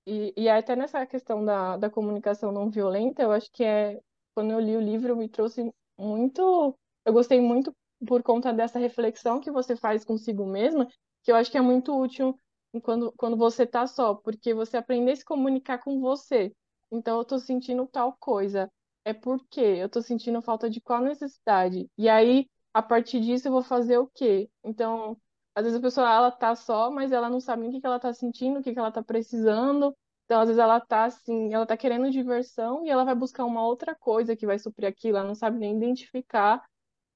E, 0.06 0.34
e 0.38 0.50
até 0.50 0.76
nessa 0.76 1.06
questão 1.06 1.44
da, 1.46 1.78
da 1.78 1.90
comunicação 1.90 2.52
não 2.52 2.70
violenta, 2.70 3.22
eu 3.24 3.32
acho 3.32 3.50
que 3.52 3.64
é, 3.64 4.00
quando 4.36 4.52
eu 4.52 4.60
li 4.60 4.76
o 4.76 4.82
livro, 4.82 5.16
me 5.16 5.30
trouxe 5.30 5.72
muito, 5.98 6.78
eu 7.06 7.14
gostei 7.14 7.40
muito 7.40 7.74
por 8.06 8.22
conta 8.24 8.52
dessa 8.54 8.80
reflexão 8.80 9.40
que 9.40 9.52
você 9.52 9.76
faz 9.78 10.04
consigo 10.04 10.46
mesma, 10.46 10.88
que 11.24 11.32
eu 11.32 11.36
acho 11.36 11.50
que 11.52 11.58
é 11.58 11.62
muito 11.62 11.98
útil 11.98 12.38
quando, 12.82 13.12
quando 13.14 13.38
você 13.38 13.66
tá 13.66 13.88
só, 13.88 14.16
porque 14.16 14.54
você 14.54 14.76
aprender 14.78 15.12
a 15.12 15.16
se 15.16 15.24
comunicar 15.26 15.78
com 15.80 16.00
você. 16.02 16.54
Então, 16.94 17.18
eu 17.20 17.26
tô 17.26 17.40
sentindo 17.40 17.88
tal 17.88 18.14
coisa. 18.20 18.72
É 19.06 19.14
porque 19.14 19.60
eu 19.62 19.90
tô 19.90 20.02
sentindo 20.02 20.42
falta 20.42 20.70
de 20.70 20.80
qual 20.82 21.02
necessidade. 21.02 21.90
E 21.98 22.08
aí, 22.10 22.48
a 22.74 22.82
partir 22.82 23.20
disso, 23.22 23.48
eu 23.48 23.52
vou 23.52 23.64
fazer 23.64 23.98
o 23.98 24.08
quê? 24.08 24.50
Então, 24.64 25.18
às 25.56 25.64
vezes 25.66 25.78
a 25.80 25.82
pessoa, 25.82 26.08
ela 26.10 26.32
tá 26.32 26.56
só, 26.56 26.90
mas 26.92 27.12
ela 27.12 27.30
não 27.30 27.40
sabe 27.40 27.68
o 27.68 27.72
que 27.72 27.82
que 27.82 27.86
ela 27.88 28.00
tá 28.00 28.14
sentindo, 28.14 28.60
o 28.60 28.64
que 28.64 28.74
que 28.74 28.80
ela 28.80 28.92
tá 28.92 29.04
precisando. 29.04 29.96
Então, 30.26 30.40
às 30.42 30.48
vezes 30.48 30.60
ela 30.60 30.80
tá 30.80 31.06
assim, 31.06 31.54
ela 31.54 31.66
tá 31.66 31.76
querendo 31.78 32.10
diversão 32.12 32.86
e 32.86 32.90
ela 32.90 33.04
vai 33.04 33.16
buscar 33.16 33.46
uma 33.46 33.66
outra 33.66 33.94
coisa 33.96 34.36
que 34.36 34.46
vai 34.46 34.58
suprir 34.58 34.88
aquilo, 34.88 35.18
ela 35.18 35.28
não 35.28 35.36
sabe 35.36 35.60
nem 35.60 35.76
identificar 35.78 36.64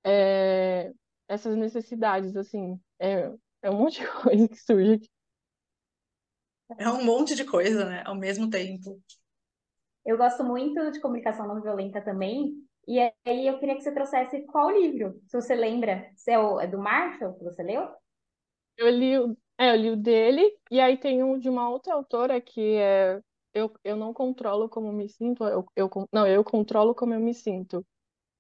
é, 0.06 0.94
essas 1.28 1.56
necessidades, 1.58 2.36
assim. 2.36 2.80
É, 3.00 3.32
é 3.62 3.70
um 3.72 3.78
monte 3.78 4.02
de 4.02 4.08
coisa 4.24 4.48
que 4.48 4.58
surge 4.58 4.94
aqui. 4.94 5.10
É 6.78 6.90
um 6.90 7.04
monte 7.04 7.36
de 7.36 7.46
coisa, 7.46 7.86
né? 7.86 8.04
Ao 8.06 8.16
mesmo 8.16 8.50
tempo. 8.50 9.02
Eu 10.08 10.18
gosto 10.18 10.44
muito 10.46 10.92
de 10.92 11.02
comunicação 11.02 11.48
não 11.48 11.62
violenta 11.62 12.02
também. 12.02 12.56
E 12.88 13.00
aí 13.02 13.48
eu 13.48 13.60
queria 13.60 13.76
que 13.76 13.84
você 13.84 13.94
trouxesse 13.94 14.46
qual 14.48 14.72
livro, 14.72 15.22
se 15.28 15.40
você 15.42 15.56
lembra. 15.56 16.10
Se 16.18 16.32
é, 16.32 16.40
o, 16.40 16.60
é 16.62 16.68
do 16.68 16.80
Marshall 16.80 17.36
que 17.36 17.46
você 17.46 17.64
leu? 17.64 17.90
Eu 18.78 18.90
li, 18.90 19.18
o- 19.20 19.38
é, 19.58 19.72
eu 19.72 19.76
li 19.76 19.90
o 19.92 19.98
dele, 19.98 20.56
e 20.72 20.80
aí 20.80 20.98
tem 20.98 21.24
um 21.24 21.38
de 21.40 21.50
uma 21.50 21.70
outra 21.70 21.94
autora 21.94 22.40
que 22.42 22.76
é 22.76 23.22
Eu, 23.54 23.74
eu 23.84 23.96
não 23.96 24.14
controlo 24.14 24.70
como 24.70 24.92
me 24.94 25.10
sinto, 25.10 25.44
eu, 25.46 25.66
eu, 25.76 25.90
não, 26.14 26.28
eu 26.28 26.44
controlo 26.44 26.94
como 26.94 27.14
eu 27.14 27.20
me 27.20 27.34
sinto. 27.34 27.84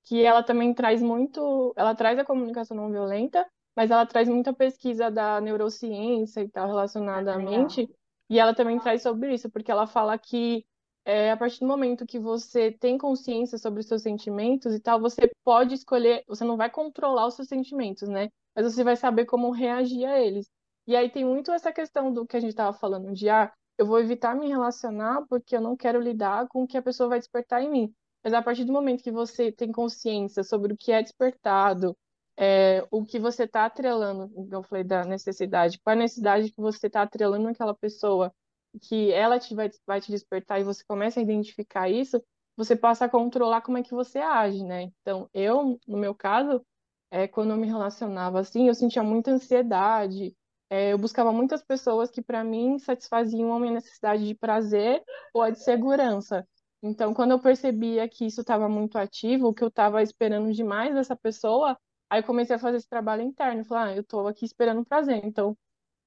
Que 0.06 0.24
ela 0.26 0.44
também 0.44 0.74
traz 0.74 1.02
muito, 1.04 1.74
ela 1.78 1.96
traz 1.96 2.20
a 2.20 2.26
comunicação 2.26 2.78
não 2.78 2.92
violenta, 2.92 3.48
mas 3.76 3.92
ela 3.92 4.06
traz 4.06 4.30
muita 4.30 4.54
pesquisa 4.54 5.12
da 5.12 5.42
neurociência 5.42 6.42
e 6.42 6.50
tal 6.50 6.68
relacionada 6.68 7.36
à 7.36 7.38
Legal. 7.38 7.40
mente, 7.40 7.90
e 8.30 8.40
ela 8.40 8.56
também 8.56 8.80
traz 8.80 9.04
sobre 9.04 9.34
isso, 9.36 9.50
porque 9.52 9.72
ela 9.72 9.88
fala 9.88 10.18
que 10.20 10.66
é, 11.08 11.32
a 11.32 11.38
partir 11.38 11.62
do 11.62 11.68
momento 11.68 12.06
que 12.06 12.20
você 12.20 12.70
tem 12.70 12.98
consciência 12.98 13.58
sobre 13.58 13.80
os 13.80 13.88
seus 13.88 14.02
sentimentos 14.02 14.76
e 14.76 14.80
tal, 14.80 15.00
você 15.00 15.32
pode 15.42 15.74
escolher, 15.74 16.22
você 16.28 16.44
não 16.44 16.58
vai 16.58 16.70
controlar 16.70 17.28
os 17.28 17.36
seus 17.36 17.48
sentimentos, 17.48 18.10
né? 18.10 18.30
Mas 18.54 18.66
você 18.66 18.84
vai 18.84 18.98
saber 18.98 19.26
como 19.26 19.50
reagir 19.52 20.06
a 20.06 20.20
eles. 20.20 20.50
E 20.86 20.98
aí 20.98 21.10
tem 21.10 21.24
muito 21.24 21.50
essa 21.54 21.72
questão 21.72 22.12
do 22.12 22.26
que 22.28 22.36
a 22.36 22.42
gente 22.42 22.50
estava 22.50 22.78
falando 22.78 23.14
de, 23.14 23.30
ah, 23.30 23.50
eu 23.78 23.86
vou 23.86 24.02
evitar 24.02 24.36
me 24.36 24.50
relacionar 24.50 25.26
porque 25.30 25.56
eu 25.56 25.62
não 25.62 25.78
quero 25.78 26.02
lidar 26.02 26.46
com 26.50 26.64
o 26.64 26.68
que 26.68 26.78
a 26.78 26.82
pessoa 26.82 27.08
vai 27.08 27.20
despertar 27.20 27.64
em 27.64 27.70
mim. 27.70 27.94
Mas 28.22 28.34
a 28.34 28.42
partir 28.42 28.66
do 28.66 28.74
momento 28.74 29.02
que 29.02 29.12
você 29.12 29.50
tem 29.50 29.72
consciência 29.72 30.44
sobre 30.44 30.74
o 30.74 30.78
que 30.78 30.92
é 30.92 31.02
despertado, 31.02 31.96
é, 32.36 32.86
o 32.92 33.06
que 33.06 33.18
você 33.18 33.44
está 33.46 33.66
atrelando, 33.66 34.30
eu 34.52 34.62
falei 34.64 34.84
da 34.84 35.06
necessidade, 35.06 35.80
qual 35.80 35.94
a 35.94 36.00
necessidade 36.00 36.52
que 36.52 36.60
você 36.60 36.88
está 36.88 37.04
atrelando 37.04 37.46
naquela 37.46 37.74
pessoa, 37.74 38.34
que 38.80 39.12
ela 39.12 39.40
te 39.40 39.54
vai, 39.56 39.70
vai 39.86 40.02
te 40.02 40.12
despertar 40.12 40.60
e 40.60 40.64
você 40.64 40.84
começa 40.88 41.20
a 41.20 41.24
identificar 41.24 41.90
isso, 41.90 42.22
você 42.56 42.76
passa 42.76 43.06
a 43.06 43.10
controlar 43.10 43.62
como 43.62 43.78
é 43.78 43.84
que 43.84 43.94
você 43.94 44.20
age, 44.20 44.64
né? 44.64 44.84
Então, 45.02 45.30
eu, 45.34 45.80
no 45.88 45.98
meu 45.98 46.16
caso, 46.16 46.66
é, 47.12 47.28
quando 47.28 47.52
eu 47.52 47.58
me 47.58 47.68
relacionava 47.68 48.40
assim, 48.40 48.68
eu 48.68 48.74
sentia 48.74 49.04
muita 49.04 49.32
ansiedade, 49.32 50.36
é, 50.70 50.92
eu 50.94 50.98
buscava 50.98 51.32
muitas 51.32 51.64
pessoas 51.64 52.10
que, 52.10 52.22
para 52.22 52.44
mim, 52.44 52.78
satisfaziam 52.80 53.54
a 53.54 53.60
minha 53.60 53.74
necessidade 53.74 54.26
de 54.26 54.36
prazer 54.36 55.04
ou 55.34 55.42
a 55.42 55.50
de 55.50 55.64
segurança. 55.64 56.46
Então, 56.84 57.14
quando 57.14 57.32
eu 57.32 57.40
percebia 57.40 58.08
que 58.08 58.26
isso 58.26 58.42
estava 58.42 58.68
muito 58.70 58.98
ativo, 58.98 59.54
que 59.54 59.64
eu 59.64 59.70
estava 59.70 60.02
esperando 60.04 60.52
demais 60.54 60.94
dessa 60.94 61.16
pessoa, 61.16 61.78
aí 62.10 62.20
eu 62.22 62.26
comecei 62.26 62.56
a 62.56 62.60
fazer 62.60 62.78
esse 62.78 62.90
trabalho 62.90 63.22
interno. 63.24 63.64
Falar, 63.66 63.88
ah, 63.88 63.96
eu 63.96 64.02
estou 64.02 64.28
aqui 64.28 64.46
esperando 64.46 64.86
prazer, 64.86 65.22
então 65.24 65.58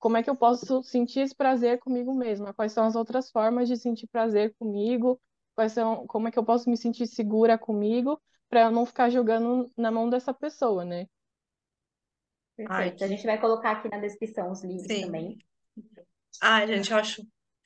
como 0.01 0.17
é 0.17 0.23
que 0.23 0.31
eu 0.31 0.35
posso 0.35 0.83
sentir 0.83 1.21
esse 1.21 1.35
prazer 1.35 1.79
comigo 1.79 2.13
mesma? 2.15 2.55
Quais 2.55 2.73
são 2.73 2.85
as 2.87 2.97
outras 2.97 3.31
formas 3.31 3.69
de 3.69 3.77
sentir 3.77 4.07
prazer 4.07 4.55
comigo? 4.59 5.21
Quais 5.55 5.73
são, 5.73 6.07
como 6.07 6.27
é 6.27 6.31
que 6.31 6.39
eu 6.39 6.45
posso 6.45 6.71
me 6.71 6.77
sentir 6.77 7.07
segura 7.07 7.59
comigo 7.59 8.21
para 8.49 8.63
eu 8.63 8.71
não 8.71 8.87
ficar 8.87 9.11
jogando 9.11 9.71
na 9.77 9.91
mão 9.91 10.09
dessa 10.09 10.33
pessoa, 10.33 10.87
né? 10.87 11.07
Ai, 12.61 12.67
Perfeito. 12.67 13.05
A 13.05 13.07
gente 13.09 13.27
vai 13.27 13.39
colocar 13.39 13.73
aqui 13.73 13.89
na 13.91 13.99
descrição 13.99 14.51
os 14.51 14.65
livros 14.65 14.87
sim. 14.87 15.03
também. 15.03 15.39
Ai, 16.43 16.67
gente, 16.67 16.91
eu 16.91 16.97
acho. 16.97 17.23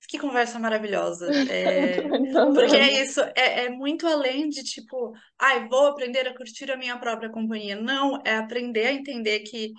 Que 0.09 0.18
conversa 0.18 0.59
maravilhosa. 0.59 1.30
É, 1.51 2.03
também 2.03 2.32
tô 2.32 2.53
Porque 2.53 2.76
é 2.76 3.03
isso, 3.03 3.20
é, 3.37 3.64
é 3.64 3.68
muito 3.70 4.07
além 4.07 4.49
de 4.49 4.62
tipo, 4.62 5.12
ai, 5.41 5.66
vou 5.68 5.87
aprender 5.87 6.28
a 6.28 6.37
curtir 6.37 6.70
a 6.70 6.76
minha 6.76 6.99
própria 6.99 7.30
companhia. 7.30 7.76
Não, 7.76 8.20
é 8.24 8.37
aprender 8.37 8.87
a 8.87 8.93
entender 8.93 9.41
que 9.41 9.72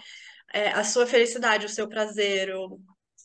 é, 0.53 0.69
a 0.69 0.83
sua 0.83 1.05
felicidade, 1.05 1.65
o 1.65 1.69
seu 1.69 1.87
prazer, 1.87 2.55
o, 2.55 2.75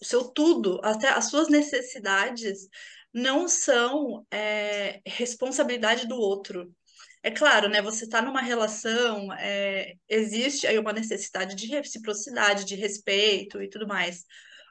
o 0.01 0.05
seu 0.05 0.25
tudo, 0.25 0.81
até 0.83 1.09
as 1.09 1.31
suas 1.31 1.49
necessidades, 1.49 2.69
não 3.13 3.49
são 3.49 4.27
é, 4.31 5.01
responsabilidade 5.07 6.07
do 6.07 6.17
outro. 6.17 6.73
É 7.23 7.31
claro, 7.31 7.69
né? 7.69 7.83
Você 7.83 8.05
está 8.05 8.23
numa 8.23 8.41
relação, 8.41 9.33
é, 9.35 9.95
existe 10.09 10.67
aí 10.67 10.79
uma 10.79 10.93
necessidade 10.93 11.55
de 11.55 11.67
reciprocidade, 11.67 12.65
de 12.65 12.75
respeito 12.77 13.63
e 13.63 13.69
tudo 13.69 13.87
mais. 13.87 14.25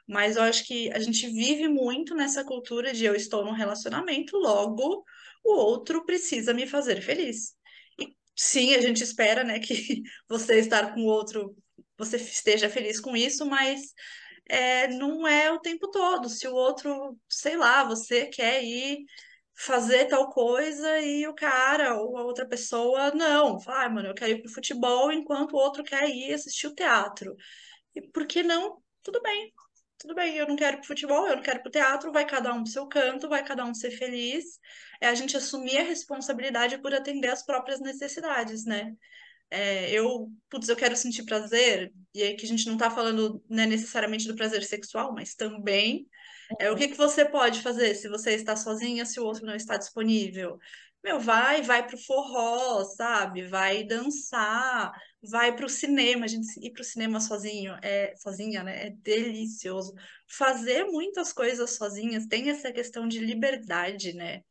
Mas 0.06 0.36
eu 0.36 0.42
acho 0.42 0.66
que 0.66 0.90
a 0.92 0.98
gente 0.98 1.28
vive 1.28 1.68
muito 1.68 2.14
nessa 2.14 2.44
cultura 2.44 2.92
de 2.92 3.04
eu 3.04 3.14
estou 3.14 3.44
num 3.44 3.52
relacionamento, 3.52 4.36
logo 4.36 5.04
o 5.44 5.52
outro 5.52 6.04
precisa 6.04 6.52
me 6.52 6.66
fazer 6.66 7.00
feliz. 7.02 7.54
E 7.98 8.08
sim, 8.34 8.74
a 8.74 8.80
gente 8.80 9.02
espera, 9.02 9.44
né, 9.44 9.60
que 9.60 10.02
você 10.28 10.58
estar 10.58 10.94
com 10.94 11.02
o 11.02 11.06
outro, 11.06 11.56
você 12.00 12.16
esteja 12.16 12.68
feliz 12.68 12.98
com 13.00 13.16
isso, 13.16 13.46
mas 13.46 13.92
é, 14.48 14.88
não 14.88 15.26
é 15.26 15.50
o 15.52 15.60
tempo 15.60 15.90
todo. 15.90 16.28
Se 16.28 16.48
o 16.48 16.54
outro, 16.54 17.16
sei 17.28 17.56
lá, 17.56 17.84
você 17.84 18.26
quer 18.26 18.64
ir 18.64 19.04
fazer 19.54 20.06
tal 20.06 20.30
coisa 20.30 21.00
e 21.00 21.26
o 21.28 21.34
cara 21.34 21.94
ou 22.00 22.16
a 22.16 22.24
outra 22.24 22.46
pessoa 22.48 23.10
não, 23.14 23.60
fala, 23.60 23.84
ah, 23.84 23.90
mano, 23.90 24.08
eu 24.08 24.14
quero 24.14 24.32
ir 24.32 24.42
pro 24.42 24.52
futebol 24.52 25.12
enquanto 25.12 25.52
o 25.52 25.56
outro 25.58 25.84
quer 25.84 26.08
ir 26.08 26.32
assistir 26.34 26.66
o 26.66 26.74
teatro. 26.74 27.36
E 27.94 28.00
por 28.08 28.26
que 28.26 28.42
não? 28.42 28.82
Tudo 29.02 29.20
bem. 29.22 29.52
Tudo 29.98 30.14
bem, 30.14 30.34
eu 30.36 30.48
não 30.48 30.56
quero 30.56 30.76
ir 30.76 30.78
pro 30.78 30.86
futebol, 30.86 31.28
eu 31.28 31.36
não 31.36 31.42
quero 31.42 31.58
ir 31.58 31.62
pro 31.62 31.70
teatro, 31.70 32.10
vai 32.10 32.26
cada 32.26 32.54
um 32.54 32.62
pro 32.62 32.72
seu 32.72 32.88
canto, 32.88 33.28
vai 33.28 33.44
cada 33.44 33.66
um 33.66 33.74
ser 33.74 33.90
feliz. 33.90 34.58
É 34.98 35.08
a 35.08 35.14
gente 35.14 35.36
assumir 35.36 35.76
a 35.76 35.82
responsabilidade 35.82 36.78
por 36.78 36.94
atender 36.94 37.28
às 37.28 37.44
próprias 37.44 37.80
necessidades, 37.80 38.64
né? 38.64 38.94
É, 39.50 39.90
eu, 39.92 40.28
putz, 40.48 40.68
eu 40.68 40.76
quero 40.76 40.96
sentir 40.96 41.24
prazer, 41.24 41.92
e 42.14 42.22
aí 42.22 42.36
que 42.36 42.44
a 42.46 42.48
gente 42.48 42.66
não 42.68 42.76
tá 42.76 42.90
falando 42.90 43.42
né, 43.50 43.66
necessariamente 43.66 44.26
do 44.28 44.36
prazer 44.36 44.62
sexual, 44.64 45.12
mas 45.14 45.34
também 45.34 46.06
é 46.58 46.70
o 46.70 46.76
que 46.76 46.88
que 46.88 46.96
você 46.96 47.24
pode 47.28 47.62
fazer 47.62 47.94
se 47.94 48.08
você 48.08 48.32
está 48.34 48.56
sozinha, 48.56 49.06
se 49.06 49.18
o 49.20 49.24
outro 49.24 49.46
não 49.46 49.54
está 49.54 49.76
disponível. 49.76 50.58
Meu, 51.02 51.18
vai, 51.18 51.62
vai 51.62 51.86
pro 51.86 51.96
forró, 51.98 52.84
sabe? 52.84 53.46
Vai 53.48 53.84
dançar, 53.84 54.92
vai 55.22 55.56
pro 55.56 55.68
cinema. 55.68 56.26
A 56.26 56.28
gente 56.28 56.46
ir 56.64 56.72
pro 56.72 56.84
cinema 56.84 57.20
sozinho, 57.20 57.74
é 57.82 58.14
sozinha, 58.16 58.62
né? 58.62 58.88
É 58.88 58.90
delicioso. 58.90 59.94
Fazer 60.28 60.84
muitas 60.84 61.32
coisas 61.32 61.70
sozinhas 61.76 62.26
tem 62.26 62.50
essa 62.50 62.70
questão 62.72 63.08
de 63.08 63.18
liberdade, 63.18 64.12
né? 64.12 64.42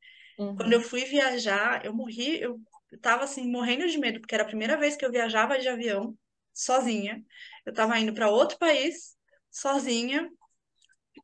Quando 0.56 0.74
eu 0.74 0.82
Uhum. 0.82 0.82
fui 0.82 1.06
viajar, 1.06 1.86
eu 1.86 1.94
morri, 1.94 2.42
eu 2.42 2.60
tava 3.02 3.24
assim, 3.24 3.50
morrendo 3.52 3.88
de 3.88 3.98
medo, 3.98 4.20
porque 4.20 4.36
era 4.36 4.44
a 4.44 4.48
primeira 4.48 4.78
vez 4.78 4.96
que 4.96 5.06
eu 5.06 5.12
viajava 5.12 5.60
de 5.60 5.68
avião 5.68 6.18
sozinha. 6.54 7.24
Eu 7.66 7.74
tava 7.74 7.98
indo 8.00 8.14
para 8.14 8.30
outro 8.30 8.58
país 8.58 9.16
sozinha 9.52 10.30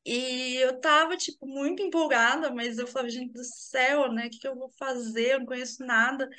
e 0.05 0.55
eu 0.57 0.79
tava, 0.79 1.17
tipo, 1.17 1.47
muito 1.47 1.81
empolgada, 1.81 2.53
mas 2.53 2.77
eu 2.77 2.87
falava, 2.87 3.09
gente 3.09 3.33
do 3.33 3.43
céu, 3.43 4.11
né? 4.11 4.27
O 4.27 4.29
que 4.29 4.39
que 4.39 4.47
eu 4.47 4.55
vou 4.55 4.69
fazer? 4.77 5.33
Eu 5.33 5.39
não 5.39 5.45
conheço 5.45 5.83
nada. 5.85 6.29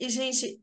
E, 0.00 0.08
gente, 0.10 0.60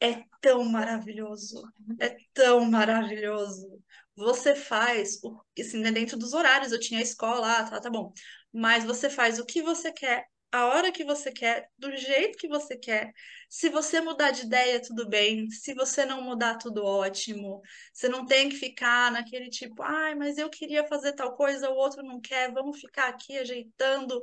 é 0.00 0.24
tão 0.40 0.64
maravilhoso. 0.64 1.62
É 2.00 2.16
tão 2.34 2.64
maravilhoso. 2.66 3.82
Você 4.16 4.54
faz, 4.56 5.20
o, 5.24 5.40
assim, 5.58 5.80
né, 5.80 5.92
dentro 5.92 6.18
dos 6.18 6.32
horários, 6.34 6.72
eu 6.72 6.80
tinha 6.80 7.00
a 7.00 7.02
escola, 7.02 7.60
ah, 7.60 7.70
tá, 7.70 7.80
tá 7.80 7.90
bom. 7.90 8.12
Mas 8.52 8.84
você 8.84 9.10
faz 9.10 9.38
o 9.38 9.46
que 9.46 9.62
você 9.62 9.92
quer, 9.92 10.26
a 10.52 10.66
hora 10.66 10.90
que 10.92 11.04
você 11.04 11.30
quer, 11.32 11.68
do 11.78 11.96
jeito 11.96 12.38
que 12.38 12.48
você 12.48 12.76
quer. 12.76 13.12
Se 13.48 13.68
você 13.68 14.00
mudar 14.00 14.30
de 14.32 14.42
ideia, 14.42 14.80
tudo 14.82 15.08
bem. 15.08 15.48
Se 15.50 15.74
você 15.74 16.04
não 16.04 16.22
mudar, 16.22 16.56
tudo 16.58 16.84
ótimo. 16.84 17.60
Você 17.92 18.08
não 18.08 18.26
tem 18.26 18.48
que 18.48 18.56
ficar 18.56 19.12
naquele 19.12 19.48
tipo, 19.48 19.82
ai, 19.82 20.14
mas 20.14 20.38
eu 20.38 20.50
queria 20.50 20.86
fazer 20.86 21.12
tal 21.14 21.36
coisa, 21.36 21.70
o 21.70 21.74
outro 21.76 22.02
não 22.02 22.20
quer, 22.20 22.52
vamos 22.52 22.80
ficar 22.80 23.08
aqui 23.08 23.38
ajeitando 23.38 24.20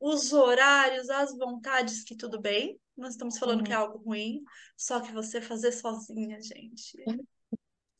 os 0.00 0.32
horários, 0.32 1.10
as 1.10 1.36
vontades, 1.36 2.02
que 2.04 2.16
tudo 2.16 2.40
bem. 2.40 2.80
Não 2.96 3.08
estamos 3.08 3.38
falando 3.38 3.62
que 3.62 3.72
é 3.72 3.76
Uhum. 3.76 3.82
algo 3.84 3.98
ruim, 3.98 4.42
só 4.76 5.00
que 5.00 5.12
você 5.12 5.40
fazer 5.40 5.72
sozinha, 5.72 6.40
gente, 6.40 6.98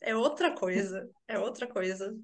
é 0.01 0.15
outra 0.15 0.55
coisa. 0.55 1.09
É 1.29 1.39
outra 1.39 1.67
coisa. 1.67 2.15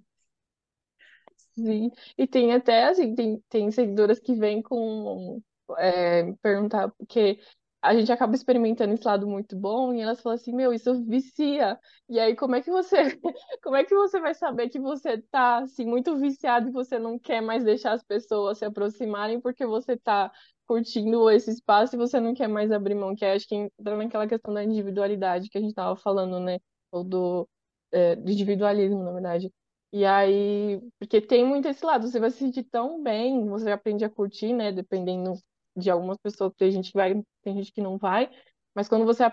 Sim. 1.59 1.91
E 2.19 2.27
tem 2.27 2.53
até, 2.53 2.85
assim, 2.85 3.15
tem, 3.15 3.41
tem 3.49 3.71
seguidoras 3.71 4.19
que 4.21 4.35
vêm 4.35 4.61
com 4.63 5.41
é, 5.79 6.33
perguntar, 6.43 6.91
porque 6.99 7.41
a 7.81 7.95
gente 7.95 8.13
acaba 8.13 8.35
experimentando 8.35 8.93
esse 8.93 9.07
lado 9.07 9.27
muito 9.27 9.57
bom 9.57 9.95
e 9.95 10.01
elas 10.03 10.21
falam 10.21 10.35
assim, 10.37 10.53
meu, 10.55 10.73
isso 10.75 11.03
vicia. 11.07 11.79
E 12.09 12.19
aí, 12.21 12.37
como 12.37 12.57
é 12.57 12.61
que 12.63 12.71
você, 12.71 12.97
como 13.63 13.77
é 13.77 13.85
que 13.85 13.95
você 13.95 14.21
vai 14.21 14.35
saber 14.35 14.69
que 14.69 14.79
você 14.79 15.19
tá 15.31 15.59
assim 15.63 15.87
muito 15.87 16.19
viciado 16.19 16.69
e 16.69 16.73
você 16.73 16.99
não 16.99 17.19
quer 17.19 17.41
mais 17.41 17.65
deixar 17.65 17.93
as 17.93 18.03
pessoas 18.05 18.59
se 18.59 18.65
aproximarem 18.67 19.41
porque 19.41 19.65
você 19.67 19.97
tá 19.97 20.31
curtindo 20.67 21.31
esse 21.31 21.51
espaço 21.53 21.95
e 21.97 21.99
você 21.99 22.21
não 22.21 22.35
quer 22.35 22.49
mais 22.49 22.71
abrir 22.73 22.95
mão, 22.95 23.15
que 23.15 23.25
acho 23.25 23.47
que 23.49 23.55
entra 23.55 23.97
naquela 23.97 24.27
questão 24.27 24.53
da 24.53 24.63
individualidade 24.65 25.49
que 25.49 25.57
a 25.57 25.61
gente 25.61 25.75
tava 25.75 25.97
falando, 25.97 26.39
né? 26.41 26.59
Ou 26.91 27.03
do, 27.05 27.49
é, 27.93 28.15
do 28.17 28.31
individualismo, 28.31 29.03
na 29.03 29.13
verdade. 29.13 29.51
E 29.97 30.05
aí, 30.05 30.79
porque 30.99 31.23
tem 31.23 31.43
muito 31.43 31.67
esse 31.69 31.83
lado, 31.85 32.07
você 32.07 32.21
vai 32.21 32.31
se 32.31 32.37
sentir 32.37 32.65
tão 32.65 33.03
bem, 33.03 33.49
você 33.49 33.71
aprende 33.71 34.05
a 34.05 34.11
curtir, 34.11 34.53
né? 34.53 34.71
Dependendo 34.71 35.33
de 35.75 35.91
algumas 35.91 36.19
pessoas, 36.19 36.53
tem 36.55 36.71
gente 36.71 36.91
que 36.93 36.99
vai, 36.99 37.15
tem 37.43 37.55
gente 37.57 37.73
que 37.73 37.81
não 37.81 37.97
vai, 37.97 38.29
mas 38.75 38.91
quando 38.91 39.07
você 39.07 39.25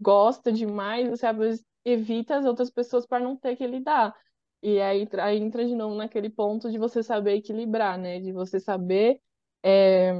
gosta 0.00 0.52
demais, 0.52 1.08
você 1.10 1.26
às 1.26 1.36
vezes 1.36 1.64
evita 1.84 2.36
as 2.36 2.46
outras 2.46 2.70
pessoas 2.70 3.04
para 3.04 3.24
não 3.24 3.36
ter 3.36 3.56
que 3.56 3.66
lidar. 3.66 4.14
E 4.62 4.80
aí, 4.80 5.08
aí 5.20 5.38
entra 5.38 5.66
de 5.66 5.74
novo 5.74 5.96
naquele 5.96 6.30
ponto 6.30 6.70
de 6.70 6.78
você 6.78 7.02
saber 7.02 7.34
equilibrar, 7.34 7.98
né? 7.98 8.20
De 8.20 8.32
você 8.32 8.60
saber 8.60 9.20
é, 9.64 10.14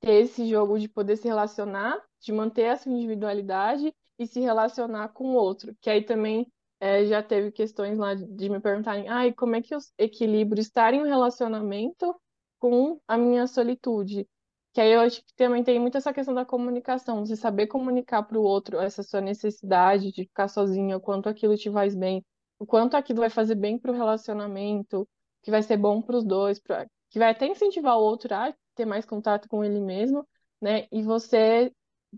ter 0.00 0.22
esse 0.22 0.48
jogo 0.48 0.80
de 0.80 0.88
poder 0.88 1.16
se 1.16 1.28
relacionar, 1.28 1.96
de 2.20 2.32
manter 2.32 2.70
a 2.70 2.76
sua 2.76 2.90
individualidade 2.92 3.94
e 4.18 4.26
se 4.26 4.40
relacionar 4.40 5.10
com 5.10 5.28
o 5.28 5.34
outro. 5.34 5.76
Que 5.80 5.90
aí 5.90 6.02
também 6.02 6.50
é, 6.80 7.04
já 7.06 7.22
teve 7.22 7.52
questões 7.52 7.98
lá 7.98 8.14
de 8.14 8.48
me 8.48 8.58
perguntarem, 8.60 9.08
ai, 9.08 9.32
como 9.32 9.54
é 9.54 9.62
que 9.62 9.74
eu 9.74 9.78
equilibro 9.98 10.58
estar 10.58 10.94
em 10.94 11.02
um 11.02 11.06
relacionamento 11.06 12.14
com 12.58 12.98
a 13.06 13.18
minha 13.18 13.46
solitude? 13.46 14.26
Que 14.72 14.80
aí 14.80 14.92
eu 14.92 15.00
acho 15.00 15.20
que 15.24 15.34
também 15.36 15.62
tem 15.64 15.78
muito 15.78 15.98
essa 15.98 16.12
questão 16.12 16.34
da 16.34 16.44
comunicação, 16.44 17.24
você 17.26 17.36
saber 17.36 17.66
comunicar 17.66 18.22
para 18.22 18.38
o 18.38 18.42
outro 18.42 18.78
essa 18.78 19.02
sua 19.02 19.20
necessidade 19.20 20.10
de 20.12 20.24
ficar 20.24 20.48
sozinha, 20.48 20.96
o 20.96 21.00
quanto 21.00 21.28
aquilo 21.28 21.56
te 21.56 21.70
faz 21.70 21.94
bem, 21.94 22.24
o 22.58 22.64
quanto 22.66 22.96
aquilo 22.96 23.20
vai 23.20 23.30
fazer 23.30 23.56
bem 23.56 23.78
para 23.78 23.90
o 23.90 23.94
relacionamento, 23.94 25.08
que 25.42 25.50
vai 25.50 25.62
ser 25.62 25.76
bom 25.76 26.00
para 26.00 26.16
os 26.16 26.24
dois, 26.24 26.58
pra, 26.60 26.86
que 27.10 27.18
vai 27.18 27.30
até 27.30 27.46
incentivar 27.46 27.98
o 27.98 28.02
outro 28.02 28.32
a 28.34 28.54
ter 28.74 28.86
mais 28.86 29.04
contato 29.04 29.48
com 29.48 29.64
ele 29.64 29.80
mesmo, 29.80 30.26
né? 30.60 30.86
E 30.92 31.02
você 31.02 31.72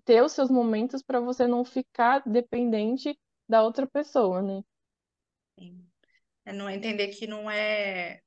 ter 0.04 0.22
os 0.22 0.32
seus 0.32 0.50
momentos 0.50 1.02
para 1.02 1.20
você 1.20 1.46
não 1.46 1.64
ficar 1.64 2.22
dependente 2.26 3.18
da 3.53 3.62
outra 3.62 3.86
pessoa, 3.86 4.42
né? 4.42 4.64
Sim. 5.59 5.86
É 6.44 6.53
não 6.53 6.70
entender 6.70 7.09
que 7.09 7.26
não 7.26 7.50
é 7.50 8.20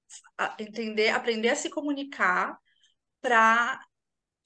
entender, 0.60 1.10
aprender 1.10 1.50
a 1.50 1.56
se 1.56 1.70
comunicar 1.70 2.58
para 3.22 3.82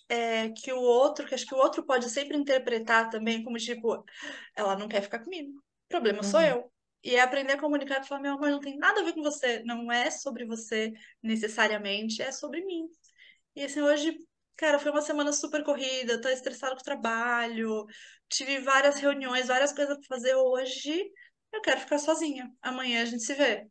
é, 0.10 0.50
que 0.52 0.74
o 0.74 0.80
outro, 0.82 1.28
que 1.28 1.36
acho 1.36 1.46
que 1.46 1.56
o 1.56 1.60
outro 1.60 1.86
pode 1.86 2.10
sempre 2.10 2.38
interpretar 2.38 3.10
também 3.10 3.44
como 3.44 3.58
tipo, 3.58 4.04
ela 4.56 4.76
não 4.78 4.88
quer 4.90 5.02
ficar 5.04 5.20
comigo, 5.20 5.52
o 5.60 5.90
problema 5.90 6.24
sou 6.24 6.42
Uhum. 6.42 6.44
eu. 6.44 6.72
E 7.04 7.16
é 7.16 7.22
aprender 7.22 7.54
a 7.54 7.60
comunicar 7.62 8.02
e 8.02 8.08
falar, 8.08 8.22
meu 8.22 8.34
amor, 8.34 8.50
não 8.52 8.60
tem 8.62 8.78
nada 8.78 9.02
a 9.02 9.04
ver 9.06 9.14
com 9.14 9.24
você, 9.24 9.64
não 9.66 9.92
é 9.92 10.12
sobre 10.12 10.46
você 10.46 10.94
necessariamente, 11.24 12.22
é 12.22 12.32
sobre 12.32 12.66
mim. 12.66 12.88
E 13.56 13.64
assim, 13.64 13.82
hoje, 13.82 14.18
cara, 14.60 14.80
foi 14.80 14.92
uma 14.92 15.02
semana 15.02 15.34
super 15.34 15.64
corrida, 15.64 16.22
tô 16.22 16.30
estressada 16.30 16.76
com 16.76 16.82
o 16.82 16.84
trabalho, 16.84 17.86
tive 18.30 18.60
várias 18.60 19.00
reuniões, 19.00 19.48
várias 19.48 19.74
coisas 19.74 19.98
pra 19.98 20.08
fazer 20.18 20.36
hoje, 20.36 20.92
eu 21.54 21.62
quero 21.62 21.80
ficar 21.82 22.00
sozinha. 22.00 22.52
Amanhã 22.62 23.02
a 23.02 23.06
gente 23.06 23.24
se 23.24 23.34
vê. 23.36 23.68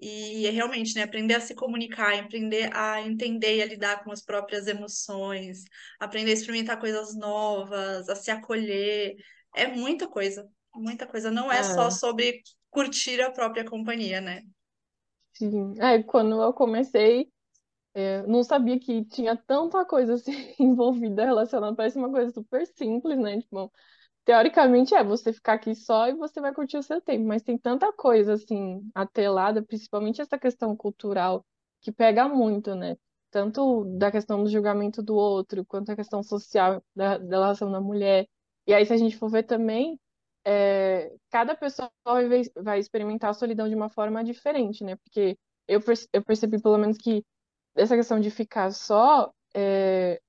E 0.00 0.46
é 0.46 0.50
realmente, 0.50 0.94
né, 0.94 1.02
aprender 1.04 1.34
a 1.34 1.40
se 1.40 1.54
comunicar, 1.54 2.14
aprender 2.18 2.70
a 2.76 3.00
entender 3.02 3.56
e 3.58 3.62
a 3.62 3.66
lidar 3.66 4.04
com 4.04 4.12
as 4.12 4.22
próprias 4.22 4.66
emoções, 4.66 5.64
aprender 5.98 6.30
a 6.32 6.34
experimentar 6.34 6.78
coisas 6.80 7.14
novas, 7.16 8.08
a 8.08 8.14
se 8.16 8.30
acolher, 8.30 9.14
é 9.54 9.66
muita 9.68 10.06
coisa, 10.08 10.46
muita 10.74 11.06
coisa. 11.06 11.30
Não 11.30 11.50
é 11.52 11.62
só 11.62 11.90
É, 11.90 11.90
sobre 11.90 12.42
curtir 12.70 13.22
a 13.22 13.30
própria 13.32 13.64
companhia, 13.64 14.20
né? 14.20 14.42
sim. 15.34 15.74
É, 15.80 16.02
quando 16.02 16.40
eu 16.42 16.52
comecei, 16.52 17.32
é, 17.96 18.22
não 18.26 18.42
sabia 18.44 18.78
que 18.78 19.04
tinha 19.06 19.36
tanta 19.36 19.84
coisa 19.86 20.14
assim 20.14 20.32
envolvida 20.60 21.24
relacionada, 21.24 21.74
parece 21.76 21.98
uma 21.98 22.10
coisa 22.10 22.30
super 22.32 22.66
simples, 22.66 23.18
né? 23.18 23.40
Tipo, 23.40 23.72
Teoricamente 24.24 24.94
é 24.94 25.04
você 25.04 25.32
ficar 25.32 25.54
aqui 25.54 25.74
só 25.74 26.08
e 26.08 26.14
você 26.14 26.40
vai 26.40 26.52
curtir 26.52 26.76
o 26.78 26.82
seu 26.82 27.00
tempo, 27.00 27.26
mas 27.26 27.42
tem 27.42 27.56
tanta 27.58 27.92
coisa 27.92 28.34
assim 28.34 28.82
atrelada, 28.94 29.62
principalmente 29.62 30.20
essa 30.20 30.38
questão 30.38 30.76
cultural 30.76 31.46
que 31.80 31.92
pega 31.92 32.28
muito, 32.28 32.74
né? 32.74 32.96
Tanto 33.30 33.84
da 33.98 34.10
questão 34.10 34.42
do 34.42 34.50
julgamento 34.50 35.02
do 35.02 35.14
outro, 35.14 35.64
quanto 35.66 35.92
a 35.92 35.96
questão 35.96 36.22
social 36.24 36.82
da, 36.94 37.18
da 37.18 37.36
relação 37.36 37.70
da 37.70 37.80
mulher. 37.80 38.26
E 38.66 38.74
aí, 38.74 38.84
se 38.84 38.92
a 38.92 38.96
gente 38.96 39.16
for 39.16 39.30
ver 39.30 39.44
também, 39.44 39.98
é, 40.44 41.12
cada 41.30 41.54
pessoa 41.56 41.90
vai, 42.04 42.42
vai 42.56 42.78
experimentar 42.80 43.30
a 43.30 43.34
solidão 43.34 43.68
de 43.68 43.74
uma 43.76 43.88
forma 43.90 44.24
diferente, 44.24 44.84
né? 44.84 44.96
Porque 44.96 45.38
eu, 45.68 45.80
eu 46.12 46.24
percebi, 46.24 46.60
pelo 46.60 46.78
menos, 46.78 46.98
que 46.98 47.24
essa 47.76 47.96
questão 47.96 48.20
de 48.20 48.30
ficar 48.30 48.70
só. 48.72 49.32
é, 49.54 50.20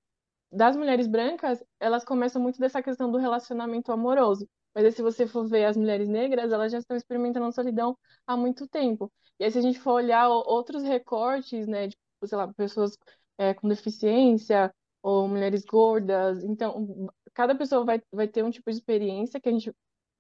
das 0.52 0.76
mulheres 0.78 1.08
brancas, 1.08 1.64
elas 1.80 2.06
começam 2.06 2.42
muito 2.42 2.60
dessa 2.60 2.82
questão 2.82 3.12
do 3.12 3.18
relacionamento 3.18 3.92
amoroso. 3.92 4.48
Mas 4.74 4.86
aí, 4.86 4.92
se 4.92 5.02
você 5.02 5.28
for 5.28 5.48
ver 5.48 5.66
as 5.66 5.76
mulheres 5.78 6.08
negras, 6.08 6.52
elas 6.52 6.72
já 6.72 6.78
estão 6.80 6.96
experimentando 6.96 7.52
solidão 7.52 7.98
há 8.26 8.38
muito 8.38 8.68
tempo. 8.68 9.12
E 9.40 9.44
aí, 9.46 9.52
se 9.52 9.58
a 9.60 9.62
gente 9.62 9.80
for 9.80 9.94
olhar 9.94 10.30
outros 10.30 10.84
recortes, 10.84 11.68
né, 11.68 11.88
de, 11.88 11.98
sei 12.26 12.38
lá, 12.38 12.52
pessoas 12.54 12.98
é, 13.38 13.54
com 13.54 13.68
deficiência 13.68 14.74
ou 15.02 15.28
mulheres 15.28 15.64
gordas, 15.66 16.44
então, 16.44 17.10
cada 17.34 17.56
pessoa 17.56 17.84
vai, 17.86 18.02
vai 18.12 18.28
ter 18.28 18.44
um 18.44 18.52
tipo 18.52 18.70
de 18.72 18.78
experiência 18.78 19.40
que 19.40 19.50
a 19.50 19.52
gente, 19.52 19.72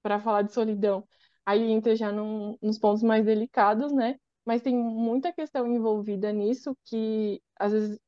para 0.01 0.19
falar 0.19 0.41
de 0.43 0.53
solidão, 0.53 1.07
aí 1.45 1.71
entra 1.71 1.95
já 1.95 2.11
num, 2.11 2.57
nos 2.61 2.77
pontos 2.79 3.03
mais 3.03 3.25
delicados, 3.25 3.91
né? 3.93 4.17
Mas 4.47 4.63
tem 4.63 4.75
muita 4.77 5.33
questão 5.33 5.67
envolvida 5.67 6.33
nisso 6.33 6.75
que, 6.85 7.41
às 7.59 7.73
vezes, 7.73 7.99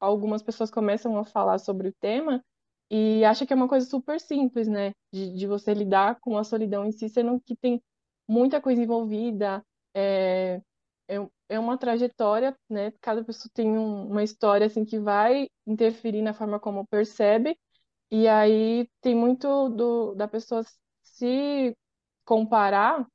algumas 0.00 0.42
pessoas 0.42 0.70
começam 0.70 1.18
a 1.18 1.26
falar 1.26 1.58
sobre 1.58 1.88
o 1.90 1.94
tema 2.00 2.44
e 2.90 3.24
acham 3.24 3.46
que 3.46 3.52
é 3.54 3.56
uma 3.56 3.68
coisa 3.68 3.86
super 3.88 4.20
simples, 4.20 4.68
né? 4.68 4.92
De, 5.12 5.34
de 5.36 5.46
você 5.48 5.74
lidar 5.74 6.18
com 6.20 6.38
a 6.38 6.44
solidão 6.44 6.86
em 6.86 6.92
si, 6.92 7.08
sendo 7.10 7.40
que 7.42 7.56
tem 7.56 7.82
muita 8.28 8.60
coisa 8.60 8.82
envolvida, 8.82 9.62
é, 9.94 10.62
é, 11.08 11.16
é 11.50 11.58
uma 11.58 11.78
trajetória, 11.78 12.56
né? 12.70 12.92
Cada 13.00 13.24
pessoa 13.24 13.50
tem 13.54 13.68
um- 13.78 14.08
uma 14.08 14.22
história, 14.24 14.66
assim, 14.68 14.84
que 14.84 14.98
vai 15.00 15.48
interferir 15.66 16.22
na 16.22 16.34
forma 16.34 16.60
como 16.60 16.86
percebe, 16.86 17.58
e 18.10 18.28
aí 18.28 18.88
tem 19.02 19.14
muito 19.14 19.68
do, 19.70 20.14
da 20.14 20.28
pessoa 20.28 20.62
se 21.02 21.76
comparar, 22.24 23.06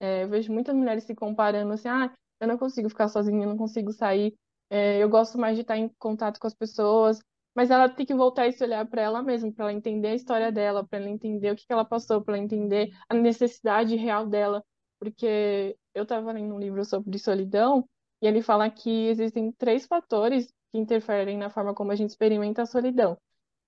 é, 0.00 0.24
eu 0.24 0.28
vejo 0.28 0.52
muitas 0.52 0.74
mulheres 0.74 1.04
se 1.04 1.14
comparando 1.14 1.72
assim, 1.74 1.88
ah, 1.88 2.12
eu 2.42 2.48
não 2.48 2.58
consigo 2.58 2.88
ficar 2.88 3.08
sozinha, 3.08 3.44
eu 3.44 3.48
não 3.50 3.56
consigo 3.56 3.92
sair, 3.92 4.34
é, 4.68 4.98
eu 4.98 5.08
gosto 5.08 5.38
mais 5.38 5.54
de 5.54 5.62
estar 5.62 5.76
em 5.76 5.88
contato 5.96 6.40
com 6.40 6.46
as 6.48 6.54
pessoas, 6.54 7.20
mas 7.54 7.70
ela 7.70 7.88
tem 7.88 8.04
que 8.04 8.14
voltar 8.14 8.48
e 8.48 8.52
se 8.52 8.64
olhar 8.64 8.84
para 8.86 9.00
ela 9.00 9.22
mesma, 9.22 9.52
para 9.52 9.66
ela 9.66 9.72
entender 9.72 10.08
a 10.08 10.14
história 10.14 10.50
dela, 10.50 10.84
para 10.84 10.98
ela 10.98 11.08
entender 11.08 11.52
o 11.52 11.56
que 11.56 11.64
que 11.64 11.72
ela 11.72 11.84
passou, 11.84 12.20
para 12.20 12.34
ela 12.34 12.44
entender 12.44 12.90
a 13.08 13.14
necessidade 13.14 13.94
real 13.94 14.26
dela, 14.26 14.64
porque 14.98 15.76
eu 15.94 16.02
estava 16.02 16.32
lendo 16.32 16.52
um 16.54 16.58
livro 16.58 16.84
sobre 16.84 17.16
solidão 17.16 17.88
e 18.20 18.26
ele 18.26 18.42
fala 18.42 18.68
que 18.68 19.06
existem 19.08 19.52
três 19.52 19.86
fatores 19.86 20.48
que 20.72 20.78
interferem 20.78 21.38
na 21.38 21.48
forma 21.48 21.74
como 21.74 21.92
a 21.92 21.94
gente 21.94 22.10
experimenta 22.10 22.62
a 22.62 22.66
solidão, 22.66 23.16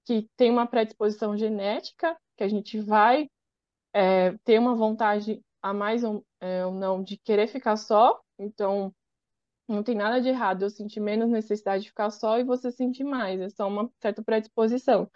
que 0.04 0.28
tem 0.36 0.50
uma 0.50 0.66
predisposição 0.66 1.36
genética, 1.36 2.16
que 2.36 2.42
a 2.42 2.48
gente 2.48 2.80
vai 2.80 3.28
é, 3.92 4.32
ter 4.38 4.58
uma 4.58 4.74
vontade 4.74 5.40
a 5.62 5.72
mais 5.72 6.02
ou, 6.02 6.24
é, 6.40 6.66
ou 6.66 6.72
não 6.72 7.04
de 7.04 7.16
querer 7.18 7.46
ficar 7.46 7.76
só, 7.76 8.20
então 8.38 8.94
não 9.68 9.82
tem 9.82 9.94
nada 9.94 10.20
de 10.20 10.28
errado 10.28 10.62
eu 10.62 10.70
sentir 10.70 11.00
menos 11.00 11.30
necessidade 11.30 11.84
de 11.84 11.88
ficar 11.90 12.10
só 12.10 12.38
e 12.38 12.44
você 12.44 12.70
sentir 12.70 13.04
mais, 13.04 13.40
é 13.40 13.48
só 13.50 13.68
uma 13.68 13.90
certa 14.00 14.22
predisposição. 14.22 15.10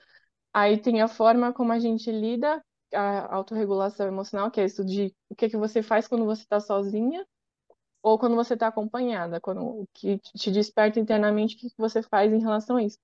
Aí 0.53 0.79
tem 0.79 1.03
a 1.03 1.09
forma 1.09 1.53
como 1.53 1.73
a 1.73 1.79
gente 1.79 2.11
lida, 2.11 2.65
a 2.95 3.35
autorregulação 3.35 4.07
emocional, 4.07 4.51
que 4.51 4.61
é 4.61 4.65
isso 4.65 4.85
de 4.85 5.15
o 5.29 5.35
que 5.35 5.49
que 5.49 5.57
você 5.57 5.83
faz 5.83 6.09
quando 6.09 6.25
você 6.25 6.43
está 6.43 6.61
sozinha 6.61 7.27
ou 8.03 8.19
quando 8.19 8.37
você 8.37 8.55
está 8.55 8.69
acompanhada, 8.69 9.41
quando 9.41 9.63
o 9.63 9.89
que 9.93 10.19
te 10.19 10.51
desperta 10.51 11.01
internamente, 11.01 11.57
o 11.57 11.59
que 11.59 11.71
que 11.71 11.79
você 11.79 12.03
faz 12.03 12.33
em 12.33 12.41
relação 12.41 12.77
a 12.77 12.83
isso. 12.83 12.99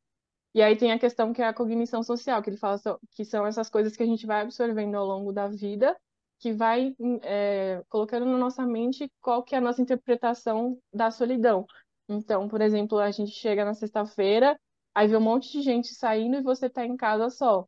E 0.55 0.63
aí 0.63 0.77
tem 0.77 0.93
a 0.93 0.99
questão 0.99 1.33
que 1.33 1.43
é 1.43 1.47
a 1.49 1.55
cognição 1.55 2.03
social, 2.03 2.43
que 2.43 2.51
ele 2.51 2.57
fala 2.57 2.79
que 3.13 3.25
são 3.25 3.47
essas 3.47 3.69
coisas 3.69 3.97
que 3.97 4.03
a 4.03 4.07
gente 4.07 4.27
vai 4.27 4.43
absorvendo 4.43 4.97
ao 4.97 5.07
longo 5.07 5.33
da 5.33 5.49
vida, 5.49 5.97
que 6.39 6.53
vai 6.53 6.95
é, 7.23 7.83
colocando 7.89 8.27
na 8.27 8.39
nossa 8.39 8.67
mente 8.67 9.11
qual 9.21 9.43
que 9.43 9.55
é 9.55 9.59
a 9.59 9.61
nossa 9.61 9.81
interpretação 9.83 10.79
da 10.93 11.11
solidão. 11.11 11.67
Então, 12.09 12.49
por 12.49 12.61
exemplo, 12.61 12.99
a 12.99 13.11
gente 13.11 13.33
chega 13.33 13.65
na 13.65 13.75
sexta-feira, 13.75 14.59
aí 14.95 15.09
vê 15.09 15.17
um 15.17 15.21
monte 15.21 15.51
de 15.53 15.63
gente 15.63 15.95
saindo 15.95 16.37
e 16.37 16.43
você 16.43 16.67
está 16.67 16.85
em 16.85 16.97
casa 16.97 17.31
só. 17.31 17.67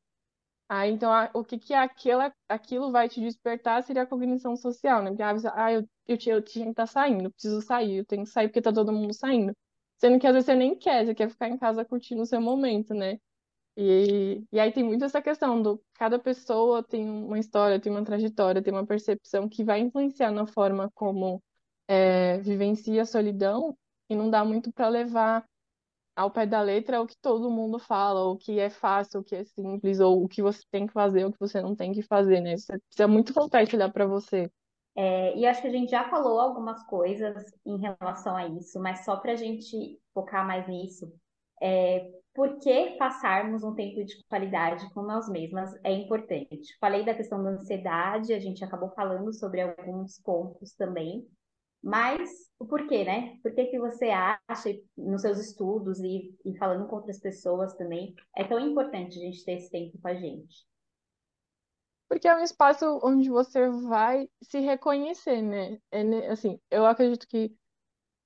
Aí, 0.68 0.90
então, 0.92 1.10
o 1.34 1.44
que 1.44 1.58
que 1.58 1.72
aquela, 1.74 2.32
aquilo 2.48 2.90
vai 2.90 3.08
te 3.08 3.20
despertar 3.20 3.82
seria 3.84 4.02
a 4.02 4.06
cognição 4.06 4.56
social, 4.56 5.02
né? 5.02 5.10
Porque, 5.10 5.22
ah, 5.22 5.32
você- 5.32 5.48
ah, 5.54 5.72
eu, 5.72 5.82
eu, 6.08 6.16
eu 6.26 6.42
tinha 6.42 6.64
que 6.66 6.70
estar 6.72 6.86
saindo, 6.86 7.24
eu 7.24 7.30
preciso 7.32 7.60
sair, 7.62 7.98
eu 7.98 8.04
tenho 8.04 8.24
que 8.24 8.30
sair 8.30 8.48
porque 8.48 8.60
tá 8.62 8.72
todo 8.72 8.92
mundo 8.92 9.14
saindo. 9.14 9.52
Sendo 9.98 10.18
que 10.18 10.26
às 10.26 10.32
vezes 10.34 10.46
você 10.46 10.54
nem 10.56 10.76
quer, 10.76 11.06
você 11.06 11.14
quer 11.14 11.30
ficar 11.30 11.48
em 11.48 11.56
casa 11.58 11.84
curtindo 11.84 12.22
o 12.22 12.26
seu 12.26 12.40
momento, 12.40 12.92
né? 12.94 13.18
E, 13.76 14.42
e 14.50 14.58
aí 14.58 14.72
tem 14.72 14.82
muito 14.82 15.04
essa 15.04 15.20
questão 15.20 15.60
do 15.60 15.82
cada 15.94 16.18
pessoa 16.18 16.82
tem 16.82 17.08
uma 17.08 17.38
história, 17.38 17.78
tem 17.78 17.92
uma 17.92 18.04
trajetória, 18.04 18.62
tem 18.62 18.72
uma 18.72 18.86
percepção 18.86 19.48
que 19.48 19.62
vai 19.62 19.80
influenciar 19.80 20.30
na 20.30 20.46
forma 20.46 20.90
como 20.94 21.42
é, 21.86 22.38
vivencia 22.38 23.02
a 23.02 23.06
solidão 23.06 23.76
e 24.08 24.14
não 24.16 24.30
dá 24.30 24.44
muito 24.44 24.72
para 24.72 24.88
levar 24.88 25.44
ao 26.16 26.30
pé 26.30 26.46
da 26.46 26.62
letra 26.62 27.02
o 27.02 27.06
que 27.06 27.16
todo 27.20 27.50
mundo 27.50 27.78
fala, 27.78 28.24
o 28.24 28.38
que 28.38 28.58
é 28.58 28.70
fácil, 28.70 29.20
o 29.20 29.24
que 29.24 29.36
é 29.36 29.44
simples, 29.44 30.00
ou 30.00 30.24
o 30.24 30.28
que 30.28 30.40
você 30.40 30.62
tem 30.70 30.86
que 30.86 30.92
fazer, 30.94 31.26
o 31.26 31.32
que 31.32 31.38
você 31.38 31.60
não 31.60 31.76
tem 31.76 31.92
que 31.92 32.00
fazer, 32.00 32.40
né? 32.40 32.56
Você 32.56 32.78
precisa 32.78 33.06
muito 33.06 33.34
compartilhar 33.34 33.90
para 33.90 34.06
você. 34.06 34.50
É, 34.96 35.36
e 35.36 35.46
acho 35.46 35.60
que 35.60 35.68
a 35.68 35.70
gente 35.70 35.90
já 35.90 36.08
falou 36.08 36.40
algumas 36.40 36.82
coisas 36.86 37.44
em 37.66 37.78
relação 37.78 38.34
a 38.34 38.46
isso, 38.46 38.80
mas 38.80 39.04
só 39.04 39.16
para 39.18 39.32
a 39.32 39.36
gente 39.36 40.00
focar 40.14 40.46
mais 40.46 40.66
nisso, 40.66 41.12
é, 41.60 42.10
por 42.36 42.58
que 42.58 42.96
passarmos 42.98 43.64
um 43.64 43.74
tempo 43.74 44.04
de 44.04 44.22
qualidade 44.28 44.92
com 44.92 45.02
nós 45.02 45.26
mesmas 45.26 45.74
é 45.82 45.90
importante. 45.90 46.76
Falei 46.78 47.02
da 47.02 47.14
questão 47.14 47.42
da 47.42 47.50
ansiedade, 47.50 48.34
a 48.34 48.38
gente 48.38 48.62
acabou 48.62 48.90
falando 48.90 49.32
sobre 49.32 49.62
alguns 49.62 50.20
pontos 50.20 50.74
também, 50.74 51.26
mas 51.82 52.30
o 52.58 52.66
porquê, 52.66 53.04
né? 53.04 53.38
Por 53.42 53.54
que, 53.54 53.64
que 53.66 53.78
você 53.78 54.10
acha, 54.10 54.70
nos 54.98 55.22
seus 55.22 55.38
estudos 55.38 55.98
e, 56.00 56.36
e 56.44 56.56
falando 56.58 56.86
com 56.86 56.96
outras 56.96 57.18
pessoas 57.18 57.74
também, 57.74 58.14
é 58.36 58.44
tão 58.44 58.60
importante 58.60 59.18
a 59.18 59.22
gente 59.22 59.42
ter 59.42 59.54
esse 59.54 59.70
tempo 59.70 59.98
com 59.98 60.08
a 60.08 60.14
gente? 60.14 60.66
Porque 62.08 62.28
é 62.28 62.36
um 62.36 62.42
espaço 62.42 63.00
onde 63.02 63.30
você 63.30 63.68
vai 63.88 64.28
se 64.42 64.60
reconhecer, 64.60 65.40
né? 65.40 65.78
É, 65.90 66.28
assim, 66.28 66.60
eu 66.70 66.84
acredito 66.84 67.26
que 67.26 67.56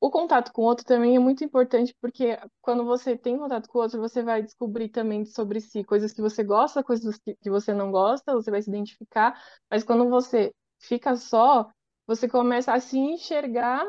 o 0.00 0.10
contato 0.10 0.52
com 0.52 0.62
o 0.62 0.64
outro 0.64 0.84
também 0.84 1.14
é 1.16 1.18
muito 1.18 1.44
importante, 1.44 1.94
porque 2.00 2.38
quando 2.62 2.84
você 2.84 3.16
tem 3.16 3.38
contato 3.38 3.68
com 3.68 3.78
o 3.78 3.82
outro, 3.82 4.00
você 4.00 4.22
vai 4.22 4.42
descobrir 4.42 4.88
também 4.88 5.24
sobre 5.24 5.60
si 5.60 5.84
coisas 5.84 6.12
que 6.12 6.22
você 6.22 6.42
gosta, 6.42 6.82
coisas 6.82 7.18
que 7.18 7.50
você 7.50 7.74
não 7.74 7.90
gosta, 7.92 8.32
você 8.34 8.50
vai 8.50 8.62
se 8.62 8.70
identificar, 8.70 9.38
mas 9.70 9.84
quando 9.84 10.08
você 10.08 10.54
fica 10.78 11.16
só, 11.16 11.70
você 12.06 12.28
começa 12.28 12.72
a 12.72 12.80
se 12.80 12.98
enxergar, 12.98 13.86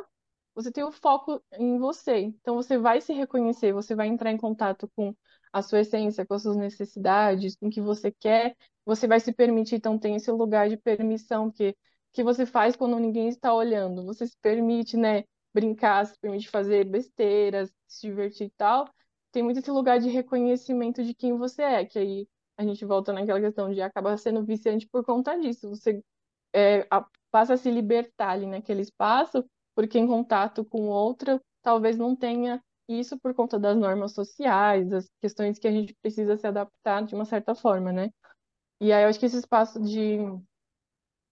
você 0.53 0.71
tem 0.71 0.83
o 0.83 0.91
foco 0.91 1.41
em 1.53 1.77
você. 1.79 2.17
Então 2.19 2.55
você 2.55 2.77
vai 2.77 3.01
se 3.01 3.13
reconhecer, 3.13 3.73
você 3.73 3.95
vai 3.95 4.07
entrar 4.07 4.31
em 4.31 4.37
contato 4.37 4.89
com 4.95 5.15
a 5.53 5.61
sua 5.61 5.79
essência, 5.81 6.25
com 6.25 6.33
as 6.33 6.41
suas 6.43 6.57
necessidades, 6.57 7.55
com 7.55 7.67
o 7.67 7.69
que 7.69 7.81
você 7.81 8.11
quer, 8.11 8.55
você 8.85 9.07
vai 9.07 9.19
se 9.19 9.33
permitir, 9.33 9.75
então 9.75 9.97
tem 9.97 10.15
esse 10.15 10.31
lugar 10.31 10.69
de 10.69 10.77
permissão 10.77 11.51
que 11.51 11.75
que 12.13 12.23
você 12.23 12.45
faz 12.45 12.75
quando 12.75 12.99
ninguém 12.99 13.29
está 13.29 13.53
olhando. 13.53 14.05
Você 14.05 14.27
se 14.27 14.35
permite, 14.41 14.97
né, 14.97 15.23
brincar, 15.53 16.05
se 16.05 16.17
permite 16.19 16.49
fazer 16.49 16.85
besteiras, 16.85 17.71
se 17.87 18.07
divertir 18.07 18.47
e 18.47 18.51
tal. 18.51 18.89
Tem 19.31 19.43
muito 19.43 19.59
esse 19.59 19.71
lugar 19.71 19.99
de 19.99 20.09
reconhecimento 20.09 21.03
de 21.03 21.13
quem 21.13 21.37
você 21.37 21.61
é, 21.61 21.85
que 21.85 21.99
aí 21.99 22.27
a 22.57 22.63
gente 22.63 22.85
volta 22.85 23.13
naquela 23.13 23.39
questão 23.39 23.73
de 23.73 23.81
acabar 23.81 24.17
sendo 24.17 24.43
viciante 24.45 24.87
por 24.87 25.03
conta 25.03 25.37
disso. 25.39 25.69
Você 25.69 26.03
é, 26.53 26.87
a, 26.91 27.05
passa 27.31 27.53
a 27.53 27.57
se 27.57 27.71
libertar 27.71 28.31
ali 28.31 28.45
naquele 28.45 28.81
espaço, 28.81 29.43
porque 29.75 29.97
em 29.97 30.07
contato 30.07 30.65
com 30.65 30.89
outra, 30.89 31.41
talvez 31.61 31.97
não 31.97 32.15
tenha 32.15 32.61
isso 32.87 33.17
por 33.19 33.33
conta 33.33 33.57
das 33.57 33.77
normas 33.77 34.13
sociais, 34.13 34.87
das 34.89 35.09
questões 35.21 35.57
que 35.57 35.67
a 35.67 35.71
gente 35.71 35.95
precisa 36.01 36.35
se 36.37 36.45
adaptar 36.45 37.03
de 37.05 37.15
uma 37.15 37.25
certa 37.25 37.55
forma, 37.55 37.91
né? 37.91 38.09
E 38.79 38.91
aí 38.91 39.03
eu 39.03 39.09
acho 39.09 39.19
que 39.19 39.25
esse 39.25 39.37
espaço 39.37 39.79
de 39.79 40.17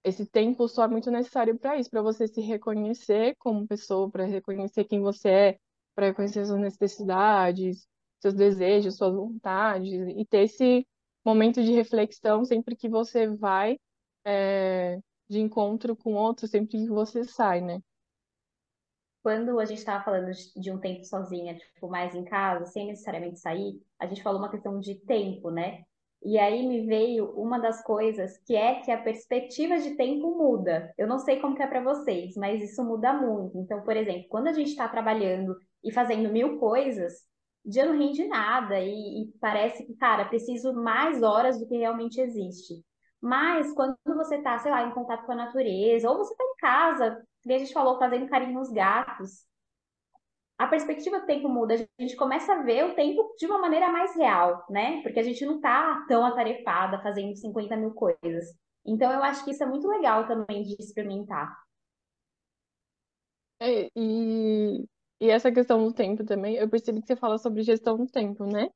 esse 0.03 0.25
tempo 0.25 0.67
só 0.67 0.85
é 0.85 0.87
muito 0.87 1.11
necessário 1.11 1.57
para 1.57 1.77
isso, 1.77 1.89
para 1.89 2.01
você 2.01 2.27
se 2.27 2.41
reconhecer 2.41 3.35
como 3.37 3.67
pessoa, 3.67 4.09
para 4.09 4.25
reconhecer 4.25 4.85
quem 4.85 5.01
você 5.01 5.29
é, 5.29 5.59
para 5.95 6.07
reconhecer 6.07 6.45
suas 6.45 6.59
necessidades, 6.59 7.87
seus 8.21 8.33
desejos, 8.33 8.95
suas 8.95 9.13
vontades, 9.13 9.91
e 9.91 10.25
ter 10.25 10.43
esse 10.43 10.87
momento 11.25 11.61
de 11.61 11.73
reflexão 11.73 12.45
sempre 12.45 12.75
que 12.75 12.87
você 12.87 13.27
vai 13.27 13.77
é, 14.25 14.99
de 15.29 15.39
encontro 15.39 15.95
com 15.95 16.13
outro, 16.13 16.47
sempre 16.47 16.69
que 16.69 16.87
você 16.87 17.23
sai, 17.23 17.61
né? 17.61 17.81
Quando 19.21 19.59
a 19.59 19.65
gente 19.65 19.79
estava 19.79 20.03
falando 20.03 20.31
de 20.31 20.71
um 20.71 20.79
tempo 20.79 21.03
sozinha, 21.03 21.57
tipo, 21.57 21.89
mais 21.89 22.15
em 22.15 22.23
casa, 22.23 22.65
sem 22.65 22.87
necessariamente 22.87 23.39
sair, 23.39 23.81
a 23.99 24.07
gente 24.07 24.23
falou 24.23 24.39
uma 24.39 24.49
questão 24.49 24.79
de 24.79 24.95
tempo, 24.95 25.51
né? 25.51 25.83
E 26.23 26.37
aí 26.37 26.67
me 26.67 26.85
veio 26.85 27.31
uma 27.31 27.57
das 27.59 27.81
coisas 27.83 28.37
que 28.39 28.55
é 28.55 28.81
que 28.81 28.91
a 28.91 29.01
perspectiva 29.01 29.77
de 29.77 29.95
tempo 29.95 30.37
muda. 30.37 30.93
Eu 30.97 31.07
não 31.07 31.17
sei 31.17 31.39
como 31.39 31.55
que 31.55 31.63
é 31.63 31.67
para 31.67 31.81
vocês, 31.83 32.35
mas 32.35 32.61
isso 32.61 32.83
muda 32.83 33.13
muito. 33.13 33.57
Então, 33.57 33.81
por 33.83 33.95
exemplo, 33.95 34.27
quando 34.29 34.47
a 34.47 34.53
gente 34.53 34.69
está 34.69 34.87
trabalhando 34.87 35.55
e 35.83 35.93
fazendo 35.93 36.29
mil 36.31 36.59
coisas, 36.59 37.13
dia 37.63 37.85
não 37.85 37.97
rende 37.97 38.27
nada 38.27 38.79
e, 38.79 39.23
e 39.23 39.33
parece 39.39 39.85
que, 39.85 39.95
cara, 39.95 40.25
preciso 40.25 40.73
mais 40.73 41.23
horas 41.23 41.59
do 41.59 41.67
que 41.67 41.77
realmente 41.77 42.19
existe. 42.19 42.83
Mas 43.21 43.71
quando 43.73 43.97
você 44.05 44.37
está, 44.37 44.57
sei 44.59 44.71
lá, 44.71 44.83
em 44.83 44.91
contato 44.91 45.25
com 45.25 45.31
a 45.33 45.35
natureza, 45.35 46.09
ou 46.09 46.17
você 46.17 46.33
está 46.33 46.43
em 46.43 46.55
casa, 46.57 47.23
que 47.43 47.53
a 47.53 47.57
gente 47.57 47.73
falou, 47.73 47.97
fazendo 47.97 48.29
carinho 48.29 48.53
nos 48.53 48.71
gatos, 48.71 49.45
a 50.59 50.67
perspectiva 50.67 51.21
do 51.21 51.25
tempo 51.25 51.47
muda, 51.47 51.73
a 51.73 52.01
gente 52.01 52.17
começa 52.17 52.51
a 52.51 52.63
ver 52.63 52.83
o 52.83 52.93
tempo 52.93 53.33
de 53.39 53.45
uma 53.45 53.59
maneira 53.59 53.89
mais 53.89 54.13
real, 54.13 54.65
né? 54.69 55.01
Porque 55.01 55.17
a 55.17 55.23
gente 55.23 55.45
não 55.45 55.61
tá 55.61 56.05
tão 56.05 56.25
atarefada 56.25 57.01
fazendo 57.01 57.33
50 57.33 57.77
mil 57.77 57.93
coisas. 57.93 58.53
Então, 58.85 59.09
eu 59.09 59.23
acho 59.23 59.45
que 59.45 59.51
isso 59.51 59.63
é 59.63 59.65
muito 59.65 59.87
legal 59.87 60.27
também 60.27 60.63
de 60.63 60.75
experimentar. 60.77 61.57
É, 63.61 63.89
e, 63.95 64.85
e 65.21 65.29
essa 65.29 65.49
questão 65.49 65.87
do 65.87 65.93
tempo 65.93 66.25
também, 66.25 66.55
eu 66.55 66.69
percebi 66.69 66.99
que 66.99 67.07
você 67.07 67.15
fala 67.15 67.37
sobre 67.37 67.63
gestão 67.63 67.95
do 67.95 68.07
tempo, 68.07 68.45
né? 68.45 68.69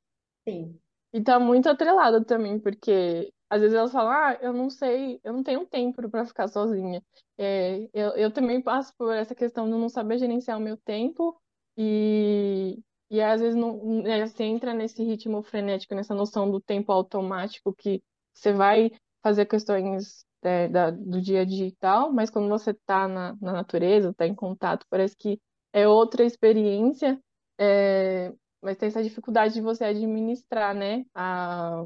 Sim. 0.48 0.80
E 1.12 1.22
tá 1.22 1.38
muito 1.38 1.68
atrelado 1.68 2.24
também, 2.24 2.58
porque 2.58 3.30
às 3.50 3.60
vezes 3.60 3.76
elas 3.76 3.92
falam, 3.92 4.10
ah, 4.10 4.38
eu 4.40 4.54
não 4.54 4.70
sei, 4.70 5.20
eu 5.22 5.34
não 5.34 5.42
tenho 5.42 5.66
tempo 5.66 6.08
para 6.10 6.24
ficar 6.24 6.48
sozinha. 6.48 7.02
É, 7.36 7.90
eu, 7.92 8.10
eu 8.16 8.32
também 8.32 8.62
passo 8.62 8.94
por 8.96 9.14
essa 9.14 9.34
questão 9.34 9.66
de 9.66 9.72
não 9.72 9.90
saber 9.90 10.16
gerenciar 10.16 10.56
o 10.56 10.62
meu 10.62 10.78
tempo 10.78 11.38
e, 11.76 12.78
e 13.10 13.20
às 13.20 13.40
vezes 13.40 13.56
não, 13.56 14.02
né, 14.02 14.26
você 14.26 14.44
entra 14.44 14.72
nesse 14.72 15.02
ritmo 15.02 15.42
frenético, 15.42 15.94
nessa 15.94 16.14
noção 16.14 16.50
do 16.50 16.60
tempo 16.60 16.92
automático 16.92 17.74
que 17.74 18.02
você 18.32 18.52
vai 18.52 18.90
fazer 19.22 19.46
questões 19.46 20.24
é, 20.42 20.68
da, 20.68 20.90
do 20.90 21.20
dia 21.20 21.42
a 21.42 21.44
dia 21.44 21.66
e 21.66 21.72
tal, 21.72 22.12
mas 22.12 22.30
quando 22.30 22.48
você 22.48 22.70
está 22.70 23.08
na, 23.08 23.36
na 23.40 23.52
natureza, 23.52 24.10
está 24.10 24.26
em 24.26 24.34
contato, 24.34 24.86
parece 24.90 25.16
que 25.16 25.40
é 25.72 25.88
outra 25.88 26.24
experiência, 26.24 27.18
é, 27.58 28.32
mas 28.62 28.76
tem 28.76 28.88
essa 28.88 29.02
dificuldade 29.02 29.54
de 29.54 29.60
você 29.60 29.84
administrar, 29.84 30.74
né? 30.74 31.04
A... 31.14 31.84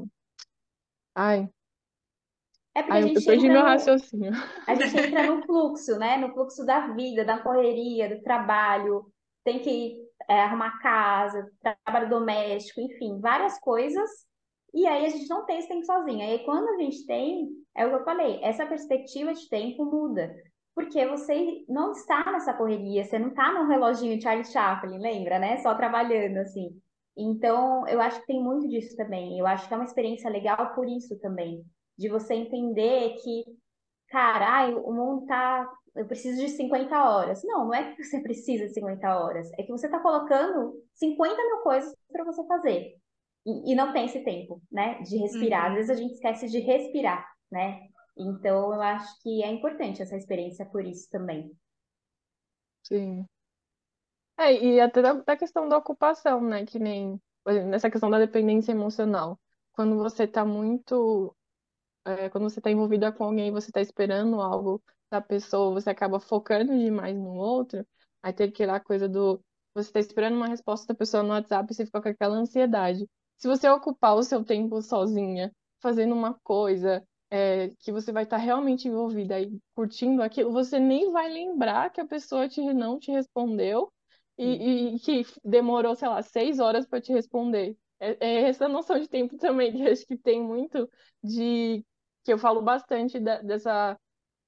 Ai. 1.15 1.49
É 2.75 2.83
porque 2.83 2.93
Ai, 2.93 3.03
a 3.03 3.07
gente 3.07 3.27
eu 3.27 3.41
meu 3.41 3.53
no, 3.53 3.61
raciocínio. 3.61 4.31
A 4.67 4.75
gente 4.75 4.97
entra 4.97 5.27
no 5.27 5.41
fluxo, 5.43 5.97
né? 5.97 6.17
No 6.17 6.33
fluxo 6.33 6.65
da 6.65 6.87
vida, 6.93 7.25
da 7.25 7.39
correria, 7.39 8.15
do 8.15 8.21
trabalho, 8.21 9.11
tem 9.49 9.59
que 9.59 9.97
é, 10.29 10.41
arrumar 10.41 10.79
casa, 10.79 11.49
trabalho 11.83 12.09
doméstico, 12.09 12.79
enfim, 12.81 13.19
várias 13.19 13.59
coisas. 13.59 14.09
E 14.73 14.85
aí 14.85 15.05
a 15.05 15.09
gente 15.09 15.27
não 15.27 15.45
tem 15.45 15.57
esse 15.57 15.67
tempo 15.67 15.85
sozinho. 15.85 16.21
Aí 16.21 16.45
quando 16.45 16.69
a 16.69 16.77
gente 16.77 17.05
tem, 17.07 17.49
é 17.75 17.85
o 17.85 17.89
que 17.89 17.95
eu 17.95 18.03
falei, 18.03 18.39
essa 18.43 18.65
perspectiva 18.65 19.33
de 19.33 19.49
tempo 19.49 19.83
muda. 19.85 20.31
Porque 20.75 21.05
você 21.07 21.65
não 21.67 21.91
está 21.91 22.31
nessa 22.31 22.53
correria, 22.53 23.03
você 23.03 23.17
não 23.17 23.29
está 23.29 23.51
no 23.51 23.67
reloginho 23.67 24.21
Charlie 24.21 24.45
Chaplin, 24.45 24.99
lembra, 24.99 25.39
né? 25.39 25.57
Só 25.57 25.73
trabalhando 25.73 26.37
assim. 26.37 26.79
Então, 27.17 27.85
eu 27.87 27.99
acho 27.99 28.21
que 28.21 28.27
tem 28.27 28.41
muito 28.41 28.69
disso 28.69 28.95
também. 28.95 29.37
Eu 29.37 29.47
acho 29.47 29.67
que 29.67 29.73
é 29.73 29.77
uma 29.77 29.83
experiência 29.85 30.29
legal 30.29 30.73
por 30.73 30.87
isso 30.87 31.19
também. 31.19 31.65
De 31.97 32.07
você 32.07 32.35
entender 32.35 33.15
que, 33.15 33.43
cara, 34.09 34.47
ai, 34.47 34.73
o 34.73 34.93
mundo 34.93 35.25
tá 35.25 35.69
eu 35.95 36.05
preciso 36.05 36.39
de 36.39 36.49
50 36.49 36.95
horas. 37.03 37.43
Não, 37.43 37.65
não 37.65 37.73
é 37.73 37.93
que 37.93 38.03
você 38.03 38.19
precisa 38.21 38.67
de 38.67 38.73
50 38.73 39.19
horas, 39.19 39.51
é 39.57 39.63
que 39.63 39.71
você 39.71 39.87
está 39.87 39.99
colocando 39.99 40.81
50 40.95 41.35
mil 41.35 41.57
coisas 41.59 41.95
para 42.11 42.23
você 42.23 42.45
fazer. 42.45 42.95
E, 43.45 43.71
e, 43.71 43.75
não 43.75 43.93
tem 43.93 44.05
esse 44.05 44.23
tempo, 44.23 44.61
né? 44.71 45.01
De 45.01 45.17
respirar. 45.17 45.65
Uhum. 45.65 45.69
Às 45.69 45.75
vezes 45.75 45.89
a 45.89 45.95
gente 45.95 46.13
esquece 46.13 46.47
de 46.47 46.59
respirar, 46.59 47.25
né? 47.51 47.87
Então 48.17 48.73
eu 48.73 48.81
acho 48.81 49.21
que 49.21 49.43
é 49.43 49.51
importante 49.51 50.01
essa 50.01 50.17
experiência 50.17 50.65
por 50.65 50.85
isso 50.85 51.09
também. 51.09 51.51
Sim. 52.83 53.25
É, 54.37 54.53
e 54.53 54.79
até 54.79 55.01
da, 55.01 55.13
da 55.13 55.37
questão 55.37 55.67
da 55.67 55.77
ocupação, 55.77 56.41
né? 56.41 56.65
Que 56.65 56.79
nem 56.79 57.19
nessa 57.65 57.89
questão 57.89 58.09
da 58.09 58.19
dependência 58.19 58.71
emocional. 58.71 59.39
Quando 59.71 59.97
você 59.97 60.23
está 60.23 60.43
muito. 60.45 61.35
É, 62.05 62.29
quando 62.29 62.49
você 62.49 62.59
está 62.59 62.71
envolvida 62.71 63.11
com 63.11 63.23
alguém, 63.23 63.51
você 63.51 63.69
está 63.69 63.81
esperando 63.81 64.41
algo 64.41 64.81
da 65.09 65.21
pessoa, 65.21 65.73
você 65.73 65.89
acaba 65.89 66.19
focando 66.19 66.77
demais 66.77 67.15
no 67.15 67.33
outro, 67.33 67.85
aí 68.23 68.33
tem 68.33 68.47
aquela 68.49 68.79
coisa 68.79 69.07
do 69.09 69.43
você 69.73 69.89
está 69.89 69.99
esperando 69.99 70.35
uma 70.35 70.47
resposta 70.47 70.87
da 70.87 70.97
pessoa 70.97 71.23
no 71.23 71.29
WhatsApp 71.29 71.71
e 71.71 71.75
você 71.75 71.85
fica 71.85 72.01
com 72.01 72.09
aquela 72.09 72.35
ansiedade. 72.35 73.07
Se 73.37 73.47
você 73.47 73.69
ocupar 73.69 74.15
o 74.15 74.23
seu 74.23 74.43
tempo 74.43 74.81
sozinha, 74.81 75.51
fazendo 75.79 76.13
uma 76.13 76.33
coisa 76.43 77.03
é, 77.29 77.69
que 77.79 77.91
você 77.91 78.11
vai 78.11 78.23
estar 78.23 78.37
realmente 78.37 78.87
envolvida 78.87 79.39
e 79.39 79.57
curtindo 79.75 80.21
aquilo, 80.21 80.51
você 80.51 80.79
nem 80.79 81.11
vai 81.11 81.29
lembrar 81.31 81.91
que 81.91 82.01
a 82.01 82.05
pessoa 82.05 82.49
te, 82.49 82.61
não 82.73 82.99
te 82.99 83.11
respondeu 83.11 83.91
e, 84.37 84.95
e 84.95 84.99
que 84.99 85.25
demorou, 85.43 85.95
sei 85.95 86.07
lá, 86.09 86.21
seis 86.21 86.59
horas 86.59 86.85
para 86.85 87.01
te 87.01 87.11
responder. 87.13 87.77
é, 87.99 88.17
é 88.19 88.41
essa 88.49 88.67
noção 88.67 88.99
de 88.99 89.07
tempo 89.07 89.37
também, 89.37 89.71
que 89.75 89.83
acho 89.83 90.05
que 90.05 90.17
tem 90.17 90.41
muito 90.41 90.89
de 91.23 91.85
que 92.23 92.33
eu 92.33 92.37
falo 92.37 92.61
bastante 92.61 93.19
da, 93.19 93.41
dessa 93.41 93.97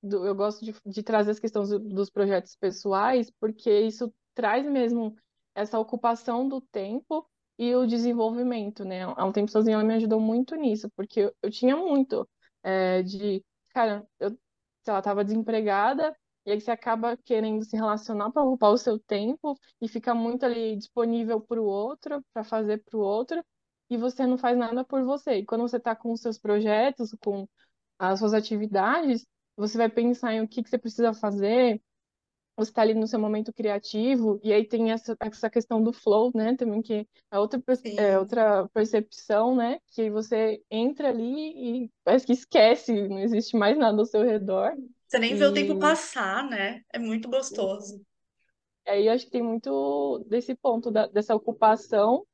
do, 0.01 0.25
eu 0.25 0.35
gosto 0.35 0.63
de, 0.65 0.73
de 0.85 1.03
trazer 1.03 1.31
as 1.31 1.39
questões 1.39 1.69
dos 1.69 2.09
projetos 2.09 2.55
pessoais, 2.55 3.31
porque 3.39 3.69
isso 3.81 4.13
traz 4.33 4.65
mesmo 4.65 5.15
essa 5.55 5.79
ocupação 5.79 6.47
do 6.47 6.61
tempo 6.61 7.27
e 7.57 7.75
o 7.75 7.85
desenvolvimento, 7.85 8.83
né? 8.83 9.03
Há 9.03 9.25
um 9.25 9.31
tempo 9.31 9.51
sozinha 9.51 9.75
ela 9.75 9.83
me 9.83 9.93
ajudou 9.95 10.19
muito 10.19 10.55
nisso, 10.55 10.89
porque 10.95 11.21
eu, 11.21 11.35
eu 11.43 11.51
tinha 11.51 11.75
muito 11.75 12.27
é, 12.63 13.03
de, 13.03 13.43
cara, 13.69 14.07
eu, 14.19 14.31
sei 14.83 14.93
lá, 14.93 15.01
tava 15.01 15.23
desempregada, 15.23 16.15
e 16.45 16.51
aí 16.51 16.59
você 16.59 16.71
acaba 16.71 17.15
querendo 17.17 17.63
se 17.63 17.75
relacionar 17.75 18.31
para 18.31 18.43
ocupar 18.43 18.71
o 18.71 18.77
seu 18.77 18.99
tempo 18.99 19.55
e 19.79 19.87
fica 19.87 20.13
muito 20.15 20.43
ali 20.45 20.75
disponível 20.75 21.39
para 21.39 21.61
o 21.61 21.65
outro, 21.65 22.23
para 22.33 22.43
fazer 22.43 22.83
para 22.83 22.97
o 22.97 23.01
outro, 23.01 23.43
e 23.89 23.97
você 23.97 24.25
não 24.25 24.37
faz 24.37 24.57
nada 24.57 24.83
por 24.83 25.03
você. 25.03 25.35
E 25.37 25.45
quando 25.45 25.61
você 25.61 25.77
está 25.77 25.95
com 25.95 26.11
os 26.11 26.21
seus 26.21 26.39
projetos, 26.39 27.15
com 27.23 27.47
as 27.99 28.19
suas 28.19 28.33
atividades, 28.33 29.25
você 29.55 29.77
vai 29.77 29.89
pensar 29.89 30.33
em 30.33 30.41
o 30.41 30.47
que, 30.47 30.63
que 30.63 30.69
você 30.69 30.77
precisa 30.77 31.13
fazer, 31.13 31.81
você 32.55 32.71
está 32.71 32.81
ali 32.81 32.93
no 32.93 33.07
seu 33.07 33.19
momento 33.19 33.53
criativo, 33.53 34.39
e 34.43 34.51
aí 34.53 34.65
tem 34.65 34.91
essa, 34.91 35.15
essa 35.19 35.49
questão 35.49 35.81
do 35.81 35.93
flow, 35.93 36.31
né, 36.35 36.55
também, 36.55 36.81
que 36.81 37.07
é 37.31 37.39
outra, 37.39 37.61
é 37.97 38.19
outra 38.19 38.67
percepção, 38.69 39.55
né, 39.55 39.79
que 39.87 40.09
você 40.09 40.61
entra 40.69 41.09
ali 41.09 41.85
e 41.85 41.91
parece 42.03 42.25
que 42.25 42.33
esquece, 42.33 43.07
não 43.07 43.19
existe 43.19 43.55
mais 43.55 43.77
nada 43.77 43.97
ao 43.99 44.05
seu 44.05 44.23
redor. 44.23 44.75
Você 45.07 45.19
nem 45.19 45.33
e... 45.33 45.35
vê 45.35 45.45
o 45.45 45.53
tempo 45.53 45.79
passar, 45.79 46.47
né? 46.49 46.83
É 46.93 46.99
muito 46.99 47.29
gostoso. 47.29 48.01
Aí 48.87 49.07
eu 49.07 49.13
acho 49.13 49.25
que 49.25 49.31
tem 49.31 49.43
muito 49.43 50.25
desse 50.27 50.55
ponto, 50.55 50.89
da, 50.89 51.07
dessa 51.07 51.35
ocupação 51.35 52.25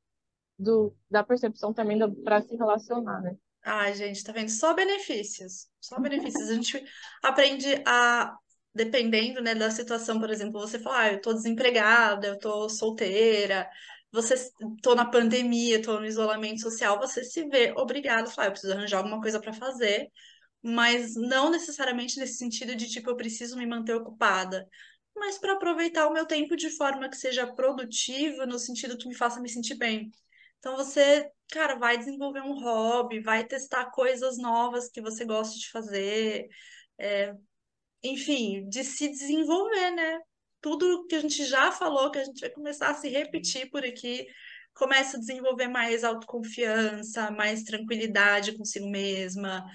do, 0.58 0.94
da 1.10 1.24
percepção 1.24 1.74
também 1.74 1.98
para 2.24 2.42
se 2.42 2.56
relacionar, 2.56 3.22
né? 3.22 3.38
Ai, 3.70 3.94
gente, 3.96 4.24
tá 4.24 4.32
vendo? 4.32 4.50
Só 4.50 4.74
benefícios. 4.74 5.68
Só 5.80 6.00
benefícios. 6.00 6.50
A 6.50 6.54
gente 6.54 6.84
aprende 7.22 7.68
a, 7.86 8.34
dependendo, 8.74 9.42
né, 9.42 9.54
da 9.56 9.70
situação, 9.70 10.20
por 10.20 10.30
exemplo, 10.30 10.60
você 10.60 10.80
fala, 10.80 11.00
ah, 11.02 11.14
eu 11.14 11.22
tô 11.22 11.34
desempregada, 11.34 12.28
eu 12.28 12.40
tô 12.40 12.70
solteira, 12.70 13.70
você 14.12 14.36
tô 14.82 14.96
na 14.96 15.06
pandemia, 15.10 15.82
tô 15.82 16.00
no 16.00 16.06
isolamento 16.06 16.62
social, 16.62 16.98
você 16.98 17.24
se 17.26 17.46
vê 17.50 17.74
obrigado 17.76 18.28
a 18.30 18.32
falar, 18.32 18.48
ah, 18.48 18.50
eu 18.50 18.52
preciso 18.54 18.74
arranjar 18.74 18.98
alguma 19.00 19.20
coisa 19.22 19.40
para 19.42 19.52
fazer, 19.54 20.10
mas 20.62 21.16
não 21.16 21.50
necessariamente 21.52 22.20
nesse 22.20 22.38
sentido 22.38 22.76
de 22.76 22.88
tipo, 22.90 23.10
eu 23.10 23.18
preciso 23.18 23.58
me 23.58 23.66
manter 23.66 23.96
ocupada, 23.96 24.68
mas 25.16 25.38
para 25.40 25.54
aproveitar 25.54 26.08
o 26.08 26.14
meu 26.14 26.26
tempo 26.26 26.56
de 26.56 26.70
forma 26.78 27.10
que 27.10 27.18
seja 27.18 27.48
produtiva, 27.54 28.46
no 28.46 28.60
sentido 28.60 28.98
que 28.98 29.08
me 29.10 29.16
faça 29.16 29.40
me 29.42 29.50
sentir 29.50 29.76
bem. 29.78 30.12
Então 30.60 30.76
você, 30.78 31.30
cara, 31.52 31.76
vai 31.76 31.98
desenvolver 31.98 32.42
um 32.42 32.60
hobby, 32.60 33.20
vai 33.20 33.46
testar 33.46 33.92
coisas 33.92 34.38
novas 34.38 34.90
que 34.90 35.02
você 35.02 35.26
gosta 35.26 35.58
de 35.58 35.70
fazer, 35.70 36.48
é, 36.98 37.34
enfim, 38.04 38.68
de 38.70 38.84
se 38.84 39.10
desenvolver, 39.10 39.92
né? 39.92 40.20
Tudo 40.62 41.06
que 41.08 41.16
a 41.16 41.20
gente 41.20 41.46
já 41.46 41.72
falou, 41.72 42.12
que 42.12 42.20
a 42.20 42.24
gente 42.24 42.40
vai 42.42 42.50
começar 42.50 42.90
a 42.90 42.94
se 42.94 43.10
repetir 43.10 43.70
por 43.70 43.84
aqui, 43.86 44.26
começa 44.74 45.18
a 45.18 45.20
desenvolver 45.20 45.68
mais 45.68 46.04
autoconfiança, 46.04 47.32
mais 47.32 47.64
tranquilidade 47.64 48.58
consigo 48.58 48.90
mesma, 48.90 49.66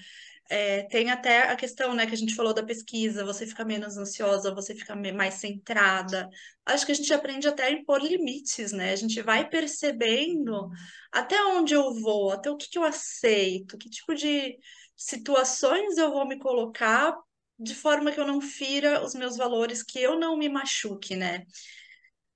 é, 0.49 0.83
tem 0.83 1.09
até 1.09 1.49
a 1.51 1.55
questão, 1.55 1.93
né, 1.93 2.05
que 2.05 2.13
a 2.13 2.17
gente 2.17 2.35
falou 2.35 2.53
da 2.53 2.63
pesquisa, 2.63 3.25
você 3.25 3.47
fica 3.47 3.65
menos 3.65 3.97
ansiosa, 3.97 4.53
você 4.53 4.75
fica 4.75 4.95
mais 4.95 5.35
centrada. 5.35 6.29
Acho 6.65 6.85
que 6.85 6.91
a 6.91 6.95
gente 6.95 7.13
aprende 7.13 7.47
até 7.47 7.65
a 7.65 7.71
impor 7.71 8.01
limites, 8.01 8.71
né? 8.71 8.91
A 8.91 8.95
gente 8.95 9.21
vai 9.21 9.49
percebendo 9.49 10.69
até 11.11 11.43
onde 11.45 11.73
eu 11.73 11.93
vou, 11.93 12.31
até 12.31 12.49
o 12.51 12.57
que, 12.57 12.69
que 12.69 12.77
eu 12.77 12.83
aceito, 12.83 13.77
que 13.77 13.89
tipo 13.89 14.13
de 14.15 14.57
situações 14.95 15.97
eu 15.97 16.11
vou 16.11 16.27
me 16.27 16.37
colocar 16.39 17.15
de 17.59 17.75
forma 17.75 18.11
que 18.11 18.19
eu 18.19 18.27
não 18.27 18.41
fira 18.41 19.03
os 19.03 19.13
meus 19.15 19.37
valores, 19.37 19.83
que 19.83 19.99
eu 19.99 20.19
não 20.19 20.37
me 20.37 20.49
machuque, 20.49 21.15
né? 21.15 21.45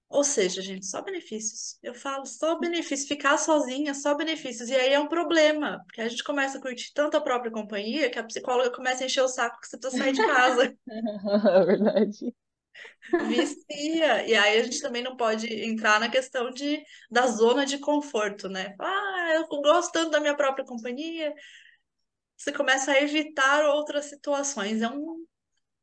Ou 0.10 0.24
seja, 0.24 0.62
gente, 0.62 0.86
só 0.86 1.02
benefícios. 1.02 1.78
Eu 1.84 1.94
falo 1.94 2.26
só 2.26 2.58
benefícios. 2.58 3.08
Ficar 3.08 3.38
sozinha, 3.38 3.94
só 3.94 4.16
benefícios. 4.16 4.70
E 4.70 4.76
aí 4.76 4.94
é 4.94 5.00
um 5.00 5.08
problema, 5.08 5.84
porque 5.86 6.02
a 6.02 6.08
gente 6.08 6.24
começa 6.24 6.58
a 6.58 6.62
curtir 6.62 6.94
tanto 6.94 7.18
a 7.18 7.22
própria 7.22 7.52
companhia 7.52 8.10
que 8.10 8.18
a 8.18 8.24
psicóloga 8.24 8.72
começa 8.72 9.04
a 9.04 9.06
encher 9.06 9.22
o 9.22 9.28
saco 9.28 9.60
que 9.60 9.68
você 9.68 9.78
precisa 9.78 10.04
sair 10.04 10.14
de 10.14 10.26
casa. 10.26 10.74
É 10.88 11.66
verdade. 11.66 12.34
Vicia. 13.28 14.28
E 14.28 14.36
aí 14.36 14.60
a 14.60 14.64
gente 14.64 14.82
também 14.82 15.04
não 15.04 15.16
pode 15.16 15.48
entrar 15.48 16.00
na 16.00 16.10
questão 16.10 16.52
de, 16.52 16.82
da 17.10 17.28
zona 17.28 17.66
de 17.66 17.78
conforto, 17.80 18.48
né? 18.50 18.76
Ah, 18.80 19.32
eu 19.36 19.48
gosto 19.62 19.92
tanto 19.92 20.12
da 20.12 20.20
minha 20.20 20.36
própria 20.36 20.66
companhia. 20.66 21.34
Você 22.38 22.52
começa 22.52 22.92
a 22.92 23.02
evitar 23.02 23.66
outras 23.66 24.06
situações. 24.06 24.82
É 24.82 24.90
um, 24.90 25.26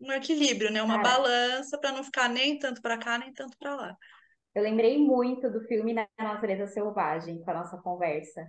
um 0.01 0.13
equilíbrio, 0.13 0.71
né? 0.71 0.83
Uma 0.83 1.03
Cara, 1.03 1.19
balança 1.19 1.79
para 1.79 1.93
não 1.93 2.05
ficar 2.05 2.29
nem 2.29 2.59
tanto 2.59 2.81
para 2.81 2.99
cá, 2.99 3.19
nem 3.19 3.33
tanto 3.33 3.57
para 3.59 3.75
lá. 3.75 3.97
Eu 4.55 4.63
lembrei 4.63 4.99
muito 4.99 5.51
do 5.51 5.61
filme 5.63 5.93
Na 5.93 6.07
Natureza 6.19 6.67
Selvagem 6.69 7.43
com 7.43 7.51
a 7.51 7.55
nossa 7.55 7.77
conversa, 7.79 8.49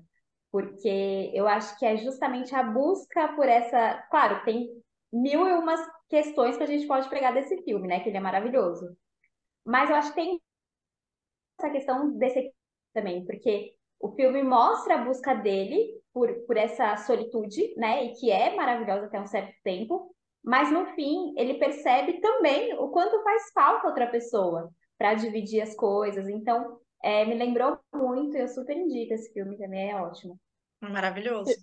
porque 0.52 1.32
eu 1.34 1.48
acho 1.48 1.78
que 1.80 1.86
é 1.86 1.98
justamente 1.98 2.54
a 2.56 2.64
busca 2.64 3.30
por 3.36 3.48
essa. 3.48 4.06
Claro, 4.12 4.44
tem 4.46 4.70
mil 5.12 5.48
e 5.48 5.54
umas 5.54 5.82
questões 6.08 6.58
que 6.58 6.64
a 6.64 6.68
gente 6.68 6.88
pode 6.88 7.10
pegar 7.10 7.32
desse 7.32 7.62
filme, 7.64 7.88
né? 7.88 8.02
Que 8.02 8.10
ele 8.10 8.18
é 8.18 8.22
maravilhoso. 8.22 8.96
Mas 9.66 9.90
eu 9.90 9.96
acho 9.96 10.10
que 10.10 10.16
tem 10.16 10.42
essa 11.60 11.72
questão 11.72 12.12
desse 12.18 12.54
também, 12.94 13.26
porque 13.26 13.74
o 14.00 14.12
filme 14.12 14.44
mostra 14.44 14.96
a 14.96 15.04
busca 15.04 15.34
dele 15.34 16.00
por, 16.14 16.32
por 16.46 16.56
essa 16.56 16.96
solitude, 16.98 17.74
né? 17.78 18.06
E 18.06 18.14
que 18.14 18.32
é 18.32 18.56
maravilhosa 18.56 19.08
até 19.08 19.20
um 19.20 19.28
certo 19.28 19.54
tempo, 19.64 20.14
mas 20.44 20.72
no 20.72 20.86
fim 20.94 21.34
ele 21.38 21.56
percebe 21.56 22.22
também 22.22 22.74
o 22.76 22.90
quanto 22.90 23.24
faz 23.24 23.52
falta 23.54 23.88
outra 23.88 24.08
pessoa 24.08 24.72
para 24.98 25.14
dividir 25.14 25.62
as 25.62 25.76
coisas. 25.76 26.28
Então, 26.28 26.80
é, 27.04 27.26
me 27.26 27.36
lembrou 27.36 27.80
muito, 27.94 28.36
eu 28.36 28.48
super 28.48 28.76
indico 28.76 29.14
esse 29.14 29.32
filme 29.34 29.58
também, 29.58 29.92
é 29.92 29.96
ótimo. 29.96 30.40
Maravilhoso. 30.82 31.54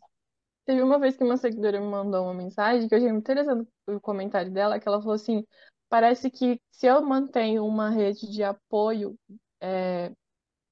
Teve 0.64 0.82
uma 0.82 0.98
vez 0.98 1.16
que 1.16 1.24
uma 1.24 1.36
seguidora 1.36 1.80
me 1.80 1.86
mandou 1.86 2.24
uma 2.24 2.34
mensagem 2.34 2.88
que 2.88 2.94
eu 2.94 2.98
achei 2.98 3.10
muito 3.10 3.24
interessante 3.24 3.68
o 3.88 4.00
comentário 4.00 4.52
dela, 4.52 4.78
que 4.78 4.86
ela 4.86 5.00
falou 5.00 5.14
assim, 5.14 5.44
parece 5.88 6.30
que 6.30 6.60
se 6.70 6.86
eu 6.86 7.02
mantenho 7.02 7.66
uma 7.66 7.90
rede 7.90 8.30
de 8.30 8.44
apoio 8.44 9.16
é, 9.60 10.12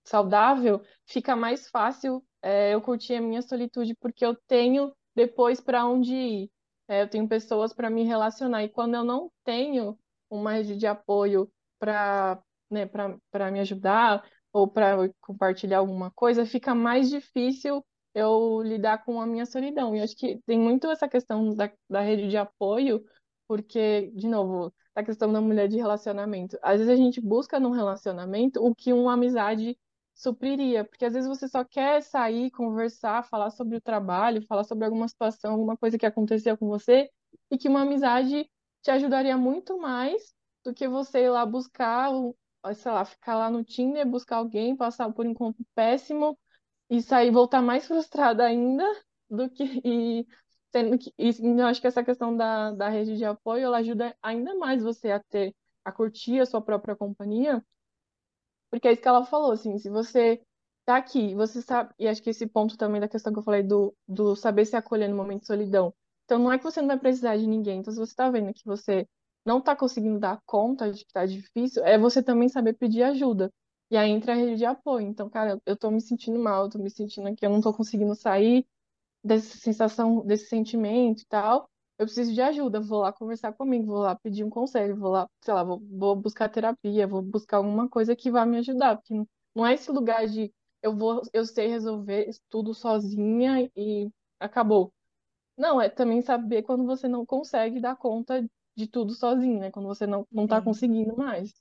saudável, 0.05 0.83
fica 1.07 1.35
mais 1.35 1.69
fácil 1.69 2.25
é, 2.43 2.75
eu 2.75 2.81
curtir 2.81 3.15
a 3.15 3.21
minha 3.21 3.43
solitude, 3.43 3.95
porque 3.97 4.25
eu 4.25 4.35
tenho 4.47 4.93
depois 5.15 5.61
para 5.61 5.85
onde 5.85 6.15
ir. 6.15 6.51
É, 6.89 7.03
eu 7.03 7.09
tenho 7.09 7.29
pessoas 7.29 7.73
para 7.73 7.91
me 7.91 8.05
relacionar. 8.05 8.65
E 8.65 8.69
quando 8.69 8.95
eu 8.95 9.05
não 9.05 9.31
tenho 9.45 9.99
uma 10.29 10.53
rede 10.53 10.77
de 10.77 10.87
apoio 10.87 11.51
para 11.79 12.43
né, 12.71 12.87
para 12.87 13.51
me 13.51 13.61
ajudar 13.61 14.25
ou 14.53 14.68
para 14.68 15.09
compartilhar 15.21 15.79
alguma 15.79 16.11
coisa, 16.11 16.47
fica 16.47 16.75
mais 16.75 17.09
difícil 17.09 17.85
eu 18.14 18.62
lidar 18.62 19.05
com 19.05 19.21
a 19.21 19.27
minha 19.27 19.47
solidão. 19.47 19.95
E 19.95 20.01
acho 20.01 20.16
que 20.16 20.41
tem 20.47 20.59
muito 20.59 20.89
essa 20.91 21.09
questão 21.09 21.55
da, 21.55 21.71
da 21.89 22.01
rede 22.01 22.29
de 22.29 22.37
apoio, 22.37 23.05
porque, 23.47 24.11
de 24.14 24.27
novo, 24.29 24.73
a 24.95 25.03
questão 25.03 25.33
da 25.33 25.41
mulher 25.41 25.68
de 25.68 25.77
relacionamento. 25.77 26.59
Às 26.62 26.79
vezes 26.79 26.93
a 26.93 26.97
gente 26.97 27.21
busca 27.21 27.61
num 27.61 27.71
relacionamento 27.71 28.64
o 28.64 28.75
que 28.75 28.93
uma 28.93 29.14
amizade 29.14 29.79
supriria, 30.14 30.85
porque 30.85 31.05
às 31.05 31.14
vezes 31.14 31.29
você 31.29 31.49
só 31.49 31.64
quer 31.64 32.03
sair, 32.03 32.51
conversar, 32.51 33.25
falar 33.25 33.51
sobre 33.51 33.77
o 33.77 33.81
trabalho, 33.81 34.45
falar 34.47 34.64
sobre 34.64 34.85
alguma 34.85 35.09
situação, 35.09 35.53
alguma 35.53 35.77
coisa 35.77 35.97
que 35.97 36.05
aconteceu 36.05 36.59
com 36.59 36.68
você, 36.68 37.09
e 37.51 37.57
que 37.57 37.68
uma 37.68 37.83
amizade 37.83 38.49
te 38.83 38.91
ajudaria 38.91 39.37
muito 39.37 39.79
mais 39.79 40.35
do 40.64 40.75
que 40.75 40.87
você 40.89 41.25
ir 41.25 41.31
lá 41.31 41.47
buscar, 41.47 42.11
sei 42.75 42.93
lá, 42.93 43.05
ficar 43.05 43.37
lá 43.37 43.51
no 43.51 43.65
Tinder, 43.65 44.07
buscar 44.07 44.37
alguém, 44.37 44.77
passar 44.77 45.13
por 45.13 45.27
um 45.27 45.31
encontro 45.31 45.65
péssimo 45.75 46.39
e 46.91 47.03
sair 47.03 47.31
voltar 47.31 47.63
mais 47.63 47.87
frustrada 47.89 48.45
ainda 48.45 48.85
do 49.31 49.49
que 49.51 49.65
e 49.85 50.27
tendo 50.73 50.99
que 50.99 51.13
e 51.19 51.31
eu 51.61 51.67
acho 51.67 51.81
que 51.81 51.87
essa 51.87 52.05
questão 52.05 52.37
da, 52.37 52.73
da 52.73 52.89
rede 52.89 53.17
de 53.17 53.25
apoio 53.25 53.65
ela 53.65 53.79
ajuda 53.79 54.17
ainda 54.23 54.55
mais 54.57 54.83
você 54.83 55.11
a 55.11 55.21
ter 55.21 55.55
a 55.85 55.93
curtir 55.93 56.41
a 56.41 56.47
sua 56.47 56.61
própria 56.63 56.97
companhia 56.97 57.65
porque 58.71 58.89
é 58.89 58.93
isso 58.93 59.03
que 59.03 59.09
ela 59.09 59.25
falou, 59.25 59.53
assim, 59.53 59.79
se 59.79 59.91
você 59.91 60.41
tá 60.85 60.97
aqui, 60.97 61.35
você 61.35 61.61
sabe, 61.63 61.93
e 61.99 62.07
acho 62.09 62.23
que 62.23 62.31
esse 62.31 62.47
ponto 62.47 62.77
também 62.77 63.01
da 63.01 63.09
questão 63.09 63.33
que 63.33 63.39
eu 63.39 63.43
falei 63.43 63.63
do, 63.63 63.95
do 64.09 64.37
saber 64.37 64.65
se 64.65 64.77
acolher 64.77 65.09
no 65.09 65.17
momento 65.17 65.41
de 65.43 65.47
solidão. 65.47 65.95
Então 66.25 66.39
não 66.39 66.53
é 66.53 66.59
que 66.59 66.65
você 66.65 66.81
não 66.81 66.89
vai 66.89 66.99
precisar 66.99 67.37
de 67.37 67.47
ninguém. 67.47 67.81
Então, 67.81 67.93
se 67.93 67.99
você 67.99 68.15
tá 68.15 68.31
vendo 68.31 68.53
que 68.55 68.65
você 68.65 69.09
não 69.45 69.61
tá 69.61 69.74
conseguindo 69.76 70.18
dar 70.18 70.41
conta 70.47 70.93
de 70.93 71.05
que 71.05 71.12
tá 71.12 71.26
difícil, 71.26 71.84
é 71.84 71.99
você 71.99 72.22
também 72.22 72.49
saber 72.49 72.74
pedir 72.74 73.03
ajuda. 73.03 73.51
E 73.91 73.97
aí 73.97 74.11
entra 74.11 74.32
a 74.32 74.36
rede 74.36 74.57
de 74.57 74.64
apoio. 74.64 75.07
Então, 75.07 75.28
cara, 75.28 75.61
eu 75.66 75.76
tô 75.76 75.91
me 75.91 76.01
sentindo 76.01 76.38
mal, 76.38 76.64
eu 76.64 76.70
tô 76.70 76.78
me 76.78 76.91
sentindo 76.91 77.34
que 77.34 77.45
eu 77.45 77.51
não 77.51 77.61
tô 77.61 77.72
conseguindo 77.74 78.14
sair 78.14 78.66
dessa 79.22 79.57
sensação, 79.59 80.24
desse 80.26 80.47
sentimento 80.49 81.22
e 81.22 81.26
tal 81.26 81.68
eu 81.99 82.07
preciso 82.07 82.32
de 82.32 82.41
ajuda, 82.41 82.80
vou 82.80 83.01
lá 83.03 83.12
conversar 83.12 83.53
comigo, 83.53 83.84
vou 83.86 83.99
lá 83.99 84.16
pedir 84.16 84.43
um 84.43 84.49
conselho, 84.49 84.97
vou 84.97 85.11
lá, 85.11 85.28
sei 85.45 85.53
lá, 85.53 85.62
vou, 85.62 85.78
vou 85.80 86.16
buscar 86.16 86.49
terapia, 86.49 87.07
vou 87.07 87.20
buscar 87.20 87.59
alguma 87.59 87.91
coisa 87.91 88.16
que 88.16 88.30
vá 88.30 88.47
me 88.47 88.57
ajudar, 88.57 88.97
porque 88.97 89.12
não 89.55 89.66
é 89.66 89.74
esse 89.74 89.93
lugar 89.93 90.26
de 90.26 90.51
eu 90.82 90.97
vou, 90.97 91.20
eu 91.30 91.45
sei 91.45 91.66
resolver 91.68 92.30
tudo 92.49 92.72
sozinha 92.72 93.70
e 93.76 94.09
acabou. 94.38 94.91
Não, 95.57 95.80
é 95.80 95.88
também 95.91 96.22
saber 96.22 96.62
quando 96.62 96.86
você 96.86 97.09
não 97.09 97.26
consegue 97.26 97.80
dar 97.80 97.97
conta 97.97 98.45
de 98.77 98.87
tudo 98.87 99.14
sozinho, 99.14 99.61
né? 99.61 99.71
Quando 99.71 99.87
você 99.87 100.07
não, 100.07 100.27
não 100.31 100.47
tá 100.47 100.61
conseguindo 100.61 101.16
mais. 101.16 101.53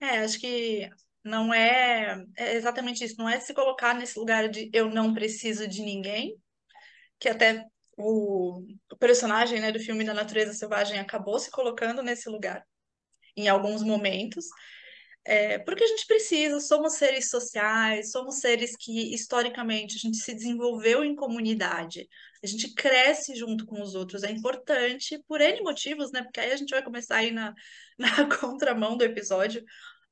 É, 0.00 0.18
acho 0.18 0.38
que 0.38 0.88
não 1.24 1.52
é, 1.52 2.24
é 2.36 2.54
exatamente 2.54 3.04
isso, 3.04 3.16
não 3.18 3.28
é 3.28 3.40
se 3.40 3.52
colocar 3.52 3.94
nesse 3.94 4.18
lugar 4.18 4.48
de 4.48 4.70
eu 4.72 4.88
não 4.90 5.12
preciso 5.12 5.66
de 5.66 5.82
ninguém, 5.82 6.36
que 7.18 7.28
até 7.28 7.64
o, 7.96 8.60
o 8.92 8.96
personagem, 8.96 9.60
né, 9.60 9.72
do 9.72 9.80
filme 9.80 10.04
da 10.04 10.14
Natureza 10.14 10.52
Selvagem 10.52 10.98
acabou 10.98 11.38
se 11.38 11.50
colocando 11.50 12.02
nesse 12.02 12.28
lugar 12.28 12.64
em 13.36 13.48
alguns 13.48 13.82
momentos, 13.82 14.46
é, 15.24 15.58
porque 15.58 15.82
a 15.82 15.86
gente 15.88 16.06
precisa, 16.06 16.60
somos 16.60 16.94
seres 16.94 17.28
sociais, 17.28 18.12
somos 18.12 18.38
seres 18.38 18.76
que 18.76 19.12
historicamente 19.12 19.96
a 19.96 19.98
gente 19.98 20.18
se 20.18 20.32
desenvolveu 20.32 21.02
em 21.04 21.16
comunidade, 21.16 22.08
a 22.46 22.48
gente 22.48 22.74
cresce 22.74 23.34
junto 23.34 23.66
com 23.66 23.82
os 23.82 23.94
outros, 23.94 24.22
é 24.22 24.30
importante 24.30 25.22
por 25.26 25.40
N 25.40 25.62
motivos, 25.62 26.12
né? 26.12 26.22
Porque 26.22 26.40
aí 26.40 26.52
a 26.52 26.56
gente 26.56 26.70
vai 26.70 26.82
começar 26.82 27.16
aí 27.16 27.30
na, 27.30 27.54
na 27.98 28.28
contramão 28.38 28.96
do 28.96 29.04
episódio, 29.04 29.64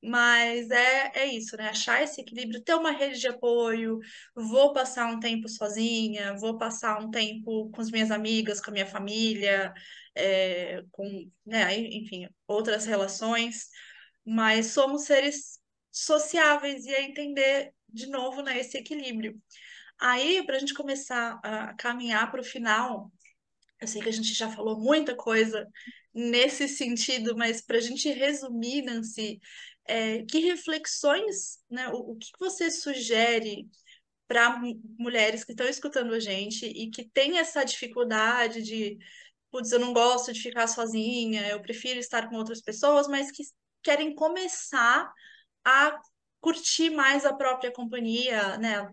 mas 0.02 0.70
é, 0.70 1.12
é 1.14 1.26
isso, 1.26 1.56
né? 1.56 1.68
Achar 1.68 2.02
esse 2.02 2.20
equilíbrio, 2.20 2.62
ter 2.62 2.74
uma 2.74 2.90
rede 2.90 3.20
de 3.20 3.28
apoio, 3.28 3.98
vou 4.34 4.72
passar 4.72 5.06
um 5.10 5.20
tempo 5.20 5.48
sozinha, 5.48 6.36
vou 6.36 6.58
passar 6.58 7.00
um 7.00 7.10
tempo 7.10 7.70
com 7.70 7.80
as 7.80 7.90
minhas 7.90 8.10
amigas, 8.10 8.60
com 8.60 8.70
a 8.70 8.74
minha 8.74 8.86
família, 8.86 9.72
é, 10.14 10.82
com, 10.90 11.30
né, 11.46 11.74
enfim, 11.78 12.28
outras 12.46 12.84
relações, 12.84 13.68
mas 14.24 14.68
somos 14.68 15.04
seres 15.04 15.58
sociáveis 15.90 16.84
e 16.84 16.94
é 16.94 17.02
entender 17.02 17.72
de 17.88 18.06
novo, 18.08 18.42
né, 18.42 18.58
esse 18.58 18.76
equilíbrio. 18.76 19.40
Aí, 20.00 20.44
para 20.44 20.56
a 20.56 20.58
gente 20.58 20.74
começar 20.74 21.38
a 21.42 21.74
caminhar 21.74 22.30
para 22.30 22.40
o 22.40 22.44
final, 22.44 23.10
eu 23.80 23.88
sei 23.88 24.02
que 24.02 24.08
a 24.08 24.12
gente 24.12 24.32
já 24.34 24.50
falou 24.50 24.78
muita 24.78 25.16
coisa 25.16 25.66
nesse 26.12 26.68
sentido, 26.68 27.36
mas 27.36 27.60
para 27.60 27.78
a 27.78 27.80
gente 27.80 28.10
resumir, 28.10 28.82
Nancy, 28.82 29.40
é, 29.86 30.22
que 30.24 30.38
reflexões, 30.40 31.58
né, 31.70 31.88
o, 31.88 32.12
o 32.12 32.16
que 32.16 32.30
você 32.38 32.70
sugere 32.70 33.68
para 34.26 34.60
mulheres 34.98 35.44
que 35.44 35.52
estão 35.52 35.66
escutando 35.68 36.14
a 36.14 36.20
gente 36.20 36.66
e 36.66 36.90
que 36.90 37.04
têm 37.10 37.38
essa 37.38 37.64
dificuldade 37.64 38.62
de, 38.62 38.96
putz, 39.50 39.70
eu 39.70 39.78
não 39.78 39.92
gosto 39.92 40.32
de 40.32 40.40
ficar 40.40 40.66
sozinha, 40.66 41.46
eu 41.48 41.60
prefiro 41.60 42.00
estar 42.00 42.28
com 42.28 42.36
outras 42.36 42.62
pessoas, 42.62 43.06
mas 43.06 43.30
que 43.30 43.42
querem 43.82 44.14
começar 44.14 45.12
a 45.64 46.00
curtir 46.40 46.90
mais 46.90 47.24
a 47.24 47.34
própria 47.34 47.72
companhia, 47.72 48.56
né, 48.58 48.90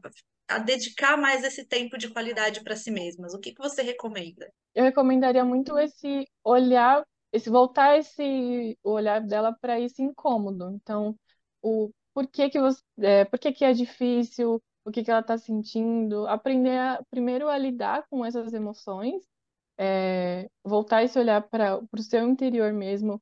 a 0.55 0.59
dedicar 0.59 1.17
mais 1.17 1.43
esse 1.43 1.65
tempo 1.65 1.97
de 1.97 2.09
qualidade 2.09 2.63
para 2.63 2.75
si 2.75 2.91
mesmas. 2.91 3.33
O 3.33 3.39
que 3.39 3.53
que 3.53 3.61
você 3.61 3.81
recomenda? 3.81 4.51
Eu 4.75 4.83
recomendaria 4.83 5.43
muito 5.43 5.77
esse 5.77 6.27
olhar, 6.43 7.05
esse 7.31 7.49
voltar 7.49 7.97
esse 7.97 8.77
o 8.83 8.91
olhar 8.91 9.21
dela 9.21 9.55
para 9.59 9.79
esse 9.79 10.01
incômodo. 10.01 10.71
Então, 10.71 11.15
o 11.61 11.89
por 12.13 12.27
que 12.27 12.49
que 12.49 12.59
você, 12.59 12.81
é, 12.99 13.25
por 13.25 13.39
que 13.39 13.53
que 13.53 13.63
é 13.63 13.73
difícil, 13.73 14.61
o 14.83 14.91
que 14.91 15.03
que 15.03 15.11
ela 15.11 15.21
está 15.21 15.37
sentindo, 15.37 16.27
aprender 16.27 16.77
a, 16.77 17.01
primeiro 17.09 17.47
a 17.47 17.57
lidar 17.57 18.05
com 18.09 18.25
essas 18.25 18.53
emoções, 18.53 19.23
é, 19.77 20.49
voltar 20.63 21.03
esse 21.03 21.17
olhar 21.17 21.41
para 21.41 21.79
o 21.79 22.01
seu 22.01 22.27
interior 22.27 22.73
mesmo, 22.73 23.21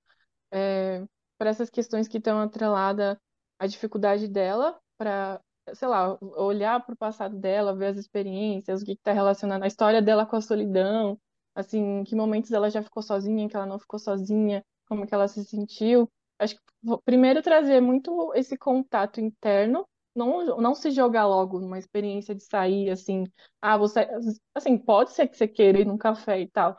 é, 0.52 1.04
para 1.38 1.52
essas 1.52 1.70
questões 1.70 2.08
que 2.08 2.18
estão 2.18 2.42
atreladas 2.42 3.18
à 3.60 3.68
dificuldade 3.68 4.28
dela, 4.28 4.80
para 4.98 5.40
sei 5.76 5.88
lá, 5.88 6.17
olhar 6.22 6.84
para 6.86 6.93
o 6.93 6.97
passado 6.97 7.38
dela, 7.38 7.76
ver 7.76 7.88
as 7.88 7.97
experiências, 7.97 8.82
o 8.82 8.86
que 8.86 8.93
está 8.93 9.11
relacionado, 9.13 9.63
a 9.63 9.67
história 9.67 10.01
dela 10.01 10.26
com 10.26 10.36
a 10.36 10.41
solidão, 10.41 11.20
assim, 11.55 11.80
em 11.99 12.03
que 12.03 12.15
momentos 12.15 12.51
ela 12.51 12.70
já 12.70 12.82
ficou 12.84 13.01
sozinha, 13.03 13.43
em 13.43 13.47
que 13.47 13.55
ela 13.55 13.65
não 13.65 13.80
ficou 13.80 13.99
sozinha, 13.99 14.63
como 14.88 15.05
que 15.07 15.13
ela 15.13 15.28
se 15.28 15.43
sentiu. 15.45 16.09
Acho 16.38 16.55
que 16.55 16.61
primeiro 17.05 17.41
trazer 17.41 17.82
muito 17.82 18.34
esse 18.36 18.57
contato 18.57 19.20
interno, 19.20 19.88
não, 20.15 20.45
não 20.57 20.76
se 20.76 20.91
jogar 20.91 21.26
logo 21.28 21.59
numa 21.59 21.78
experiência 21.78 22.34
de 22.36 22.43
sair, 22.43 22.89
assim, 22.89 23.26
ah, 23.61 23.78
você, 23.78 24.07
assim, 24.55 24.78
pode 24.78 25.11
ser 25.13 25.28
que 25.28 25.38
você 25.38 25.47
queira 25.47 25.80
ir 25.80 25.86
num 25.86 25.97
café 25.97 26.39
e 26.41 26.47
tal, 26.49 26.78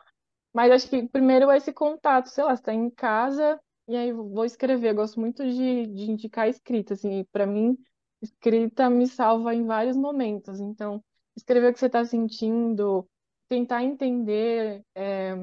mas 0.53 0.71
acho 0.71 0.89
que 0.89 1.07
primeiro 1.07 1.49
é 1.49 1.57
esse 1.57 1.73
contato, 1.73 2.27
sei 2.27 2.43
lá, 2.43 2.55
você 2.55 2.63
tá 2.63 2.73
em 2.73 2.89
casa 2.89 3.59
e 3.87 3.95
aí 3.95 4.11
vou 4.13 4.45
escrever, 4.45 4.89
eu 4.91 4.95
gosto 4.95 5.19
muito 5.19 5.43
de, 5.43 5.87
de 5.87 6.11
indicar 6.11 6.47
escrita, 6.49 6.93
assim, 6.93 7.25
para 7.31 7.45
mim 7.45 7.77
escrita 8.21 8.89
me 8.89 9.07
salva 9.07 9.53
em 9.55 9.65
vários 9.65 9.97
momentos. 9.97 10.59
Então, 10.59 11.03
escrever 11.35 11.71
o 11.71 11.73
que 11.73 11.79
você 11.79 11.87
está 11.87 12.05
sentindo, 12.05 13.07
tentar 13.49 13.83
entender 13.83 14.83
é, 14.95 15.35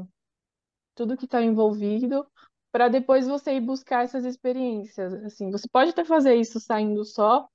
tudo 0.95 1.17
que 1.17 1.25
está 1.27 1.43
envolvido, 1.43 2.27
para 2.73 2.89
depois 2.89 3.27
você 3.27 3.55
ir 3.55 3.61
buscar 3.61 4.05
essas 4.05 4.25
experiências. 4.25 5.13
Assim, 5.25 5.51
você 5.51 5.69
pode 5.69 5.91
até 5.91 6.05
fazer 6.05 6.35
isso 6.35 6.61
saindo 6.61 7.05
só, 7.05 7.49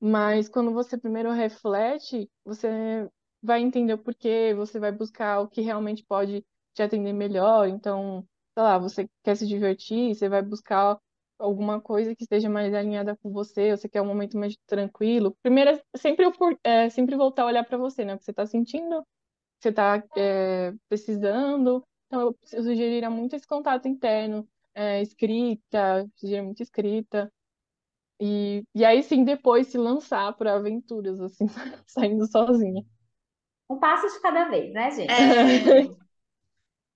mas 0.00 0.48
quando 0.48 0.72
você 0.72 0.98
primeiro 0.98 1.30
reflete, 1.32 2.30
você 2.44 3.08
vai 3.42 3.60
entender 3.60 3.94
o 3.94 3.98
porquê, 3.98 4.54
você 4.54 4.78
vai 4.80 4.92
buscar 4.92 5.40
o 5.40 5.48
que 5.48 5.60
realmente 5.60 6.04
pode 6.04 6.44
te 6.74 6.82
atender 6.82 7.12
melhor. 7.12 7.68
Então, 7.68 8.26
sei 8.54 8.62
lá, 8.62 8.78
você 8.78 9.08
quer 9.22 9.36
se 9.36 9.46
divertir, 9.46 10.14
você 10.14 10.28
vai 10.28 10.42
buscar 10.42 10.98
alguma 11.38 11.80
coisa 11.80 12.14
que 12.14 12.22
esteja 12.22 12.48
mais 12.48 12.72
alinhada 12.74 13.16
com 13.16 13.30
você, 13.30 13.76
você 13.76 13.88
quer 13.88 14.02
um 14.02 14.06
momento 14.06 14.38
mais 14.38 14.56
tranquilo. 14.66 15.36
Primeiro, 15.42 15.70
é 15.70 15.98
sempre, 15.98 16.26
é, 16.64 16.88
sempre 16.90 17.16
voltar 17.16 17.42
a 17.42 17.46
olhar 17.46 17.64
para 17.64 17.78
você, 17.78 18.04
né? 18.04 18.14
O 18.14 18.18
que 18.18 18.24
você 18.24 18.30
está 18.30 18.46
sentindo, 18.46 18.98
o 18.98 19.02
que 19.02 19.62
você 19.62 19.68
está 19.68 20.02
é, 20.16 20.72
precisando. 20.88 21.84
Então, 22.06 22.20
eu, 22.22 22.38
eu 22.52 22.62
sugeriria 22.62 23.10
muito 23.10 23.36
esse 23.36 23.46
contato 23.46 23.88
interno, 23.88 24.48
é, 24.74 25.02
escrita, 25.02 26.06
sugeriria 26.16 26.44
muito 26.44 26.62
escrita. 26.62 27.32
E, 28.20 28.64
e 28.74 28.84
aí 28.84 29.02
sim, 29.02 29.24
depois 29.24 29.66
se 29.66 29.76
lançar 29.76 30.32
para 30.36 30.54
aventuras, 30.54 31.20
assim, 31.20 31.46
saindo 31.86 32.26
sozinha. 32.26 32.82
Um 33.68 33.78
passo 33.78 34.08
de 34.08 34.20
cada 34.20 34.48
vez, 34.48 34.72
né, 34.72 34.90
gente? 34.90 35.10
É, 35.10 35.88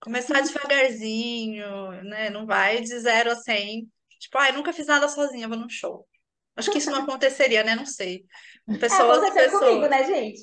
começar 0.01 0.41
devagarzinho, 0.41 1.91
né? 2.05 2.31
Não 2.31 2.47
vai 2.47 2.81
de 2.81 2.99
zero 3.01 3.33
a 3.33 3.37
cem 3.37 3.91
Tipo, 4.21 4.39
ai, 4.39 4.53
nunca 4.53 4.73
fiz 4.73 4.87
nada 4.87 5.09
sozinha, 5.09 5.49
vou 5.49 5.59
num 5.59 5.69
show. 5.71 6.07
Acho 6.57 6.71
que 6.71 6.79
isso 6.79 6.91
não 6.91 7.01
aconteceria, 7.01 7.65
né? 7.65 7.75
Não 7.75 7.87
sei. 7.87 8.27
É, 8.69 8.79
Pessoas 8.79 9.23
e 9.23 9.27
aconteceu 9.27 9.51
comigo, 9.51 9.81
pessoas. 9.81 9.91
né, 9.91 10.05
gente? 10.05 10.41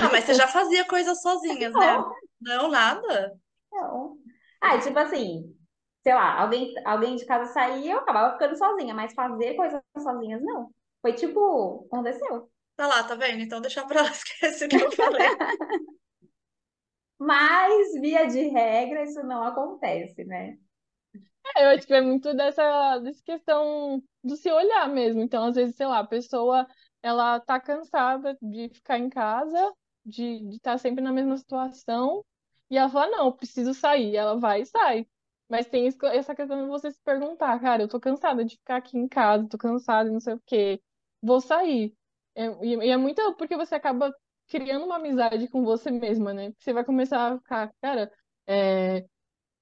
Ah, 0.00 0.08
mas 0.10 0.24
você 0.24 0.34
já 0.34 0.48
fazia 0.48 0.84
coisas 0.86 1.20
sozinhas, 1.22 1.74
né? 1.74 1.96
Não, 1.96 2.14
Não, 2.40 2.68
nada. 2.70 3.38
não. 3.72 4.18
Ah, 4.60 4.78
tipo 4.80 4.98
assim, 4.98 5.54
sei 6.02 6.14
lá, 6.14 6.40
alguém, 6.40 6.74
alguém 6.84 7.16
de 7.16 7.26
casa 7.26 7.52
saía, 7.52 7.92
eu 7.92 7.98
acabava 7.98 8.32
ficando 8.34 8.56
sozinha, 8.56 8.94
mas 8.94 9.14
fazer 9.14 9.54
coisas 9.54 9.80
sozinhas, 9.98 10.42
não. 10.42 10.70
Foi 11.02 11.12
tipo, 11.12 11.86
aconteceu. 11.86 12.50
Tá 12.76 12.86
lá, 12.86 13.02
tá 13.04 13.14
vendo? 13.14 13.40
Então 13.42 13.60
deixa 13.60 13.84
pra 13.86 14.02
lá, 14.02 14.10
esquece 14.12 14.64
o 14.66 14.68
que 14.68 14.76
eu 14.76 14.90
falei. 14.92 15.28
Mas, 17.18 17.92
via 18.00 18.26
de 18.26 18.48
regra, 18.48 19.02
isso 19.04 19.22
não 19.24 19.42
acontece, 19.44 20.24
né? 20.24 20.56
É, 21.56 21.64
eu 21.64 21.68
acho 21.70 21.86
que 21.86 22.00
muito 22.00 22.34
dessa, 22.34 22.98
dessa 23.00 23.22
questão 23.22 24.02
do 24.22 24.36
se 24.36 24.50
olhar 24.50 24.88
mesmo. 24.88 25.20
Então, 25.20 25.44
às 25.44 25.54
vezes, 25.56 25.76
sei 25.76 25.86
lá, 25.86 26.00
a 26.00 26.06
pessoa 26.06 26.66
ela 27.02 27.40
tá 27.40 27.60
cansada 27.60 28.36
de 28.42 28.68
ficar 28.70 28.98
em 28.98 29.08
casa, 29.08 29.72
de 30.04 30.48
estar 30.56 30.78
sempre 30.78 31.02
na 31.02 31.12
mesma 31.12 31.36
situação, 31.36 32.24
e 32.70 32.76
ela 32.76 32.88
fala, 32.88 33.10
não, 33.16 33.32
preciso 33.32 33.72
sair. 33.74 34.16
Ela 34.16 34.38
vai 34.38 34.62
e 34.62 34.66
sai. 34.66 35.06
Mas 35.48 35.66
tem 35.68 35.86
isso- 35.86 36.04
essa 36.06 36.34
questão 36.34 36.60
de 36.62 36.68
você 36.68 36.90
se 36.90 37.00
perguntar, 37.02 37.58
cara, 37.60 37.82
eu 37.82 37.88
tô 37.88 37.98
cansada 38.00 38.44
de 38.44 38.56
ficar 38.56 38.76
aqui 38.76 38.98
em 38.98 39.08
casa, 39.08 39.48
tô 39.48 39.56
cansada 39.58 40.10
não 40.10 40.20
sei 40.20 40.34
o 40.34 40.42
quê, 40.46 40.80
vou 41.22 41.40
sair. 41.40 41.94
É, 42.34 42.46
e, 42.64 42.74
e 42.76 42.90
é 42.90 42.96
muito 42.96 43.34
porque 43.36 43.56
você 43.56 43.74
acaba 43.74 44.12
criando 44.48 44.84
uma 44.84 44.96
amizade 44.96 45.48
com 45.48 45.64
você 45.64 45.90
mesma, 45.90 46.32
né? 46.34 46.52
Você 46.58 46.72
vai 46.72 46.84
começar 46.84 47.32
a 47.34 47.38
ficar, 47.38 47.72
cara, 47.80 48.12
é, 48.46 49.06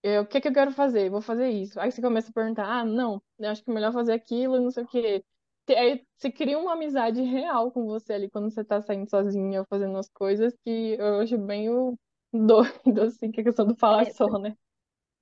eu, 0.06 0.22
o 0.22 0.26
que 0.26 0.40
que 0.40 0.48
eu 0.48 0.52
quero 0.52 0.72
fazer? 0.72 1.10
Vou 1.10 1.20
fazer 1.20 1.48
isso. 1.50 1.78
Aí 1.80 1.90
você 1.90 2.00
começa 2.02 2.30
a 2.30 2.32
perguntar, 2.32 2.66
ah, 2.66 2.84
não, 2.84 3.22
eu 3.38 3.50
acho 3.50 3.62
que 3.64 3.70
é 3.70 3.74
melhor 3.74 3.92
fazer 3.92 4.12
aquilo, 4.12 4.60
não 4.60 4.70
sei 4.70 4.84
o 4.84 4.86
quê. 4.88 5.24
Aí 5.70 6.06
você 6.16 6.30
cria 6.30 6.58
uma 6.58 6.74
amizade 6.74 7.20
real 7.22 7.72
com 7.72 7.86
você 7.86 8.12
ali 8.14 8.30
quando 8.30 8.50
você 8.50 8.64
tá 8.64 8.80
saindo 8.80 9.08
sozinha 9.10 9.60
ou 9.60 9.66
fazendo 9.68 9.96
as 9.98 10.08
coisas 10.10 10.54
que 10.64 10.94
eu 10.98 11.20
acho 11.20 11.36
bem 11.38 11.68
o 11.70 11.98
doido, 12.32 13.02
assim, 13.02 13.30
que 13.32 13.40
é 13.40 13.42
a 13.42 13.44
questão 13.46 13.66
do 13.66 13.76
falar 13.76 14.04
É, 14.04 14.12
só, 14.12 14.26
né? 14.38 14.56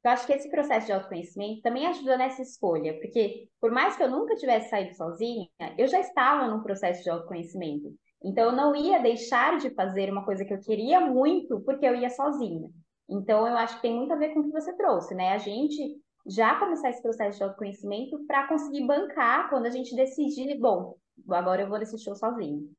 Eu 0.04 0.10
acho 0.10 0.26
que 0.26 0.32
esse 0.34 0.50
processo 0.50 0.86
de 0.86 0.92
autoconhecimento 0.92 1.62
também 1.62 1.86
ajuda 1.86 2.16
nessa 2.18 2.42
escolha, 2.42 2.98
porque 3.00 3.48
por 3.60 3.70
mais 3.72 3.96
que 3.96 4.02
eu 4.02 4.10
nunca 4.10 4.36
tivesse 4.36 4.68
saído 4.68 4.94
sozinha, 4.94 5.48
eu 5.78 5.86
já 5.86 5.98
estava 6.00 6.46
num 6.48 6.62
processo 6.62 7.02
de 7.02 7.08
autoconhecimento. 7.10 7.88
Então 8.22 8.46
eu 8.46 8.52
não 8.52 8.76
ia 8.76 9.00
deixar 9.00 9.58
de 9.58 9.70
fazer 9.74 10.10
uma 10.10 10.24
coisa 10.24 10.44
que 10.44 10.52
eu 10.52 10.60
queria 10.60 11.00
muito 11.00 11.60
porque 11.62 11.86
eu 11.86 11.94
ia 11.94 12.10
sozinha. 12.10 12.68
Então 13.08 13.46
eu 13.46 13.56
acho 13.56 13.76
que 13.76 13.82
tem 13.82 13.94
muito 13.94 14.12
a 14.12 14.16
ver 14.16 14.32
com 14.32 14.40
o 14.40 14.44
que 14.44 14.50
você 14.50 14.72
trouxe, 14.76 15.14
né? 15.14 15.32
A 15.32 15.38
gente 15.38 16.00
já 16.26 16.58
começar 16.58 16.90
esse 16.90 17.02
processo 17.02 17.38
de 17.38 17.44
autoconhecimento 17.44 18.24
para 18.26 18.48
conseguir 18.48 18.86
bancar 18.86 19.50
quando 19.50 19.66
a 19.66 19.70
gente 19.70 19.94
decidir, 19.94 20.58
bom, 20.58 20.96
agora 21.28 21.62
eu 21.62 21.68
vou 21.68 21.78
nesse 21.78 21.98
show 21.98 22.14
sozinho. 22.16 22.70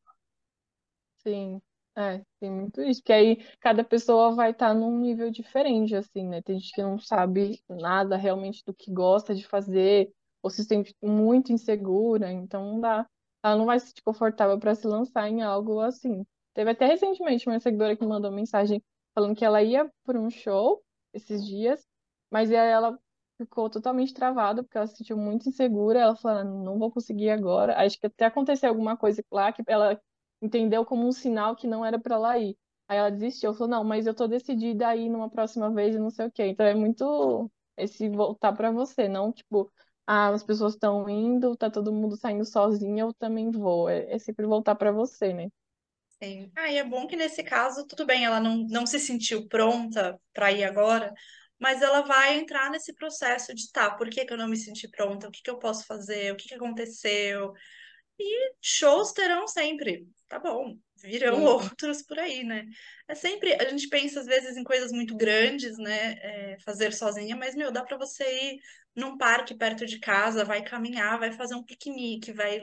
Sim, 1.17 1.61
é, 1.95 2.21
tem 2.39 2.51
muito 2.51 2.81
isso, 2.81 3.01
porque 3.01 3.13
aí 3.13 3.37
cada 3.59 3.83
pessoa 3.83 4.33
vai 4.33 4.51
estar 4.51 4.73
num 4.73 4.99
nível 4.99 5.31
diferente, 5.31 5.95
assim, 5.95 6.27
né? 6.27 6.41
Tem 6.41 6.59
gente 6.59 6.71
que 6.73 6.81
não 6.81 6.99
sabe 6.99 7.61
nada 7.69 8.17
realmente 8.17 8.63
do 8.65 8.73
que 8.73 8.91
gosta 8.91 9.33
de 9.33 9.45
fazer, 9.47 10.11
ou 10.41 10.49
se 10.49 10.63
sente 10.63 10.95
muito 11.01 11.51
insegura, 11.51 12.31
então 12.31 12.73
não 12.73 12.79
dá. 12.79 13.07
Ela 13.43 13.55
não 13.55 13.65
vai 13.65 13.79
se 13.79 13.87
sentir 13.87 14.03
confortável 14.03 14.59
para 14.59 14.75
se 14.75 14.87
lançar 14.87 15.27
em 15.29 15.41
algo 15.41 15.79
assim. 15.79 16.25
Teve 16.53 16.71
até 16.71 16.85
recentemente 16.85 17.47
uma 17.47 17.59
seguidora 17.59 17.95
que 17.95 18.05
mandou 18.05 18.31
mensagem 18.31 18.83
falando 19.15 19.35
que 19.37 19.45
ela 19.45 19.63
ia 19.63 19.91
por 20.05 20.17
um 20.17 20.29
show 20.31 20.83
esses 21.13 21.45
dias, 21.45 21.87
mas 22.31 22.51
ela 22.51 22.99
ficou 23.37 23.69
totalmente 23.69 24.13
travada 24.13 24.63
porque 24.63 24.77
ela 24.77 24.87
se 24.87 24.97
sentiu 24.97 25.17
muito 25.17 25.49
insegura. 25.49 25.99
Ela 25.99 26.15
falou, 26.17 26.39
"Ah, 26.39 26.43
não 26.43 26.79
vou 26.79 26.91
conseguir 26.91 27.29
agora. 27.31 27.77
Acho 27.79 27.99
que 27.99 28.07
até 28.07 28.25
aconteceu 28.25 28.69
alguma 28.69 28.97
coisa 28.97 29.23
lá 29.31 29.51
que 29.53 29.63
ela 29.67 29.99
entendeu 30.41 30.85
como 30.85 31.07
um 31.07 31.11
sinal 31.11 31.55
que 31.55 31.67
não 31.67 31.85
era 31.85 31.99
para 31.99 32.15
ela 32.15 32.37
ir. 32.39 32.57
Aí 32.87 32.97
ela 32.97 33.09
desistiu, 33.09 33.53
falou, 33.53 33.67
não, 33.69 33.83
mas 33.83 34.05
eu 34.05 34.13
tô 34.13 34.27
decidida 34.27 34.87
a 34.87 34.95
ir 34.95 35.09
numa 35.09 35.29
próxima 35.29 35.71
vez 35.73 35.95
e 35.95 35.99
não 35.99 36.09
sei 36.11 36.27
o 36.27 36.31
quê. 36.31 36.45
Então 36.47 36.65
é 36.65 36.75
muito 36.75 37.49
esse 37.77 38.09
voltar 38.09 38.53
para 38.53 38.71
você, 38.71 39.07
não 39.07 39.31
tipo, 39.33 39.71
ah, 40.05 40.29
as 40.29 40.43
pessoas 40.43 40.73
estão 40.73 41.09
indo, 41.09 41.55
tá 41.57 41.69
todo 41.69 41.91
mundo 41.91 42.15
saindo 42.15 42.45
sozinha, 42.45 43.03
eu 43.03 43.13
também 43.13 43.49
vou. 43.51 43.89
É, 43.89 44.13
é 44.13 44.19
sempre 44.19 44.45
voltar 44.45 44.75
para 44.75 44.91
você, 44.91 45.33
né? 45.33 45.49
Sim. 46.21 46.51
Ah, 46.55 46.71
e 46.71 46.77
é 46.77 46.83
bom 46.83 47.07
que 47.07 47.15
nesse 47.15 47.43
caso, 47.43 47.85
tudo 47.87 48.05
bem, 48.05 48.23
ela 48.25 48.39
não, 48.39 48.57
não 48.69 48.85
se 48.87 48.99
sentiu 48.99 49.47
pronta 49.47 50.19
para 50.33 50.51
ir 50.51 50.63
agora, 50.63 51.13
mas 51.59 51.81
ela 51.81 52.01
vai 52.01 52.37
entrar 52.37 52.69
nesse 52.71 52.93
processo 52.93 53.53
de, 53.53 53.69
tá, 53.71 53.91
por 53.95 54.09
que 54.09 54.25
que 54.25 54.33
eu 54.33 54.37
não 54.37 54.47
me 54.47 54.55
senti 54.57 54.87
pronta? 54.89 55.27
O 55.27 55.31
que 55.31 55.41
que 55.41 55.49
eu 55.49 55.59
posso 55.59 55.85
fazer? 55.85 56.31
O 56.31 56.37
que 56.37 56.47
que 56.47 56.53
aconteceu? 56.55 57.51
E 58.19 58.53
shows 58.61 59.11
terão 59.13 59.47
sempre, 59.47 60.07
tá 60.29 60.39
bom, 60.39 60.77
virão 61.03 61.37
Sim. 61.37 61.45
outros 61.45 62.01
por 62.03 62.19
aí, 62.19 62.43
né? 62.43 62.65
É 63.07 63.15
sempre, 63.15 63.53
a 63.55 63.69
gente 63.69 63.89
pensa 63.89 64.21
às 64.21 64.25
vezes 64.25 64.57
em 64.57 64.63
coisas 64.63 64.91
muito 64.91 65.17
grandes, 65.17 65.77
né? 65.77 66.13
É, 66.21 66.57
fazer 66.65 66.93
sozinha, 66.93 67.35
mas, 67.35 67.55
meu, 67.55 67.71
dá 67.71 67.83
pra 67.83 67.97
você 67.97 68.23
ir 68.55 68.59
num 68.95 69.17
parque 69.17 69.55
perto 69.55 69.85
de 69.85 69.99
casa, 69.99 70.45
vai 70.45 70.63
caminhar, 70.63 71.19
vai 71.19 71.31
fazer 71.33 71.55
um 71.55 71.63
piquenique, 71.63 72.31
vai 72.31 72.61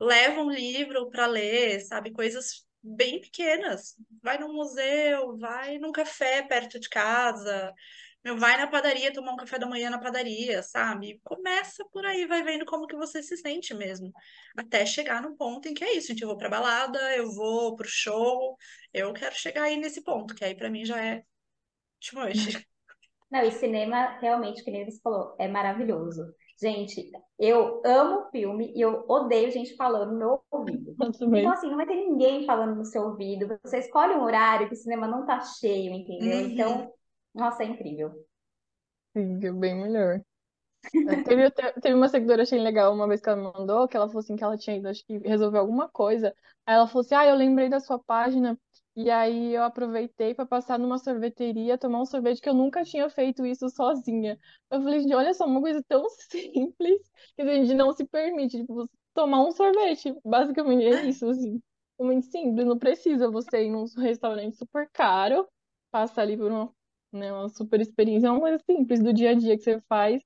leva 0.00 0.40
um 0.42 0.50
livro 0.50 1.10
para 1.10 1.26
ler, 1.26 1.80
sabe? 1.80 2.10
Coisas 2.12 2.66
bem 2.82 3.20
pequenas. 3.20 3.96
Vai 4.22 4.38
num 4.38 4.52
museu, 4.52 5.36
vai 5.38 5.78
num 5.78 5.92
café 5.92 6.42
perto 6.42 6.78
de 6.80 6.88
casa, 6.88 7.74
meu, 8.22 8.36
vai 8.36 8.56
na 8.58 8.66
padaria 8.66 9.12
tomar 9.12 9.32
um 9.32 9.36
café 9.36 9.58
da 9.58 9.66
manhã 9.66 9.88
na 9.88 9.98
padaria, 9.98 10.62
sabe? 10.62 11.18
Começa 11.24 11.84
por 11.90 12.04
aí, 12.04 12.26
vai 12.26 12.42
vendo 12.42 12.66
como 12.66 12.86
que 12.86 12.94
você 12.94 13.22
se 13.22 13.36
sente 13.36 13.72
mesmo. 13.72 14.12
Até 14.56 14.84
chegar 14.84 15.22
num 15.22 15.34
ponto 15.36 15.68
em 15.68 15.74
que 15.74 15.82
é 15.82 15.94
isso, 15.94 16.08
gente, 16.08 16.22
eu 16.22 16.28
vou 16.28 16.36
pra 16.36 16.50
balada, 16.50 16.98
eu 17.16 17.32
vou 17.32 17.74
pro 17.76 17.88
show, 17.88 18.56
eu 18.92 19.12
quero 19.14 19.34
chegar 19.34 19.64
aí 19.64 19.76
nesse 19.76 20.02
ponto, 20.04 20.34
que 20.34 20.44
aí 20.44 20.54
pra 20.54 20.68
mim 20.68 20.84
já 20.84 21.02
é 21.02 21.22
too 22.00 22.20
much. 22.20 22.36
Não, 23.30 23.44
e 23.44 23.52
cinema, 23.52 24.18
realmente, 24.18 24.62
que 24.64 24.70
nem 24.70 24.84
você 24.84 25.00
falou, 25.00 25.36
é 25.38 25.46
maravilhoso. 25.46 26.34
Gente, 26.60 27.10
eu 27.38 27.80
amo 27.86 28.28
filme 28.30 28.72
e 28.76 28.80
eu 28.82 29.06
odeio 29.08 29.50
gente 29.50 29.74
falando 29.76 30.12
no 30.12 30.18
meu 30.18 30.42
ouvido. 30.50 30.94
Então, 31.22 31.52
assim, 31.52 31.70
não 31.70 31.76
vai 31.76 31.86
ter 31.86 31.94
ninguém 31.94 32.44
falando 32.44 32.76
no 32.76 32.84
seu 32.84 33.02
ouvido. 33.02 33.58
Você 33.64 33.78
escolhe 33.78 34.14
um 34.14 34.22
horário 34.22 34.68
que 34.68 34.74
o 34.74 34.76
cinema 34.76 35.06
não 35.06 35.24
tá 35.24 35.40
cheio, 35.40 35.94
entendeu? 35.94 36.38
Uhum. 36.38 36.50
Então, 36.50 36.92
nossa, 37.34 37.62
é 37.62 37.66
incrível. 37.66 38.12
Sim, 39.16 39.38
bem 39.58 39.74
melhor. 39.74 40.22
É, 40.84 41.22
Teve, 41.22 41.50
teve 41.50 41.94
uma 41.94 42.08
seguidora, 42.08 42.42
achei 42.42 42.58
legal, 42.58 42.92
uma 42.94 43.08
vez 43.08 43.20
que 43.20 43.28
ela 43.28 43.36
me 43.36 43.52
mandou, 43.58 43.88
que 43.88 43.96
ela 43.96 44.06
falou 44.06 44.20
assim 44.20 44.36
que 44.36 44.44
ela 44.44 44.56
tinha 44.56 44.76
ido, 44.76 44.88
acho 44.88 45.04
que 45.04 45.18
resolver 45.18 45.58
alguma 45.58 45.88
coisa. 45.88 46.34
Aí 46.66 46.74
ela 46.74 46.86
falou 46.86 47.00
assim, 47.00 47.14
ah, 47.14 47.26
eu 47.26 47.36
lembrei 47.36 47.68
da 47.68 47.80
sua 47.80 47.98
página, 47.98 48.58
e 48.96 49.10
aí 49.10 49.54
eu 49.54 49.62
aproveitei 49.64 50.34
para 50.34 50.46
passar 50.46 50.78
numa 50.78 50.98
sorveteria, 50.98 51.78
tomar 51.78 52.00
um 52.02 52.06
sorvete, 52.06 52.40
que 52.40 52.48
eu 52.48 52.54
nunca 52.54 52.84
tinha 52.84 53.08
feito 53.08 53.46
isso 53.46 53.68
sozinha. 53.70 54.38
Eu 54.70 54.82
falei, 54.82 55.00
gente, 55.00 55.14
olha 55.14 55.32
só, 55.34 55.46
uma 55.46 55.60
coisa 55.60 55.82
tão 55.88 56.08
simples, 56.30 57.00
que 57.36 57.42
a 57.42 57.54
gente 57.54 57.74
não 57.74 57.92
se 57.92 58.04
permite, 58.06 58.58
tipo, 58.58 58.74
você 58.74 58.92
tomar 59.14 59.42
um 59.46 59.52
sorvete. 59.52 60.14
Basicamente 60.24 60.84
é 60.84 61.08
isso, 61.08 61.28
assim. 61.28 61.60
É 61.98 62.02
muito 62.04 62.26
simples, 62.26 62.66
não 62.66 62.78
precisa 62.78 63.30
você 63.30 63.64
ir 63.66 63.70
num 63.70 63.84
restaurante 63.98 64.56
super 64.56 64.88
caro, 64.92 65.46
passar 65.90 66.22
ali 66.22 66.36
por 66.36 66.50
uma, 66.50 66.72
né, 67.12 67.32
uma 67.32 67.48
super 67.48 67.80
experiência, 67.80 68.26
é 68.28 68.30
uma 68.30 68.40
coisa 68.40 68.58
simples 68.64 69.02
do 69.02 69.12
dia 69.12 69.30
a 69.30 69.34
dia 69.34 69.56
que 69.56 69.62
você 69.62 69.80
faz 69.88 70.22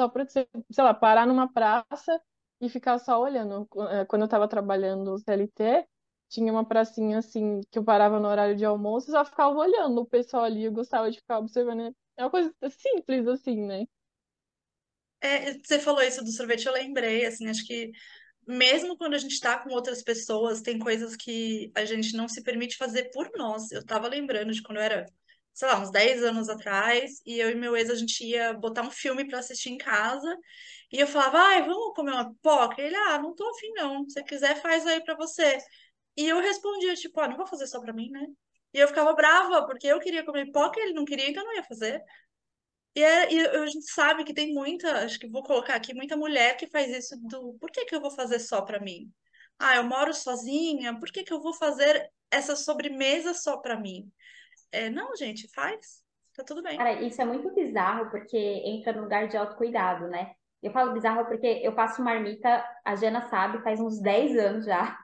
só 0.00 0.08
para, 0.08 0.26
sei 0.28 0.46
lá, 0.78 0.94
parar 0.94 1.26
numa 1.26 1.52
praça 1.52 2.20
e 2.60 2.68
ficar 2.68 2.98
só 2.98 3.20
olhando. 3.20 3.66
Quando 4.08 4.22
eu 4.22 4.26
estava 4.26 4.48
trabalhando 4.48 5.04
no 5.04 5.18
CLT, 5.18 5.86
tinha 6.32 6.50
uma 6.50 6.64
pracinha 6.66 7.18
assim 7.18 7.60
que 7.70 7.78
eu 7.78 7.84
parava 7.84 8.18
no 8.18 8.26
horário 8.28 8.56
de 8.56 8.64
almoço 8.64 9.10
e 9.10 9.12
só 9.12 9.24
ficava 9.24 9.54
olhando 9.58 10.00
o 10.00 10.06
pessoal 10.06 10.44
ali. 10.44 10.64
Eu 10.64 10.72
gostava 10.72 11.10
de 11.10 11.18
ficar 11.18 11.38
observando. 11.38 11.94
É 12.16 12.24
uma 12.24 12.30
coisa 12.30 12.52
simples 12.70 13.26
assim, 13.28 13.56
né? 13.66 13.86
É, 15.20 15.52
você 15.58 15.78
falou 15.78 16.02
isso 16.02 16.24
do 16.24 16.32
sorvete, 16.32 16.66
eu 16.66 16.72
lembrei, 16.72 17.24
assim, 17.26 17.46
acho 17.48 17.64
que 17.64 17.92
mesmo 18.46 18.96
quando 18.98 19.14
a 19.14 19.18
gente 19.18 19.38
tá 19.40 19.58
com 19.58 19.70
outras 19.70 20.02
pessoas, 20.02 20.62
tem 20.62 20.78
coisas 20.78 21.14
que 21.16 21.70
a 21.76 21.84
gente 21.84 22.16
não 22.16 22.28
se 22.28 22.42
permite 22.42 22.76
fazer 22.76 23.10
por 23.12 23.30
nós. 23.36 23.70
Eu 23.70 23.84
tava 23.84 24.08
lembrando 24.08 24.52
de 24.52 24.62
quando 24.62 24.78
eu 24.78 24.82
era, 24.84 25.06
sei 25.54 25.68
lá, 25.68 25.80
uns 25.80 25.90
10 25.92 26.24
anos 26.24 26.48
atrás, 26.48 27.20
e 27.26 27.38
eu 27.38 27.50
e 27.50 27.54
meu 27.54 27.76
ex, 27.76 27.90
a 27.90 27.94
gente 27.94 28.24
ia 28.24 28.52
botar 28.54 28.82
um 28.82 28.90
filme 28.90 29.26
pra 29.28 29.38
assistir 29.40 29.70
em 29.70 29.78
casa, 29.78 30.36
e 30.92 30.98
eu 31.00 31.06
falava, 31.06 31.38
ai, 31.38 31.62
vamos 31.62 31.94
comer 31.94 32.12
uma 32.12 32.30
pipoca? 32.32 32.82
Ele, 32.82 32.96
ah, 32.96 33.18
não 33.18 33.34
tô 33.34 33.48
afim 33.50 33.72
não, 33.74 34.04
se 34.08 34.14
você 34.14 34.24
quiser 34.24 34.60
faz 34.60 34.86
aí 34.86 35.02
pra 35.04 35.14
você. 35.16 35.58
E 36.16 36.28
eu 36.28 36.40
respondia, 36.40 36.94
tipo, 36.94 37.20
ah, 37.20 37.28
não 37.28 37.36
vou 37.36 37.46
fazer 37.46 37.66
só 37.66 37.80
pra 37.80 37.92
mim, 37.92 38.10
né? 38.10 38.26
E 38.72 38.78
eu 38.78 38.88
ficava 38.88 39.12
brava, 39.12 39.66
porque 39.66 39.86
eu 39.86 40.00
queria 40.00 40.24
comer 40.24 40.46
pipoca 40.46 40.78
e 40.78 40.84
ele 40.84 40.94
não 40.94 41.04
queria, 41.04 41.28
então 41.28 41.42
eu 41.42 41.46
não 41.46 41.54
ia 41.54 41.64
fazer. 41.64 42.02
E, 42.94 43.02
é, 43.02 43.32
e 43.32 43.46
a 43.46 43.66
gente 43.66 43.90
sabe 43.90 44.24
que 44.24 44.34
tem 44.34 44.52
muita, 44.52 45.04
acho 45.04 45.18
que 45.18 45.28
vou 45.28 45.42
colocar 45.42 45.74
aqui, 45.74 45.94
muita 45.94 46.16
mulher 46.16 46.56
que 46.56 46.66
faz 46.66 46.90
isso 46.90 47.16
do 47.22 47.54
por 47.58 47.70
que 47.70 47.86
que 47.86 47.94
eu 47.94 48.00
vou 48.00 48.10
fazer 48.10 48.38
só 48.38 48.62
pra 48.62 48.80
mim? 48.80 49.10
Ah, 49.58 49.76
eu 49.76 49.84
moro 49.84 50.12
sozinha, 50.12 50.98
por 50.98 51.10
que 51.10 51.22
que 51.22 51.32
eu 51.32 51.40
vou 51.40 51.54
fazer 51.54 52.10
essa 52.30 52.54
sobremesa 52.54 53.32
só 53.32 53.58
pra 53.58 53.78
mim? 53.78 54.10
É, 54.70 54.90
não, 54.90 55.14
gente, 55.16 55.48
faz, 55.54 56.02
tá 56.34 56.44
tudo 56.44 56.62
bem. 56.62 56.76
Cara, 56.76 57.00
isso 57.02 57.20
é 57.20 57.24
muito 57.24 57.54
bizarro 57.54 58.10
porque 58.10 58.36
entra 58.36 58.92
no 58.92 59.02
lugar 59.02 59.28
de 59.28 59.36
autocuidado, 59.36 60.08
né? 60.08 60.34
Eu 60.62 60.70
falo 60.70 60.92
bizarro 60.92 61.24
porque 61.26 61.46
eu 61.62 61.74
faço 61.74 62.02
marmita, 62.02 62.64
a 62.84 62.94
Jana 62.94 63.22
sabe, 63.28 63.62
faz 63.62 63.80
uns 63.80 64.00
10 64.00 64.36
anos 64.38 64.64
já 64.64 65.01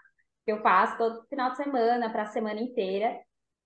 que 0.49 0.53
eu 0.53 0.63
faço 0.63 0.97
todo 0.97 1.27
final 1.29 1.51
de 1.51 1.59
semana, 1.59 2.09
para 2.09 2.23
a 2.23 2.27
semana 2.27 2.59
inteira. 2.59 3.21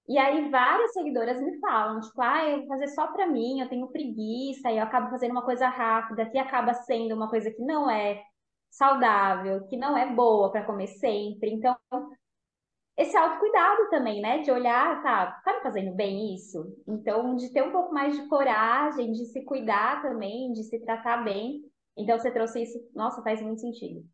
E 0.09 0.19
aí 0.19 0.51
várias 0.51 0.93
seguidoras 0.93 1.41
me 1.41 1.61
falam, 1.61 2.01
tipo, 2.01 2.21
ah, 2.21 2.45
eu 2.45 2.59
vou 2.59 2.67
fazer 2.67 2.89
só 2.89 3.07
pra 3.13 3.25
mim, 3.25 3.61
eu 3.61 3.69
tenho 3.69 3.87
preguiça, 3.87 4.69
e 4.69 4.79
eu 4.79 4.83
acabo 4.83 5.09
fazendo 5.09 5.31
uma 5.31 5.45
coisa 5.45 5.69
rápida, 5.69 6.29
que 6.29 6.37
acaba 6.37 6.75
sendo 6.75 7.15
uma 7.15 7.31
coisa 7.31 7.53
que 7.53 7.63
não 7.63 7.89
é 7.89 8.21
saudável, 8.69 9.65
que 9.69 9.77
não 9.77 9.97
é 9.97 10.13
boa 10.13 10.51
para 10.51 10.65
comer 10.65 10.89
sempre. 10.89 11.53
Então, 11.53 11.77
esse 12.97 13.17
autocuidado 13.17 13.89
também, 13.89 14.21
né? 14.21 14.39
De 14.39 14.51
olhar, 14.51 15.01
tá, 15.05 15.41
tá 15.45 15.55
me 15.55 15.63
fazendo 15.63 15.95
bem 15.95 16.35
isso? 16.35 16.77
Então, 16.89 17.37
de 17.37 17.53
ter 17.53 17.63
um 17.63 17.71
pouco 17.71 17.95
mais 17.95 18.17
de 18.21 18.27
coragem, 18.29 19.13
de 19.13 19.27
se 19.27 19.45
cuidar 19.45 20.03
também, 20.03 20.53
de 20.53 20.65
se 20.65 20.81
tratar 20.81 21.19
bem. 21.23 21.63
Então, 21.97 22.19
você 22.19 22.33
trouxe 22.33 22.61
isso, 22.65 22.79
nossa, 22.93 23.23
faz 23.23 23.41
muito 23.41 23.61
sentido. 23.61 24.05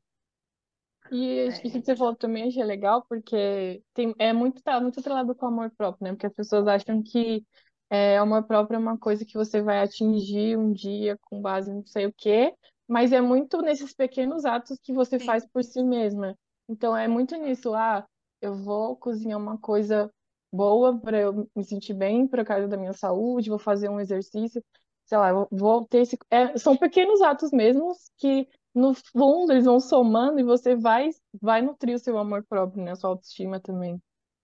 E 1.11 1.49
isso 1.49 1.63
que 1.63 1.71
você 1.71 1.97
falou 1.97 2.15
também 2.15 2.49
achei 2.49 2.63
legal, 2.65 3.05
porque 3.09 3.83
tem, 3.95 4.15
é 4.19 4.33
muito, 4.33 4.63
tá 4.63 4.81
muito 4.81 5.01
atrelado 5.01 5.35
com 5.35 5.47
o 5.47 5.49
amor 5.49 5.71
próprio, 5.77 6.05
né? 6.05 6.11
Porque 6.13 6.27
as 6.27 6.35
pessoas 6.35 6.67
acham 6.67 7.03
que 7.03 7.45
é, 7.91 8.19
amor 8.19 8.45
próprio 8.45 8.77
é 8.77 8.79
uma 8.79 8.99
coisa 8.99 9.25
que 9.25 9.35
você 9.35 9.63
vai 9.63 9.81
atingir 9.81 10.59
um 10.59 10.73
dia 10.73 11.19
com 11.23 11.41
base 11.41 11.71
em 11.71 11.77
não 11.77 11.87
sei 11.87 12.07
o 12.07 12.13
quê, 12.13 12.55
mas 12.87 13.13
é 13.13 13.21
muito 13.21 13.63
nesses 13.63 13.95
pequenos 13.95 14.45
atos 14.45 14.79
que 14.83 14.93
você 14.93 15.19
Sim. 15.19 15.25
faz 15.27 15.47
por 15.47 15.65
si 15.65 15.83
mesma. 15.83 16.37
Então 16.69 16.97
é 16.97 17.09
muito 17.09 17.35
nisso, 17.37 17.75
ah, 17.75 18.07
eu 18.43 18.55
vou 18.55 18.95
cozinhar 18.97 19.39
uma 19.39 19.59
coisa 19.59 20.11
boa 20.53 20.99
para 20.99 21.19
eu 21.19 21.49
me 21.55 21.65
sentir 21.65 21.95
bem, 21.95 22.27
por 22.27 22.45
causa 22.45 22.69
da 22.69 22.77
minha 22.77 22.93
saúde, 22.93 23.51
vou 23.51 23.59
fazer 23.59 23.89
um 23.89 24.01
exercício, 24.01 24.63
sei 25.07 25.19
lá, 25.19 25.33
vou 25.51 25.87
ter 25.87 26.03
esse. 26.03 26.19
é, 26.31 26.57
são 26.59 26.77
pequenos 26.77 27.23
atos 27.23 27.51
mesmos 27.51 28.11
que 28.19 28.47
no 28.79 28.95
fundo, 28.95 29.53
eles 29.53 29.65
vão 29.65 29.81
somando 29.81 30.41
e 30.41 30.45
você 30.45 30.77
vai, 30.77 31.11
vai 31.41 31.61
nutrir 31.61 31.97
o 31.97 31.99
seu 31.99 32.17
amor 32.19 32.45
próprio, 32.45 32.83
né? 32.83 32.93
A 32.93 32.97
sua 32.97 33.11
autoestima 33.11 33.61
também. 33.61 34.01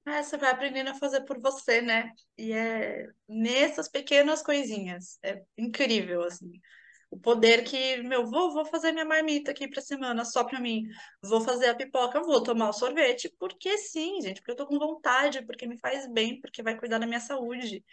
É, 0.06 0.22
você 0.22 0.36
vai 0.36 0.50
aprendendo 0.50 0.90
a 0.90 0.94
fazer 0.94 1.22
por 1.22 1.40
você, 1.40 1.80
né? 1.80 2.12
E 2.36 2.52
é 2.52 3.06
nessas 3.26 3.88
pequenas 3.88 4.42
coisinhas. 4.42 5.18
É 5.22 5.42
incrível, 5.56 6.22
assim. 6.24 6.60
O 7.10 7.18
poder 7.18 7.62
que, 7.64 7.98
meu, 8.02 8.26
vou, 8.26 8.52
vou 8.52 8.64
fazer 8.66 8.92
minha 8.92 9.04
marmita 9.04 9.52
aqui 9.52 9.68
pra 9.68 9.80
semana 9.80 10.24
só 10.24 10.44
pra 10.44 10.60
mim. 10.60 10.82
Vou 11.22 11.40
fazer 11.40 11.68
a 11.68 11.74
pipoca, 11.74 12.20
vou 12.20 12.42
tomar 12.42 12.68
o 12.70 12.72
sorvete, 12.72 13.32
porque 13.38 13.78
sim, 13.78 14.20
gente, 14.20 14.40
porque 14.40 14.50
eu 14.50 14.56
tô 14.56 14.66
com 14.66 14.78
vontade, 14.78 15.44
porque 15.46 15.66
me 15.66 15.78
faz 15.78 16.10
bem, 16.12 16.40
porque 16.40 16.62
vai 16.62 16.76
cuidar 16.76 16.98
da 16.98 17.06
minha 17.06 17.20
saúde. 17.20 17.84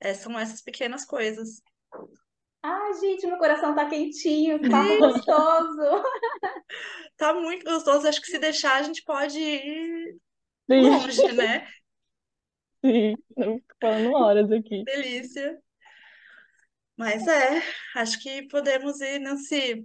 É, 0.00 0.14
são 0.14 0.38
essas 0.38 0.62
pequenas 0.62 1.04
coisas. 1.04 1.62
Ai, 2.62 2.94
gente, 2.94 3.26
meu 3.26 3.38
coração 3.38 3.74
tá 3.74 3.88
quentinho, 3.88 4.58
que 4.58 4.68
papo 4.68 4.98
gostoso. 4.98 6.02
Tá 7.16 7.34
muito 7.34 7.64
gostoso. 7.64 8.06
Acho 8.06 8.20
que 8.20 8.28
se 8.28 8.38
deixar, 8.38 8.76
a 8.76 8.82
gente 8.82 9.02
pode 9.02 9.38
ir 9.40 10.16
longe, 10.68 11.32
né? 11.32 11.66
Sim, 12.84 13.16
fico 13.34 13.60
falando 13.80 14.12
horas 14.12 14.52
aqui. 14.52 14.84
Delícia. 14.84 15.58
Mas 16.96 17.26
é, 17.26 17.62
acho 17.96 18.20
que 18.20 18.46
podemos 18.48 19.00
ir, 19.00 19.18
Nancy. 19.18 19.84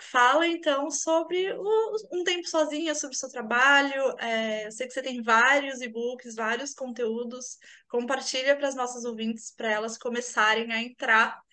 Fala 0.00 0.46
então 0.48 0.90
sobre 0.90 1.52
o, 1.52 1.96
um 2.12 2.24
tempo 2.24 2.48
sozinha, 2.48 2.94
sobre 2.94 3.14
o 3.14 3.18
seu 3.18 3.28
trabalho. 3.28 4.18
É, 4.18 4.66
eu 4.66 4.72
sei 4.72 4.88
que 4.88 4.92
você 4.92 5.02
tem 5.02 5.22
vários 5.22 5.80
e-books, 5.80 6.34
vários 6.34 6.74
conteúdos. 6.74 7.56
Compartilha 7.88 8.56
para 8.56 8.66
as 8.66 8.74
nossas 8.74 9.04
ouvintes, 9.04 9.52
para 9.56 9.70
elas 9.70 9.96
começarem 9.96 10.72
a 10.72 10.82
entrar 10.82 11.43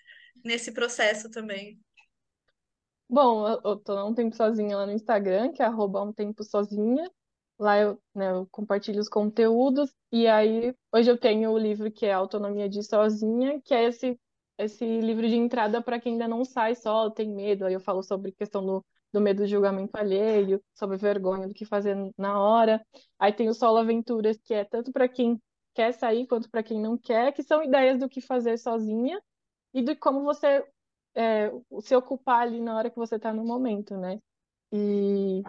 nesse 0.43 0.71
processo 0.71 1.29
também. 1.29 1.79
Bom, 3.09 3.45
eu, 3.45 3.75
tô 3.75 4.07
um 4.07 4.13
tempo 4.13 4.33
sozinha 4.35 4.77
lá 4.77 4.85
no 4.85 4.93
Instagram, 4.93 5.51
que 5.51 5.61
é 5.61 5.65
arroba 5.65 6.01
um 6.01 6.13
tempo 6.13 6.43
sozinha. 6.45 7.11
Lá 7.59 7.77
eu, 7.77 8.01
né, 8.15 8.31
eu 8.31 8.47
compartilho 8.49 9.01
os 9.01 9.09
conteúdos. 9.09 9.93
E 10.11 10.27
aí, 10.27 10.73
hoje 10.93 11.11
eu 11.11 11.17
tenho 11.17 11.51
o 11.51 11.57
livro 11.57 11.91
que 11.91 12.05
é 12.05 12.13
Autonomia 12.13 12.69
de 12.69 12.81
Sozinha, 12.81 13.61
que 13.61 13.73
é 13.73 13.83
esse 13.83 14.17
esse 14.57 14.85
livro 14.85 15.27
de 15.27 15.35
entrada 15.35 15.81
para 15.81 15.99
quem 15.99 16.13
ainda 16.13 16.27
não 16.27 16.45
sai 16.45 16.75
só, 16.75 17.09
tem 17.09 17.29
medo. 17.29 17.65
Aí 17.65 17.73
eu 17.73 17.79
falo 17.79 18.03
sobre 18.03 18.31
questão 18.31 18.65
do, 18.65 18.85
do 19.11 19.19
medo 19.19 19.41
do 19.41 19.47
julgamento 19.47 19.97
alheio, 19.97 20.61
sobre 20.73 20.97
vergonha 20.97 21.47
do 21.47 21.53
que 21.53 21.65
fazer 21.65 21.97
na 22.17 22.39
hora. 22.39 22.85
Aí 23.19 23.33
tem 23.33 23.49
o 23.49 23.53
Solo 23.53 23.77
Aventuras, 23.79 24.39
que 24.43 24.53
é 24.53 24.63
tanto 24.63 24.91
para 24.91 25.07
quem 25.07 25.41
quer 25.73 25.91
sair 25.93 26.27
quanto 26.27 26.49
para 26.49 26.63
quem 26.63 26.79
não 26.79 26.97
quer, 26.97 27.33
que 27.33 27.43
são 27.43 27.63
ideias 27.63 27.99
do 27.99 28.09
que 28.09 28.21
fazer 28.21 28.57
sozinha 28.57 29.21
e 29.73 29.81
de 29.81 29.95
como 29.95 30.23
você 30.23 30.65
é, 31.15 31.51
se 31.81 31.95
ocupar 31.95 32.41
ali 32.41 32.61
na 32.61 32.77
hora 32.77 32.89
que 32.89 32.97
você 32.97 33.15
está 33.15 33.33
no 33.33 33.43
momento, 33.45 33.97
né? 33.97 34.19
E, 34.71 35.41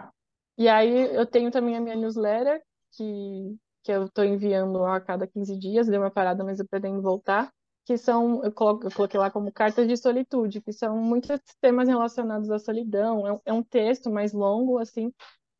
e 0.57 0.67
aí 0.67 1.15
eu 1.15 1.25
tenho 1.25 1.51
também 1.51 1.77
a 1.77 1.81
minha 1.81 1.95
newsletter, 1.95 2.63
que, 2.91 3.57
que 3.83 3.91
eu 3.91 4.05
estou 4.05 4.23
enviando 4.25 4.83
a 4.85 4.99
cada 5.01 5.27
15 5.27 5.57
dias, 5.57 5.87
deu 5.87 6.01
uma 6.01 6.11
parada, 6.11 6.43
mas 6.43 6.59
eu 6.59 6.67
pretendo 6.67 7.01
voltar 7.01 7.51
que 7.85 7.97
são, 7.97 8.43
eu, 8.43 8.53
eu 8.83 8.91
coloquei 8.91 9.19
lá 9.19 9.29
como 9.29 9.51
cartas 9.51 9.87
de 9.87 9.97
solitude, 9.97 10.61
que 10.61 10.71
são 10.71 10.97
muitos 10.97 11.39
temas 11.59 11.87
relacionados 11.87 12.49
à 12.49 12.59
solidão. 12.59 13.27
É 13.27 13.41
é 13.45 13.53
um 13.53 13.63
texto 13.63 14.09
mais 14.09 14.31
longo, 14.33 14.77
assim, 14.77 15.11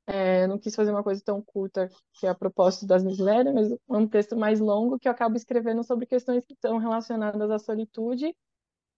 é, 0.08 0.48
não 0.48 0.60
quis 0.60 0.76
fazer 0.76 0.92
uma 0.92 1.04
coisa 1.04 1.22
tão 1.24 1.42
curta 1.42 1.90
que 2.14 2.28
é 2.28 2.30
a 2.30 2.36
propósito 2.36 2.86
das 2.88 3.04
newsletters, 3.04 3.54
mas 3.54 3.72
é 3.72 3.78
um 3.90 4.08
texto 4.08 4.36
mais 4.38 4.60
longo 4.60 5.00
que 5.00 5.08
eu 5.08 5.12
acabo 5.12 5.36
escrevendo 5.36 5.84
sobre 5.84 6.06
questões 6.06 6.46
que 6.46 6.54
estão 6.54 6.78
relacionadas 6.78 7.50
à 7.52 7.60
solitude. 7.60 8.36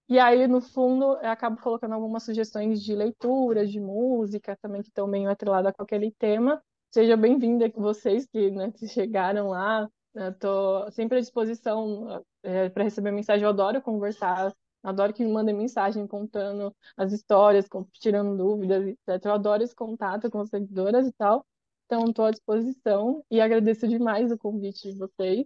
E 0.08 0.20
aí, 0.20 0.48
no 0.48 0.62
fundo, 0.62 1.18
eu 1.18 1.30
acabo 1.30 1.60
colocando 1.62 1.94
algumas 1.94 2.24
sugestões 2.24 2.82
de 2.84 2.96
leitura, 2.96 3.66
de 3.66 3.80
música, 3.80 4.56
também 4.62 4.82
que 4.82 4.90
estão 4.90 5.08
meio 5.08 5.30
atreladas 5.30 5.74
com 5.76 5.84
aquele 5.84 6.12
tema. 6.12 6.62
Seja 6.92 7.18
bem-vinda 7.18 7.70
vocês 7.76 8.26
que, 8.28 8.52
né, 8.52 8.72
que 8.72 8.88
chegaram 8.88 9.50
lá, 9.50 9.90
Estou 10.16 10.90
sempre 10.92 11.18
à 11.18 11.22
disposição 11.22 12.24
é, 12.42 12.70
para 12.70 12.84
receber 12.84 13.12
mensagem. 13.12 13.44
Eu 13.44 13.50
adoro 13.50 13.82
conversar, 13.82 14.54
adoro 14.82 15.14
que 15.14 15.24
me 15.26 15.32
mandem 15.32 15.54
mensagem 15.54 16.08
contando 16.08 16.74
as 16.96 17.12
histórias, 17.12 17.68
tirando 17.94 18.38
dúvidas, 18.38 18.88
etc. 18.88 19.26
Eu 19.26 19.34
adoro 19.34 19.64
esse 19.64 19.76
contato 19.76 20.30
com 20.32 20.40
as 20.40 20.50
seguidoras 20.50 21.08
e 21.08 21.12
tal. 21.14 21.46
Então, 21.86 22.06
estou 22.06 22.26
à 22.26 22.32
disposição 22.32 23.24
e 23.30 23.42
agradeço 23.42 23.88
demais 23.88 24.32
o 24.32 24.38
convite 24.38 24.92
de 24.92 24.98
vocês. 24.98 25.46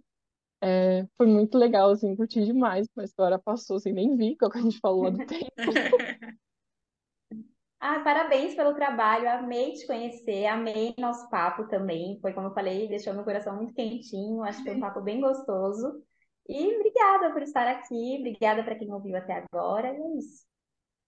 É, 0.62 1.06
foi 1.16 1.26
muito 1.26 1.56
legal, 1.56 1.90
assim, 1.90 2.14
curti 2.14 2.44
demais. 2.44 2.86
A 2.98 3.04
história 3.04 3.38
passou, 3.38 3.76
assim, 3.76 3.92
nem 3.92 4.16
vi 4.16 4.36
o 4.40 4.50
que 4.50 4.58
a 4.58 4.62
gente 4.62 4.78
falou 4.78 5.04
lá 5.04 5.10
do 5.10 5.18
tempo. 5.26 5.50
Ah, 7.80 8.00
parabéns 8.00 8.54
pelo 8.54 8.74
trabalho, 8.74 9.26
amei 9.30 9.72
te 9.72 9.86
conhecer, 9.86 10.44
amei 10.46 10.94
nosso 10.98 11.28
papo 11.30 11.66
também. 11.66 12.18
Foi 12.20 12.34
como 12.34 12.48
eu 12.48 12.54
falei, 12.54 12.86
deixou 12.88 13.14
meu 13.14 13.24
coração 13.24 13.56
muito 13.56 13.72
quentinho, 13.72 14.42
acho 14.42 14.58
que 14.58 14.64
foi 14.64 14.76
um 14.76 14.80
papo 14.80 15.00
bem 15.00 15.18
gostoso. 15.18 16.02
E 16.46 16.74
obrigada 16.74 17.32
por 17.32 17.42
estar 17.42 17.66
aqui, 17.66 18.16
obrigada 18.18 18.62
para 18.62 18.74
quem 18.74 18.92
ouviu 18.92 19.16
até 19.16 19.44
agora, 19.50 19.88
e 19.88 19.96
é 19.96 20.18
isso. 20.18 20.44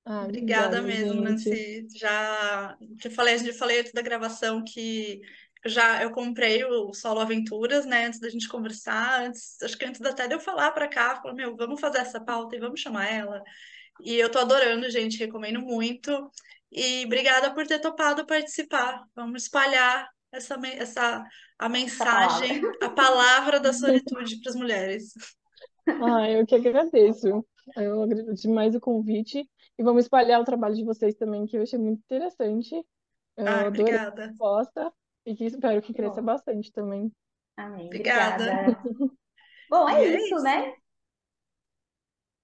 Ah, 0.04 0.24
obrigada, 0.24 0.80
obrigada 0.80 0.82
mesmo, 0.82 1.26
gente. 1.36 1.50
Nancy. 1.50 1.86
Já 1.94 2.76
te 2.98 3.10
falei, 3.10 3.38
já 3.38 3.52
falei 3.52 3.80
antes 3.80 3.92
da 3.92 4.02
gravação 4.02 4.64
que 4.64 5.20
já 5.64 6.02
eu 6.02 6.10
comprei 6.10 6.64
o 6.64 6.92
Solo 6.92 7.20
Aventuras, 7.20 7.86
né, 7.86 8.06
antes 8.06 8.18
da 8.18 8.28
gente 8.28 8.48
conversar, 8.48 9.22
antes, 9.22 9.60
acho 9.62 9.78
que 9.78 9.84
antes 9.84 10.00
até 10.02 10.26
de 10.26 10.34
eu 10.34 10.40
falar 10.40 10.72
para 10.72 10.88
cá, 10.88 11.20
falei, 11.20 11.36
meu, 11.36 11.56
vamos 11.56 11.80
fazer 11.80 11.98
essa 11.98 12.20
pauta 12.20 12.56
e 12.56 12.60
vamos 12.60 12.80
chamar 12.80 13.12
ela. 13.12 13.42
E 14.00 14.16
eu 14.16 14.30
tô 14.30 14.38
adorando, 14.38 14.90
gente, 14.90 15.18
recomendo 15.18 15.60
muito. 15.60 16.10
E 16.70 17.04
obrigada 17.04 17.52
por 17.52 17.66
ter 17.66 17.78
topado 17.78 18.26
participar. 18.26 19.04
Vamos 19.14 19.44
espalhar 19.44 20.08
essa, 20.32 20.58
essa 20.74 21.24
a 21.58 21.68
mensagem, 21.68 22.62
a 22.82 22.88
palavra 22.88 23.60
da 23.60 23.72
solitude 23.72 24.40
para 24.40 24.50
as 24.50 24.56
mulheres. 24.56 25.12
Ah, 25.86 26.28
eu 26.30 26.46
que 26.46 26.54
agradeço. 26.54 27.46
Eu 27.76 28.02
agradeço 28.02 28.42
demais 28.42 28.74
o 28.74 28.80
convite 28.80 29.48
e 29.78 29.82
vamos 29.82 30.04
espalhar 30.04 30.40
o 30.40 30.44
trabalho 30.44 30.74
de 30.74 30.84
vocês 30.84 31.14
também, 31.14 31.46
que 31.46 31.56
eu 31.56 31.62
achei 31.62 31.78
muito 31.78 32.00
interessante. 32.00 32.74
Eu 33.36 33.46
ah, 33.46 33.68
obrigada. 33.68 34.24
a 34.24 34.26
resposta 34.26 34.92
e 35.24 35.34
que 35.34 35.44
espero 35.44 35.80
que 35.82 35.94
cresça 35.94 36.20
Bom. 36.20 36.26
bastante 36.26 36.72
também. 36.72 37.12
Amém. 37.56 37.86
Obrigada. 37.86 38.44
obrigada. 38.44 38.82
Bom, 39.70 39.88
é, 39.88 40.04
é 40.04 40.16
isso, 40.16 40.34
isso, 40.34 40.42
né? 40.42 40.74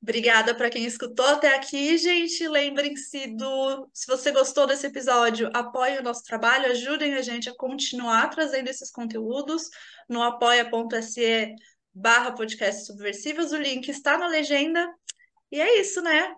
Obrigada 0.01 0.55
para 0.55 0.71
quem 0.71 0.85
escutou 0.85 1.27
até 1.27 1.55
aqui, 1.55 1.99
gente. 1.99 2.47
Lembrem-se 2.47 3.35
do. 3.37 3.89
Se 3.93 4.07
você 4.07 4.31
gostou 4.31 4.67
desse 4.67 4.87
episódio, 4.87 5.51
apoie 5.53 5.99
o 5.99 6.03
nosso 6.03 6.23
trabalho, 6.23 6.71
ajudem 6.71 7.15
a 7.15 7.23
gente 7.23 7.51
a 7.51 7.55
continuar 7.55 8.31
trazendo 8.31 8.69
esses 8.69 8.91
conteúdos 8.91 9.69
no 10.09 10.23
apoia.se 10.23 11.55
barra 11.93 12.33
podcast 12.33 12.87
subversivos. 12.87 13.51
O 13.51 13.59
link 13.59 13.89
está 13.89 14.17
na 14.17 14.29
legenda. 14.29 14.89
E 15.51 15.61
é 15.61 15.81
isso, 15.81 16.01
né? 16.01 16.35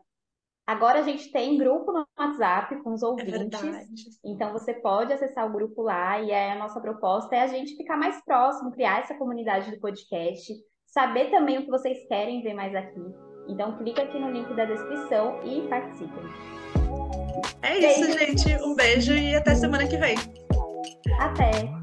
Agora 0.71 1.01
a 1.01 1.03
gente 1.03 1.33
tem 1.33 1.59
grupo 1.59 1.91
no 1.91 2.07
WhatsApp 2.17 2.77
com 2.85 2.93
os 2.93 3.03
é 3.03 3.07
ouvintes. 3.07 3.61
É 3.61 3.85
então 4.25 4.53
você 4.53 4.73
pode 4.73 5.13
acessar 5.13 5.45
o 5.45 5.53
grupo 5.53 5.83
lá 5.83 6.21
e 6.21 6.33
a 6.33 6.55
nossa 6.55 6.81
proposta 6.81 7.35
é 7.35 7.41
a 7.41 7.49
gente 7.49 7.77
ficar 7.77 7.97
mais 7.97 8.25
próximo, 8.25 8.71
criar 8.71 9.01
essa 9.01 9.17
comunidade 9.17 9.69
do 9.69 9.81
podcast, 9.81 10.55
saber 10.87 11.29
também 11.29 11.59
o 11.59 11.65
que 11.65 11.71
vocês 11.71 12.07
querem 12.07 12.41
ver 12.41 12.55
mais 12.55 12.73
aqui. 12.73 13.03
Então 13.49 13.77
clica 13.79 14.03
aqui 14.03 14.17
no 14.17 14.31
link 14.31 14.55
da 14.55 14.65
descrição 14.65 15.41
e 15.43 15.67
participem. 15.67 16.23
É 17.63 17.77
isso, 17.77 18.07
beijo. 18.07 18.39
gente. 18.39 18.63
Um 18.63 18.77
beijo 18.77 19.13
e 19.13 19.35
até 19.35 19.57
semana 19.57 19.89
que 19.89 19.97
vem. 19.97 20.15
Até. 21.19 21.81